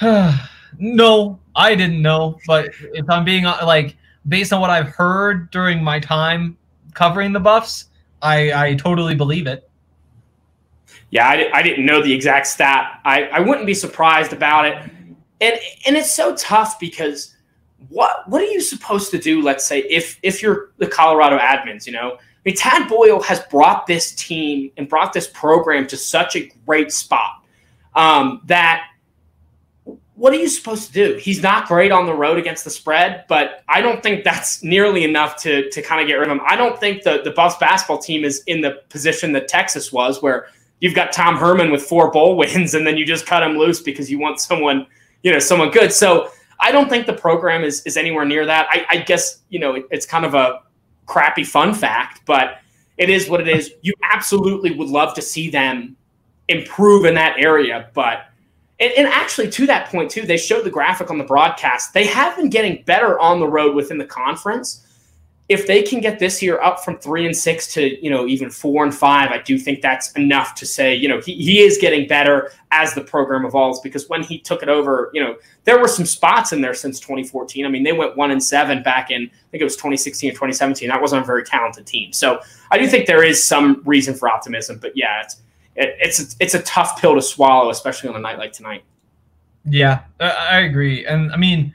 no, 0.78 1.40
I 1.56 1.74
didn't 1.74 2.02
know, 2.02 2.38
but 2.46 2.70
if 2.94 3.08
I'm 3.10 3.24
being 3.24 3.46
uh, 3.46 3.58
like 3.64 3.96
based 4.28 4.52
on 4.52 4.60
what 4.60 4.70
I've 4.70 4.88
heard 4.88 5.50
during 5.50 5.82
my 5.82 5.98
time 5.98 6.56
covering 6.94 7.32
the 7.32 7.40
Buffs, 7.40 7.86
I, 8.22 8.52
I 8.68 8.74
totally 8.74 9.14
believe 9.14 9.46
it. 9.46 9.67
Yeah, 11.10 11.26
I, 11.26 11.50
I 11.52 11.62
didn't 11.62 11.86
know 11.86 12.02
the 12.02 12.12
exact 12.12 12.46
stat. 12.46 13.00
I, 13.04 13.24
I 13.24 13.40
wouldn't 13.40 13.66
be 13.66 13.74
surprised 13.74 14.32
about 14.32 14.66
it. 14.66 14.76
And 15.40 15.58
and 15.86 15.96
it's 15.96 16.14
so 16.14 16.34
tough 16.34 16.78
because 16.78 17.34
what 17.88 18.28
what 18.28 18.42
are 18.42 18.46
you 18.46 18.60
supposed 18.60 19.10
to 19.12 19.18
do? 19.18 19.40
Let's 19.40 19.66
say 19.66 19.80
if 19.80 20.18
if 20.22 20.42
you're 20.42 20.70
the 20.78 20.86
Colorado 20.86 21.38
admins, 21.38 21.86
you 21.86 21.92
know, 21.92 22.16
I 22.16 22.40
mean, 22.44 22.56
Tad 22.56 22.88
Boyle 22.88 23.22
has 23.22 23.40
brought 23.40 23.86
this 23.86 24.14
team 24.14 24.70
and 24.76 24.88
brought 24.88 25.12
this 25.12 25.28
program 25.28 25.86
to 25.88 25.96
such 25.96 26.36
a 26.36 26.50
great 26.66 26.92
spot 26.92 27.44
um, 27.94 28.42
that 28.46 28.84
what 30.18 30.32
are 30.32 30.36
you 30.36 30.48
supposed 30.48 30.88
to 30.88 30.92
do? 30.92 31.16
He's 31.16 31.44
not 31.44 31.68
great 31.68 31.92
on 31.92 32.04
the 32.04 32.12
road 32.12 32.38
against 32.38 32.64
the 32.64 32.70
spread, 32.70 33.24
but 33.28 33.62
I 33.68 33.80
don't 33.80 34.02
think 34.02 34.24
that's 34.24 34.64
nearly 34.64 35.04
enough 35.04 35.36
to 35.42 35.70
to 35.70 35.80
kind 35.80 36.00
of 36.00 36.08
get 36.08 36.14
rid 36.14 36.28
of 36.28 36.36
him. 36.36 36.40
I 36.46 36.56
don't 36.56 36.78
think 36.78 37.04
the 37.04 37.20
the 37.22 37.30
Buffs 37.30 37.56
basketball 37.58 37.98
team 37.98 38.24
is 38.24 38.42
in 38.48 38.60
the 38.60 38.82
position 38.88 39.32
that 39.32 39.46
Texas 39.46 39.92
was, 39.92 40.20
where 40.20 40.48
you've 40.80 40.94
got 40.94 41.12
Tom 41.12 41.36
Herman 41.36 41.70
with 41.70 41.82
four 41.82 42.10
bowl 42.10 42.36
wins, 42.36 42.74
and 42.74 42.86
then 42.86 42.96
you 42.96 43.04
just 43.04 43.26
cut 43.26 43.42
him 43.42 43.56
loose 43.56 43.80
because 43.80 44.10
you 44.10 44.18
want 44.18 44.40
someone, 44.40 44.86
you 45.22 45.32
know, 45.32 45.38
someone 45.38 45.70
good. 45.70 45.92
So 45.92 46.30
I 46.60 46.72
don't 46.72 46.88
think 46.88 47.06
the 47.06 47.12
program 47.12 47.64
is 47.64 47.82
is 47.84 47.96
anywhere 47.96 48.24
near 48.24 48.46
that. 48.46 48.68
I, 48.70 48.86
I 48.90 48.96
guess 48.98 49.40
you 49.48 49.58
know 49.58 49.74
it, 49.74 49.86
it's 49.90 50.06
kind 50.06 50.24
of 50.24 50.34
a 50.34 50.62
crappy 51.06 51.44
fun 51.44 51.74
fact, 51.74 52.22
but 52.26 52.58
it 52.96 53.10
is 53.10 53.28
what 53.28 53.40
it 53.40 53.48
is. 53.48 53.72
You 53.82 53.94
absolutely 54.02 54.72
would 54.72 54.88
love 54.88 55.14
to 55.14 55.22
see 55.22 55.50
them 55.50 55.96
improve 56.48 57.04
in 57.04 57.14
that 57.14 57.36
area, 57.38 57.90
but 57.94 58.28
and, 58.80 58.92
and, 58.92 59.08
actually, 59.08 59.50
to 59.50 59.66
that 59.66 59.88
point, 59.88 60.10
too, 60.10 60.22
they 60.22 60.36
showed 60.36 60.64
the 60.64 60.70
graphic 60.70 61.10
on 61.10 61.18
the 61.18 61.24
broadcast. 61.24 61.92
They 61.94 62.06
have 62.06 62.36
been 62.36 62.48
getting 62.48 62.84
better 62.84 63.18
on 63.18 63.40
the 63.40 63.48
road 63.48 63.74
within 63.74 63.98
the 63.98 64.04
conference. 64.04 64.86
If 65.48 65.66
they 65.66 65.82
can 65.82 66.00
get 66.00 66.18
this 66.18 66.42
year 66.42 66.60
up 66.60 66.84
from 66.84 66.98
three 66.98 67.24
and 67.24 67.34
six 67.34 67.72
to 67.72 68.04
you 68.04 68.10
know 68.10 68.26
even 68.26 68.50
four 68.50 68.84
and 68.84 68.94
five, 68.94 69.30
I 69.30 69.38
do 69.38 69.58
think 69.58 69.80
that's 69.80 70.12
enough 70.12 70.54
to 70.56 70.66
say 70.66 70.94
you 70.94 71.08
know 71.08 71.20
he, 71.20 71.34
he 71.34 71.60
is 71.60 71.78
getting 71.78 72.06
better 72.06 72.52
as 72.70 72.94
the 72.94 73.00
program 73.00 73.46
evolves. 73.46 73.80
Because 73.80 74.08
when 74.08 74.22
he 74.22 74.38
took 74.38 74.62
it 74.62 74.68
over, 74.68 75.10
you 75.14 75.22
know 75.22 75.36
there 75.64 75.78
were 75.78 75.88
some 75.88 76.04
spots 76.04 76.52
in 76.52 76.60
there 76.60 76.74
since 76.74 77.00
2014. 77.00 77.64
I 77.64 77.68
mean 77.68 77.82
they 77.82 77.92
went 77.92 78.16
one 78.16 78.30
and 78.30 78.42
seven 78.42 78.82
back 78.82 79.10
in 79.10 79.22
I 79.22 79.50
think 79.50 79.62
it 79.62 79.64
was 79.64 79.76
2016 79.76 80.30
or 80.30 80.32
2017. 80.32 80.88
That 80.88 81.00
wasn't 81.00 81.22
a 81.22 81.26
very 81.26 81.44
talented 81.44 81.86
team. 81.86 82.12
So 82.12 82.40
I 82.70 82.78
do 82.78 82.86
think 82.86 83.06
there 83.06 83.24
is 83.24 83.42
some 83.42 83.82
reason 83.86 84.14
for 84.14 84.28
optimism. 84.28 84.78
But 84.78 84.96
yeah, 84.96 85.22
it's 85.22 85.36
it, 85.76 85.96
it's 86.00 86.36
it's 86.40 86.54
a 86.54 86.62
tough 86.62 87.00
pill 87.00 87.14
to 87.14 87.22
swallow, 87.22 87.70
especially 87.70 88.10
on 88.10 88.16
a 88.16 88.20
night 88.20 88.38
like 88.38 88.52
tonight. 88.52 88.84
Yeah, 89.64 90.00
I 90.20 90.60
agree, 90.60 91.04
and 91.04 91.30
I 91.32 91.36
mean, 91.36 91.74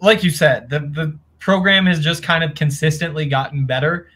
like 0.00 0.24
you 0.24 0.30
said, 0.30 0.68
the 0.70 0.80
the 0.80 1.18
program 1.40 1.86
has 1.86 2.00
just 2.00 2.22
kind 2.22 2.44
of 2.44 2.54
consistently 2.54 3.26
gotten 3.26 3.66
better. 3.66 4.08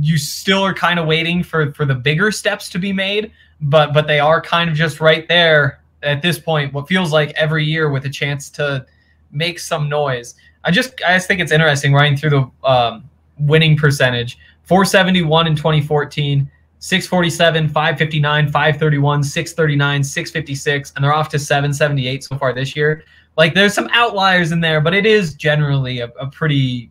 You 0.00 0.18
still 0.18 0.62
are 0.62 0.74
kind 0.74 0.98
of 0.98 1.06
waiting 1.06 1.42
for 1.42 1.72
for 1.72 1.84
the 1.84 1.94
bigger 1.94 2.30
steps 2.30 2.68
to 2.70 2.78
be 2.78 2.92
made, 2.92 3.32
but 3.60 3.94
but 3.94 4.06
they 4.06 4.20
are 4.20 4.40
kind 4.40 4.68
of 4.68 4.76
just 4.76 5.00
right 5.00 5.26
there 5.28 5.80
at 6.02 6.22
this 6.22 6.38
point. 6.38 6.72
What 6.72 6.88
feels 6.88 7.12
like 7.12 7.30
every 7.36 7.64
year 7.64 7.90
with 7.90 8.04
a 8.04 8.10
chance 8.10 8.50
to 8.50 8.84
make 9.30 9.58
some 9.58 9.88
noise. 9.88 10.34
I 10.64 10.70
just 10.70 11.00
I 11.06 11.16
just 11.16 11.28
think 11.28 11.40
it's 11.40 11.52
interesting 11.52 11.92
running 11.92 12.16
through 12.16 12.30
the 12.30 12.68
um, 12.68 13.08
winning 13.38 13.76
percentage. 13.76 14.38
471 14.64 15.46
in 15.46 15.54
2014, 15.54 16.50
647, 16.80 17.68
559, 17.68 18.46
531, 18.46 19.22
639, 19.22 20.02
656, 20.02 20.92
and 20.96 21.04
they're 21.04 21.14
off 21.14 21.28
to 21.28 21.38
778 21.38 22.24
so 22.24 22.36
far 22.36 22.52
this 22.52 22.74
year. 22.74 23.04
Like 23.36 23.54
there's 23.54 23.74
some 23.74 23.88
outliers 23.92 24.52
in 24.52 24.60
there, 24.60 24.80
but 24.80 24.94
it 24.94 25.06
is 25.06 25.34
generally 25.34 26.00
a, 26.00 26.08
a 26.18 26.26
pretty 26.28 26.90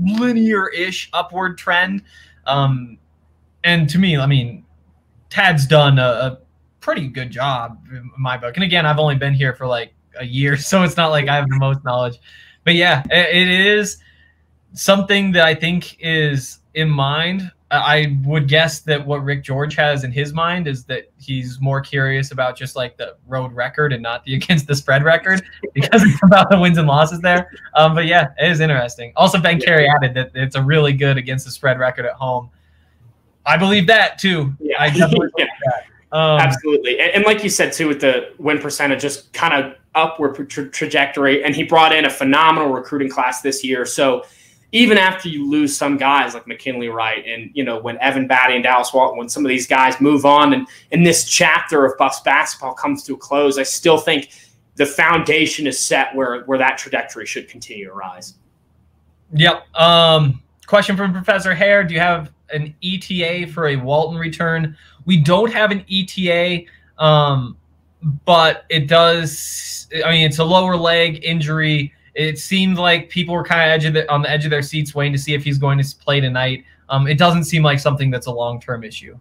linear-ish 0.00 1.10
upward 1.12 1.58
trend. 1.58 2.02
Um, 2.46 2.98
and 3.64 3.88
to 3.88 3.98
me, 3.98 4.16
I 4.18 4.26
mean, 4.26 4.64
Tad's 5.30 5.66
done 5.66 5.98
a, 5.98 6.02
a 6.02 6.38
pretty 6.80 7.08
good 7.08 7.30
job 7.30 7.78
in 7.90 8.10
my 8.18 8.36
book. 8.36 8.56
And 8.56 8.64
again, 8.64 8.84
I've 8.84 8.98
only 8.98 9.16
been 9.16 9.34
here 9.34 9.54
for 9.54 9.66
like 9.66 9.94
a 10.18 10.24
year, 10.24 10.56
so 10.58 10.82
it's 10.82 10.96
not 10.96 11.08
like 11.08 11.28
I 11.28 11.36
have 11.36 11.48
the 11.48 11.56
most 11.56 11.82
knowledge. 11.84 12.18
But 12.64 12.74
yeah, 12.74 13.02
it, 13.10 13.36
it 13.36 13.48
is 13.48 13.98
something 14.74 15.32
that 15.32 15.44
I 15.44 15.54
think 15.54 15.96
is 16.00 16.58
in 16.74 16.90
mind 16.90 17.50
I 17.70 18.18
would 18.24 18.46
guess 18.46 18.80
that 18.80 19.04
what 19.04 19.24
Rick 19.24 19.42
George 19.42 19.74
has 19.74 20.04
in 20.04 20.12
his 20.12 20.32
mind 20.32 20.68
is 20.68 20.84
that 20.84 21.10
he's 21.18 21.60
more 21.60 21.80
curious 21.80 22.30
about 22.30 22.56
just 22.56 22.76
like 22.76 22.96
the 22.96 23.16
road 23.26 23.52
record 23.52 23.92
and 23.92 24.02
not 24.02 24.22
the 24.24 24.34
against 24.36 24.66
the 24.66 24.74
spread 24.74 25.02
record 25.02 25.42
because 25.72 26.02
it's 26.02 26.22
about 26.22 26.50
the 26.50 26.58
wins 26.58 26.78
and 26.78 26.86
losses 26.86 27.20
there. 27.20 27.50
Um, 27.74 27.94
but 27.94 28.06
yeah, 28.06 28.32
it 28.38 28.50
is 28.50 28.60
interesting. 28.60 29.12
Also, 29.16 29.38
Ben. 29.40 29.60
Carey 29.60 29.88
added 29.88 30.14
that 30.14 30.30
it's 30.34 30.56
a 30.56 30.62
really 30.62 30.92
good 30.92 31.16
against 31.16 31.46
the 31.46 31.50
spread 31.50 31.78
record 31.78 32.06
at 32.06 32.14
home. 32.14 32.50
I 33.46 33.56
believe 33.56 33.86
that 33.86 34.18
too. 34.18 34.54
Yeah, 34.60 34.76
I 34.80 34.90
definitely 34.90 35.28
yeah. 35.38 35.46
that. 35.64 36.16
Um, 36.16 36.40
Absolutely, 36.40 37.00
and, 37.00 37.10
and, 37.12 37.24
like 37.24 37.42
you 37.42 37.50
said 37.50 37.72
too, 37.72 37.88
with 37.88 38.00
the 38.00 38.32
win 38.38 38.60
percentage 38.60 39.02
just 39.02 39.32
kind 39.32 39.52
of 39.52 39.74
upward 39.96 40.48
tra- 40.48 40.68
trajectory, 40.68 41.42
and 41.42 41.56
he 41.56 41.64
brought 41.64 41.92
in 41.92 42.04
a 42.04 42.10
phenomenal 42.10 42.70
recruiting 42.70 43.08
class 43.08 43.40
this 43.40 43.64
year. 43.64 43.84
So 43.84 44.24
even 44.74 44.98
after 44.98 45.28
you 45.28 45.48
lose 45.48 45.76
some 45.76 45.96
guys 45.96 46.34
like 46.34 46.48
McKinley 46.48 46.88
Wright 46.88 47.24
and 47.26 47.48
you 47.54 47.62
know 47.62 47.78
when 47.78 47.96
Evan 47.98 48.28
Battey 48.28 48.56
and 48.56 48.64
Dallas 48.64 48.92
Walton, 48.92 49.16
when 49.16 49.28
some 49.28 49.44
of 49.44 49.48
these 49.48 49.68
guys 49.68 50.00
move 50.00 50.26
on 50.26 50.52
and 50.52 50.66
and 50.90 51.06
this 51.06 51.24
chapter 51.28 51.86
of 51.86 51.96
Buffs 51.96 52.20
basketball 52.20 52.74
comes 52.74 53.04
to 53.04 53.14
a 53.14 53.16
close, 53.16 53.56
I 53.56 53.62
still 53.62 53.98
think 53.98 54.30
the 54.74 54.84
foundation 54.84 55.68
is 55.68 55.78
set 55.78 56.14
where 56.14 56.42
where 56.44 56.58
that 56.58 56.76
trajectory 56.76 57.24
should 57.24 57.48
continue 57.48 57.86
to 57.86 57.92
rise. 57.92 58.34
Yep. 59.32 59.64
Um, 59.76 60.42
question 60.66 60.96
from 60.96 61.12
Professor 61.12 61.54
Hare: 61.54 61.84
Do 61.84 61.94
you 61.94 62.00
have 62.00 62.32
an 62.52 62.74
ETA 62.82 63.52
for 63.52 63.68
a 63.68 63.76
Walton 63.76 64.18
return? 64.18 64.76
We 65.06 65.18
don't 65.18 65.52
have 65.52 65.70
an 65.70 65.84
ETA, 65.88 66.64
um, 66.98 67.56
but 68.24 68.64
it 68.70 68.88
does. 68.88 69.86
I 70.04 70.10
mean, 70.10 70.26
it's 70.26 70.40
a 70.40 70.44
lower 70.44 70.76
leg 70.76 71.24
injury 71.24 71.92
it 72.14 72.38
seemed 72.38 72.78
like 72.78 73.08
people 73.08 73.34
were 73.34 73.44
kind 73.44 73.84
of 73.84 74.06
on 74.08 74.22
the 74.22 74.30
edge 74.30 74.44
of 74.44 74.50
their 74.50 74.62
seats 74.62 74.94
waiting 74.94 75.12
to 75.12 75.18
see 75.18 75.34
if 75.34 75.44
he's 75.44 75.58
going 75.58 75.78
to 75.78 75.96
play 75.96 76.20
tonight. 76.20 76.64
Um, 76.88 77.06
it 77.06 77.18
doesn't 77.18 77.44
seem 77.44 77.62
like 77.62 77.78
something 77.78 78.10
that's 78.10 78.26
a 78.26 78.32
long 78.32 78.60
term 78.60 78.84
issue. 78.84 79.18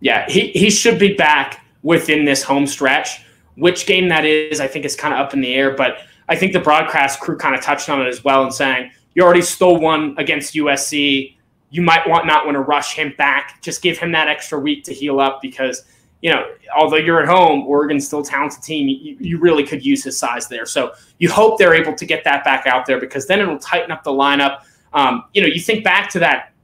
Yeah, 0.00 0.28
he, 0.28 0.48
he 0.48 0.70
should 0.70 0.98
be 0.98 1.14
back 1.14 1.64
within 1.82 2.24
this 2.24 2.42
home 2.42 2.66
stretch. 2.66 3.24
Which 3.56 3.86
game 3.86 4.08
that 4.08 4.24
is, 4.24 4.58
I 4.58 4.66
think, 4.66 4.84
is 4.84 4.96
kind 4.96 5.14
of 5.14 5.20
up 5.20 5.32
in 5.32 5.40
the 5.40 5.54
air. 5.54 5.76
But 5.76 5.98
I 6.28 6.34
think 6.34 6.52
the 6.52 6.60
broadcast 6.60 7.20
crew 7.20 7.36
kind 7.36 7.54
of 7.54 7.60
touched 7.60 7.88
on 7.88 8.00
it 8.00 8.08
as 8.08 8.24
well 8.24 8.42
and 8.42 8.52
saying, 8.52 8.90
you 9.14 9.22
already 9.22 9.42
stole 9.42 9.78
one 9.78 10.14
against 10.18 10.54
USC. 10.54 11.36
You 11.70 11.82
might 11.82 12.08
want 12.08 12.26
not 12.26 12.44
want 12.44 12.56
to 12.56 12.60
rush 12.60 12.94
him 12.94 13.14
back. 13.16 13.62
Just 13.62 13.80
give 13.80 13.98
him 13.98 14.12
that 14.12 14.28
extra 14.28 14.58
week 14.58 14.84
to 14.84 14.92
heal 14.92 15.20
up 15.20 15.40
because 15.40 15.84
you 16.24 16.30
know, 16.30 16.46
although 16.74 16.96
you're 16.96 17.20
at 17.20 17.28
home, 17.28 17.66
Oregon's 17.66 18.06
still 18.06 18.20
a 18.20 18.24
talented 18.24 18.62
team. 18.62 18.88
You, 18.88 19.14
you, 19.20 19.38
really 19.38 19.62
could 19.62 19.84
use 19.84 20.02
his 20.02 20.18
size 20.18 20.48
there. 20.48 20.64
So 20.64 20.94
you 21.18 21.30
hope 21.30 21.58
they're 21.58 21.74
able 21.74 21.94
to 21.94 22.06
get 22.06 22.24
that 22.24 22.42
back 22.44 22.66
out 22.66 22.86
there 22.86 22.98
because 22.98 23.26
then 23.26 23.40
it'll 23.40 23.58
tighten 23.58 23.90
up 23.90 24.04
the 24.04 24.10
lineup. 24.10 24.62
Um, 24.94 25.24
you 25.34 25.42
know, 25.42 25.48
you 25.48 25.60
think 25.60 25.84
back 25.84 26.08
to 26.12 26.18
that 26.20 26.54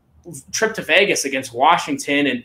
trip 0.51 0.73
to 0.77 0.83
Vegas 0.83 1.27
against 1.27 1.53
Washington, 1.53 2.29
and 2.29 2.43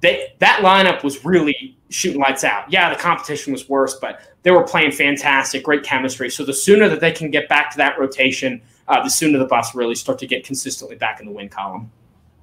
they, 0.00 0.32
that 0.38 0.60
lineup 0.62 1.04
was 1.04 1.22
really 1.22 1.76
shooting 1.90 2.18
lights 2.18 2.44
out. 2.44 2.72
Yeah, 2.72 2.88
the 2.88 2.98
competition 2.98 3.52
was 3.52 3.68
worse, 3.68 3.98
but 4.00 4.22
they 4.42 4.50
were 4.50 4.64
playing 4.64 4.92
fantastic, 4.92 5.62
great 5.62 5.82
chemistry. 5.82 6.30
So 6.30 6.46
the 6.46 6.54
sooner 6.54 6.88
that 6.88 7.00
they 7.00 7.12
can 7.12 7.30
get 7.30 7.50
back 7.50 7.70
to 7.72 7.76
that 7.76 7.98
rotation, 7.98 8.62
uh, 8.88 9.02
the 9.02 9.10
sooner 9.10 9.38
the 9.38 9.44
Buffs 9.44 9.74
really 9.74 9.94
start 9.94 10.18
to 10.20 10.26
get 10.26 10.46
consistently 10.46 10.96
back 10.96 11.20
in 11.20 11.26
the 11.26 11.32
win 11.32 11.50
column. 11.50 11.92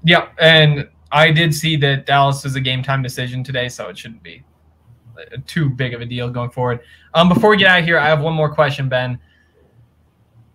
Yeah, 0.04 0.28
and 0.38 0.90
I 1.12 1.32
did 1.32 1.54
see 1.54 1.76
that 1.78 2.06
Dallas 2.06 2.46
is 2.46 2.56
a 2.56 2.62
game 2.62 2.84
time 2.84 3.02
decision 3.02 3.44
today, 3.44 3.70
so 3.70 3.90
it 3.90 3.98
shouldn't 3.98 4.24
be 4.24 4.44
too 5.46 5.70
big 5.70 5.94
of 5.94 6.02
a 6.02 6.06
deal 6.06 6.30
going 6.30 6.50
forward. 6.50 6.82
Um, 7.14 7.30
before 7.30 7.50
we 7.50 7.58
get 7.58 7.68
out 7.68 7.80
of 7.80 7.86
here, 7.86 7.98
I 7.98 8.08
have 8.08 8.22
one 8.22 8.34
more 8.34 8.54
question, 8.54 8.90
Ben. 8.90 9.20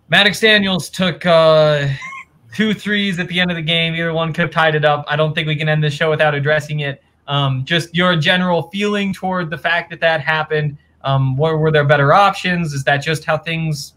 Maddox 0.09 0.39
Daniels 0.39 0.89
took 0.89 1.25
uh, 1.25 1.87
two 2.53 2.73
threes 2.73 3.19
at 3.19 3.27
the 3.27 3.39
end 3.39 3.49
of 3.49 3.55
the 3.55 3.63
game. 3.63 3.95
Either 3.95 4.13
one 4.13 4.33
could 4.33 4.43
have 4.43 4.51
tied 4.51 4.75
it 4.75 4.85
up. 4.85 5.05
I 5.07 5.15
don't 5.15 5.33
think 5.33 5.47
we 5.47 5.55
can 5.55 5.69
end 5.69 5.83
the 5.83 5.89
show 5.89 6.09
without 6.09 6.35
addressing 6.35 6.81
it. 6.81 7.01
Um, 7.27 7.63
just 7.63 7.95
your 7.95 8.15
general 8.15 8.63
feeling 8.69 9.13
toward 9.13 9.49
the 9.49 9.57
fact 9.57 9.89
that 9.91 10.01
that 10.01 10.21
happened. 10.21 10.77
Um, 11.03 11.37
were, 11.37 11.57
were 11.57 11.71
there 11.71 11.85
better 11.85 12.13
options? 12.13 12.73
Is 12.73 12.83
that 12.83 12.97
just 12.97 13.23
how 13.25 13.37
things 13.37 13.93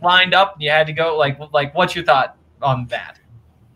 lined 0.00 0.32
up? 0.32 0.56
You 0.58 0.70
had 0.70 0.86
to 0.86 0.92
go 0.92 1.16
like 1.16 1.38
like 1.52 1.74
what's 1.74 1.94
your 1.94 2.04
thought 2.04 2.36
on 2.62 2.86
that? 2.86 3.18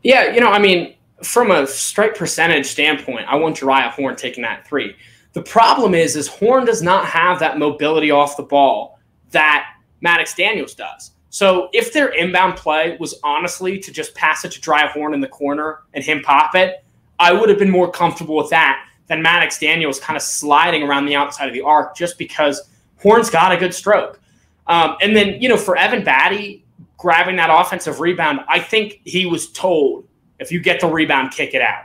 Yeah, 0.03 0.33
you 0.33 0.41
know, 0.41 0.51
I 0.51 0.59
mean, 0.59 0.95
from 1.23 1.51
a 1.51 1.66
strike 1.66 2.16
percentage 2.16 2.66
standpoint, 2.66 3.27
I 3.29 3.37
want 3.37 3.57
Jeriah 3.57 3.91
Horne 3.91 4.16
taking 4.16 4.43
that 4.43 4.66
three. 4.66 4.97
The 5.33 5.43
problem 5.43 5.95
is, 5.95 6.16
is 6.16 6.29
Horne 6.29 6.64
does 6.64 6.83
not 6.83 7.07
have 7.07 7.39
that 7.39 7.59
mobility 7.59 8.11
off 8.11 8.37
the 8.37 8.43
ball 8.43 8.99
that 9.31 9.75
Maddox 10.01 10.35
Daniels 10.35 10.75
does. 10.75 11.12
So 11.31 11.70
if 11.73 11.93
their 11.93 12.09
inbound 12.09 12.57
play 12.57 12.97
was 13.01 13.18
honestly 13.25 13.79
to 13.79 13.91
just 13.91 14.14
pass 14.14 14.45
it 14.45 14.53
to 14.53 14.61
Jeriah 14.61 14.91
Horne 14.91 15.14
in 15.14 15.20
the 15.20 15.29
corner 15.29 15.81
and 15.95 16.05
him 16.05 16.20
pop 16.23 16.55
it, 16.55 16.85
I 17.18 17.33
would 17.33 17.49
have 17.49 17.59
been 17.59 17.70
more 17.70 17.91
comfortable 17.91 18.37
with 18.37 18.51
that 18.51 18.87
than 19.07 19.23
Maddox 19.23 19.59
Daniels 19.59 19.99
kind 19.99 20.16
of 20.16 20.23
sliding 20.23 20.83
around 20.83 21.07
the 21.07 21.14
outside 21.14 21.49
of 21.49 21.55
the 21.55 21.62
arc 21.62 21.97
just 21.97 22.18
because 22.18 22.68
Horne's 22.99 23.31
got 23.31 23.53
a 23.53 23.57
good 23.57 23.73
stroke. 23.73 24.20
Um, 24.66 24.97
and 25.01 25.16
then, 25.16 25.41
you 25.41 25.49
know, 25.49 25.57
for 25.57 25.77
Evan 25.77 26.03
Battey 26.03 26.62
grabbing 26.99 27.37
that 27.37 27.49
offensive 27.51 28.01
rebound, 28.01 28.41
I 28.49 28.61
think 28.61 29.01
he 29.05 29.25
was 29.25 29.51
told 29.53 30.07
if 30.43 30.53
you 30.53 30.61
get 30.61 30.80
the 30.80 30.86
rebound, 30.86 31.30
kick 31.30 31.55
it 31.55 31.62
out. 31.62 31.84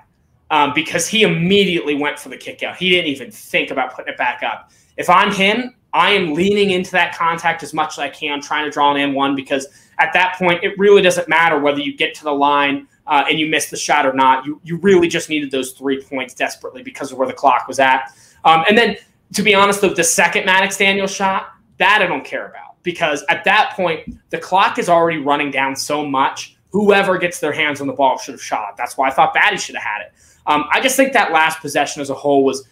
Um, 0.50 0.72
because 0.74 1.08
he 1.08 1.24
immediately 1.24 1.96
went 1.96 2.18
for 2.18 2.30
the 2.30 2.38
kick 2.38 2.64
out. 2.64 2.78
He 2.78 2.90
didn't 2.90 3.08
even 3.08 3.32
think 3.32 3.70
about 3.70 3.94
putting 3.94 4.14
it 4.14 4.18
back 4.18 4.44
up. 4.44 4.72
If 4.96 5.10
I'm 5.10 5.32
him, 5.32 5.76
I 5.94 6.12
am 6.12 6.34
leaning 6.34 6.72
into 6.72 6.92
that 6.92 7.16
contact 7.16 7.64
as 7.64 7.74
much 7.74 7.94
as 7.94 8.00
I 8.00 8.10
can, 8.10 8.42
trying 8.42 8.66
to 8.66 8.72
draw 8.72 8.92
an 8.92 8.98
n 8.98 9.14
one 9.14 9.36
because 9.36 9.68
at 10.00 10.14
that 10.14 10.36
point, 10.38 10.64
it 10.64 10.78
really 10.78 11.02
doesn't 11.02 11.28
matter 11.28 11.60
whether 11.60 11.80
you 11.80 11.96
get 11.96 12.14
to 12.16 12.24
the 12.24 12.32
line 12.32 12.88
uh, 13.08 13.26
and 13.30 13.40
you 13.40 13.48
miss 13.48 13.70
the 13.70 13.78
shot 13.78 14.06
or 14.06 14.14
not. 14.14 14.46
You, 14.46 14.62
you 14.64 14.78
really 14.78 15.08
just 15.08 15.30
needed 15.30 15.50
those 15.50 15.72
three 15.72 16.02
points 16.02 16.34
desperately 16.34 16.84
because 16.84 17.12
of 17.12 17.18
where 17.18 17.28
the 17.28 17.34
clock 17.34 17.68
was 17.68 17.80
at. 17.80 18.12
Um, 18.46 18.64
and 18.68 18.78
then, 18.78 18.98
to 19.34 19.44
be 19.44 19.56
honest, 19.56 19.82
though, 19.82 19.94
the 19.94 20.04
second 20.04 20.46
Maddox 20.46 20.78
Daniel 20.78 21.08
shot, 21.08 21.52
that 21.78 22.02
I 22.02 22.06
don't 22.06 22.24
care 22.24 22.48
about 22.48 22.82
because 22.84 23.24
at 23.30 23.44
that 23.44 23.74
point, 23.76 24.18
the 24.30 24.38
clock 24.38 24.78
is 24.78 24.88
already 24.88 25.20
running 25.20 25.52
down 25.52 25.76
so 25.76 26.06
much 26.06 26.57
whoever 26.78 27.18
gets 27.18 27.40
their 27.40 27.52
hands 27.52 27.82
on 27.82 27.88
the 27.88 27.94
ball 27.94 28.20
should 28.20 28.34
have 28.36 28.44
shot. 28.44 28.78
That's 28.78 28.96
why 28.98 29.08
I 29.08 29.12
thought 29.12 29.34
Battey 29.34 29.60
should 29.60 29.74
have 29.74 29.84
had 29.84 30.02
it. 30.02 30.14
Um, 30.46 30.66
I 30.72 30.80
just 30.80 30.96
think 30.96 31.12
that 31.14 31.32
last 31.32 31.60
possession 31.60 32.04
as 32.04 32.12
a 32.12 32.14
whole 32.14 32.44
was 32.44 32.68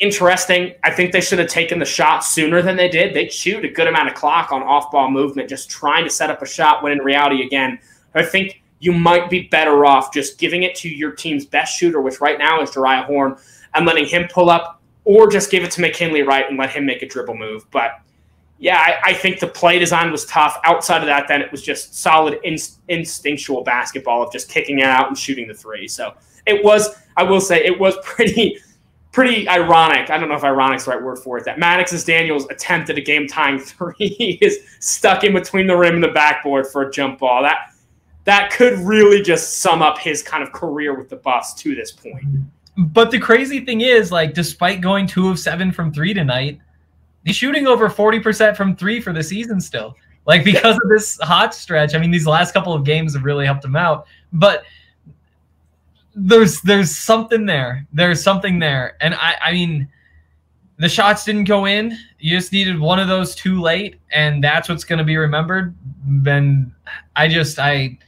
interesting. 0.00 0.74
I 0.82 0.90
think 0.90 1.12
they 1.12 1.20
should 1.20 1.38
have 1.38 1.48
taken 1.48 1.78
the 1.78 1.84
shot 1.84 2.24
sooner 2.24 2.60
than 2.60 2.74
they 2.74 2.88
did. 2.88 3.14
They 3.14 3.28
chewed 3.28 3.64
a 3.64 3.68
good 3.68 3.86
amount 3.86 4.08
of 4.08 4.14
clock 4.14 4.50
on 4.50 4.64
off 4.64 4.90
ball 4.90 5.12
movement, 5.12 5.48
just 5.48 5.70
trying 5.70 6.02
to 6.02 6.10
set 6.10 6.28
up 6.28 6.42
a 6.42 6.46
shot 6.46 6.82
when 6.82 6.90
in 6.90 6.98
reality, 6.98 7.46
again, 7.46 7.78
I 8.16 8.24
think 8.24 8.60
you 8.80 8.90
might 8.90 9.30
be 9.30 9.42
better 9.42 9.86
off 9.86 10.12
just 10.12 10.40
giving 10.40 10.64
it 10.64 10.74
to 10.74 10.88
your 10.88 11.12
team's 11.12 11.46
best 11.46 11.78
shooter, 11.78 12.00
which 12.00 12.20
right 12.20 12.36
now 12.36 12.60
is 12.62 12.70
Jeriah 12.70 13.04
Horne, 13.04 13.36
and 13.74 13.86
letting 13.86 14.06
him 14.06 14.26
pull 14.28 14.50
up, 14.50 14.82
or 15.04 15.30
just 15.30 15.52
give 15.52 15.62
it 15.62 15.70
to 15.70 15.80
McKinley 15.80 16.22
Wright 16.22 16.46
and 16.48 16.58
let 16.58 16.70
him 16.70 16.84
make 16.84 17.02
a 17.02 17.06
dribble 17.06 17.36
move. 17.36 17.64
But 17.70 18.00
yeah, 18.62 18.78
I, 18.78 19.10
I, 19.10 19.12
think 19.12 19.40
the 19.40 19.48
play 19.48 19.80
design 19.80 20.12
was 20.12 20.24
tough. 20.24 20.56
Outside 20.62 20.98
of 20.98 21.06
that, 21.06 21.26
then 21.26 21.42
it 21.42 21.50
was 21.50 21.64
just 21.64 21.96
solid 21.96 22.38
in, 22.44 22.56
instinctual 22.86 23.64
basketball 23.64 24.22
of 24.22 24.30
just 24.30 24.48
kicking 24.48 24.78
it 24.78 24.84
out 24.84 25.08
and 25.08 25.18
shooting 25.18 25.48
the 25.48 25.54
three. 25.54 25.88
So 25.88 26.14
it 26.46 26.64
was, 26.64 26.94
I 27.16 27.24
will 27.24 27.40
say, 27.40 27.64
it 27.64 27.76
was 27.76 27.96
pretty, 28.04 28.58
pretty 29.10 29.48
ironic. 29.48 30.10
I 30.10 30.16
don't 30.16 30.28
know 30.28 30.36
if 30.36 30.44
ironic 30.44 30.76
is 30.76 30.84
the 30.84 30.92
right 30.92 31.02
word 31.02 31.18
for 31.18 31.38
it. 31.38 31.44
That 31.44 31.58
Maddox's 31.58 32.04
Daniels 32.04 32.46
attempted 32.50 32.96
a 32.98 33.00
game 33.00 33.26
tying 33.26 33.58
three 33.58 34.38
is 34.40 34.60
stuck 34.78 35.24
in 35.24 35.32
between 35.32 35.66
the 35.66 35.76
rim 35.76 35.96
and 35.96 36.04
the 36.04 36.12
backboard 36.12 36.68
for 36.68 36.82
a 36.82 36.90
jump 36.92 37.18
ball. 37.18 37.42
That 37.42 37.74
that 38.26 38.52
could 38.52 38.78
really 38.78 39.22
just 39.22 39.58
sum 39.58 39.82
up 39.82 39.98
his 39.98 40.22
kind 40.22 40.40
of 40.40 40.52
career 40.52 40.96
with 40.96 41.08
the 41.08 41.16
Buffs 41.16 41.52
to 41.54 41.74
this 41.74 41.90
point. 41.90 42.22
But 42.78 43.10
the 43.10 43.18
crazy 43.18 43.64
thing 43.64 43.80
is, 43.80 44.12
like, 44.12 44.34
despite 44.34 44.80
going 44.80 45.08
two 45.08 45.28
of 45.28 45.40
seven 45.40 45.72
from 45.72 45.92
three 45.92 46.14
tonight 46.14 46.60
he's 47.24 47.36
shooting 47.36 47.66
over 47.66 47.88
40% 47.88 48.56
from 48.56 48.76
three 48.76 49.00
for 49.00 49.12
the 49.12 49.22
season 49.22 49.60
still. 49.60 49.96
Like 50.26 50.44
because 50.44 50.76
of 50.76 50.88
this 50.88 51.18
hot 51.20 51.54
stretch. 51.54 51.94
I 51.94 51.98
mean, 51.98 52.10
these 52.10 52.26
last 52.26 52.52
couple 52.52 52.72
of 52.72 52.84
games 52.84 53.14
have 53.14 53.24
really 53.24 53.44
helped 53.44 53.64
him 53.64 53.76
out. 53.76 54.06
But 54.32 54.64
there's 56.14 56.60
there's 56.62 56.96
something 56.96 57.46
there. 57.46 57.86
There's 57.92 58.22
something 58.22 58.58
there. 58.58 58.96
And 59.00 59.14
I 59.14 59.36
I 59.42 59.52
mean 59.52 59.88
the 60.78 60.88
shots 60.88 61.24
didn't 61.24 61.44
go 61.44 61.66
in. 61.66 61.96
You 62.18 62.36
just 62.36 62.52
needed 62.52 62.78
one 62.78 62.98
of 62.98 63.08
those 63.08 63.34
too 63.34 63.60
late, 63.60 64.00
and 64.10 64.42
that's 64.42 64.68
what's 64.68 64.84
gonna 64.84 65.04
be 65.04 65.16
remembered. 65.16 65.74
Then 66.06 66.74
I 67.16 67.28
just 67.28 67.58
I 67.58 67.98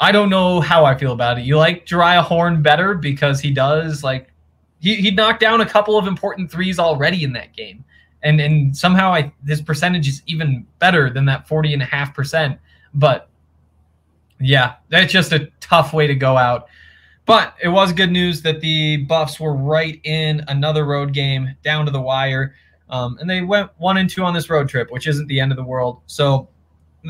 I 0.00 0.12
don't 0.12 0.30
know 0.30 0.60
how 0.60 0.84
I 0.84 0.96
feel 0.96 1.12
about 1.12 1.38
it. 1.38 1.44
You 1.44 1.56
like 1.56 1.86
Jeriah 1.86 2.22
Horne 2.22 2.62
better 2.62 2.94
because 2.94 3.40
he 3.40 3.50
does 3.50 4.02
like 4.02 4.32
he 4.80 4.96
he 4.96 5.10
knocked 5.10 5.40
down 5.40 5.60
a 5.60 5.66
couple 5.66 5.96
of 5.96 6.06
important 6.06 6.50
threes 6.50 6.78
already 6.78 7.24
in 7.24 7.32
that 7.34 7.54
game 7.54 7.84
and 8.22 8.40
and 8.40 8.76
somehow 8.76 9.12
I 9.12 9.32
his 9.46 9.60
percentage 9.60 10.08
is 10.08 10.22
even 10.26 10.66
better 10.78 11.10
than 11.10 11.24
that 11.26 11.48
40 11.48 11.74
and 11.74 11.82
a 11.82 11.86
half 11.86 12.14
percent. 12.14 12.58
But 12.94 13.28
yeah, 14.40 14.76
that's 14.88 15.12
just 15.12 15.32
a 15.32 15.50
tough 15.60 15.92
way 15.92 16.06
to 16.06 16.14
go 16.14 16.36
out. 16.36 16.68
But 17.26 17.54
it 17.62 17.68
was 17.68 17.92
good 17.92 18.10
news 18.10 18.40
that 18.42 18.60
the 18.60 18.98
Buffs 19.04 19.38
were 19.38 19.54
right 19.54 20.00
in 20.04 20.42
another 20.48 20.86
road 20.86 21.12
game 21.12 21.54
down 21.62 21.84
to 21.84 21.90
the 21.90 22.00
wire. 22.00 22.54
Um, 22.88 23.18
and 23.20 23.28
they 23.28 23.42
went 23.42 23.70
one 23.76 23.98
and 23.98 24.08
two 24.08 24.24
on 24.24 24.32
this 24.32 24.48
road 24.48 24.68
trip, 24.68 24.90
which 24.90 25.06
isn't 25.06 25.26
the 25.26 25.38
end 25.38 25.52
of 25.52 25.58
the 25.58 25.64
world. 25.64 26.00
So 26.06 26.48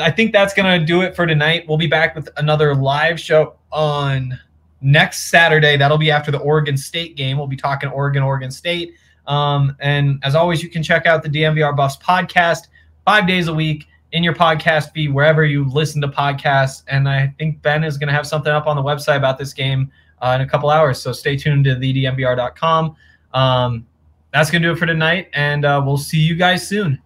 I 0.01 0.11
think 0.11 0.33
that's 0.33 0.55
going 0.55 0.81
to 0.81 0.85
do 0.85 1.03
it 1.03 1.15
for 1.15 1.25
tonight. 1.25 1.67
We'll 1.69 1.79
be 1.79 1.87
back 1.87 2.17
with 2.17 2.29
another 2.37 2.75
live 2.75 3.21
show 3.21 3.55
on 3.71 4.39
next 4.81 5.31
Saturday. 5.31 5.77
That'll 5.77 5.99
be 5.99 6.11
after 6.11 6.31
the 6.31 6.39
Oregon 6.39 6.77
State 6.77 7.17
game. 7.17 7.39
We'll 7.39 7.47
be 7.47 7.57
talking 7.57 7.89
Oregon, 7.89 8.23
Oregon 8.23 8.51
State. 8.51 8.95
Um, 9.29 9.77
and 9.79 10.19
as 10.25 10.35
always, 10.35 10.63
you 10.63 10.71
can 10.71 10.83
check 10.83 11.07
out 11.07 11.23
the 11.23 11.29
DNVR 11.29 11.77
Buffs 11.77 11.97
podcast 11.99 12.69
five 13.05 13.27
days 13.27 13.47
a 13.49 13.55
week 13.55 13.87
in 14.13 14.25
your 14.25 14.35
podcast 14.35 14.93
feed, 14.93 15.13
wherever 15.13 15.45
you 15.45 15.69
listen 15.69 16.01
to 16.01 16.09
podcasts. 16.09 16.83
And 16.89 17.09
I 17.09 17.33
think 17.39 17.61
Ben 17.61 17.85
is 17.85 17.99
going 17.99 18.09
to 18.09 18.15
have 18.15 18.27
something 18.27 18.53
up 18.53 18.67
on 18.67 18.75
the 18.75 18.83
website 18.83 19.19
about 19.19 19.39
this 19.39 19.53
game 19.53 19.93
uh, 20.23 20.33
in 20.35 20.41
a 20.41 20.49
couple 20.49 20.71
hours. 20.71 21.01
So 21.01 21.13
stay 21.13 21.37
tuned 21.37 21.67
to 21.67 21.77
thednvr.com. 21.77 22.97
Um, 23.35 23.87
that's 24.33 24.51
going 24.51 24.63
to 24.63 24.69
do 24.69 24.73
it 24.73 24.79
for 24.79 24.87
tonight. 24.87 25.29
And 25.35 25.65
uh, 25.65 25.83
we'll 25.85 25.99
see 25.99 26.19
you 26.19 26.35
guys 26.35 26.67
soon. 26.67 27.01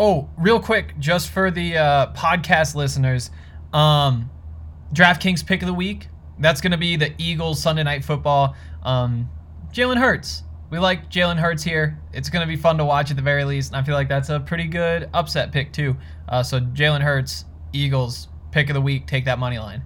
Oh, 0.00 0.28
real 0.36 0.60
quick, 0.60 0.98
just 0.98 1.30
for 1.30 1.50
the 1.50 1.76
uh, 1.76 2.12
podcast 2.12 2.74
listeners, 2.74 3.30
um, 3.72 4.30
DraftKings 4.92 5.44
pick 5.44 5.62
of 5.62 5.66
the 5.66 5.74
week. 5.74 6.08
That's 6.40 6.60
going 6.60 6.70
to 6.72 6.78
be 6.78 6.96
the 6.96 7.12
Eagles 7.18 7.60
Sunday 7.60 7.82
night 7.82 8.04
football. 8.04 8.54
Um, 8.84 9.28
Jalen 9.72 9.98
Hurts 9.98 10.44
we 10.70 10.78
like 10.78 11.10
Jalen 11.10 11.38
Hurts 11.38 11.62
here. 11.62 11.98
It's 12.12 12.28
going 12.28 12.46
to 12.46 12.46
be 12.46 12.56
fun 12.56 12.78
to 12.78 12.84
watch 12.84 13.10
at 13.10 13.16
the 13.16 13.22
very 13.22 13.44
least. 13.44 13.72
And 13.72 13.76
I 13.76 13.82
feel 13.82 13.94
like 13.94 14.08
that's 14.08 14.28
a 14.28 14.40
pretty 14.40 14.66
good 14.66 15.08
upset 15.14 15.52
pick, 15.52 15.72
too. 15.72 15.96
Uh, 16.28 16.42
so 16.42 16.60
Jalen 16.60 17.00
Hurts, 17.00 17.44
Eagles, 17.72 18.28
pick 18.50 18.68
of 18.68 18.74
the 18.74 18.80
week. 18.80 19.06
Take 19.06 19.24
that 19.24 19.38
money 19.38 19.58
line. 19.58 19.82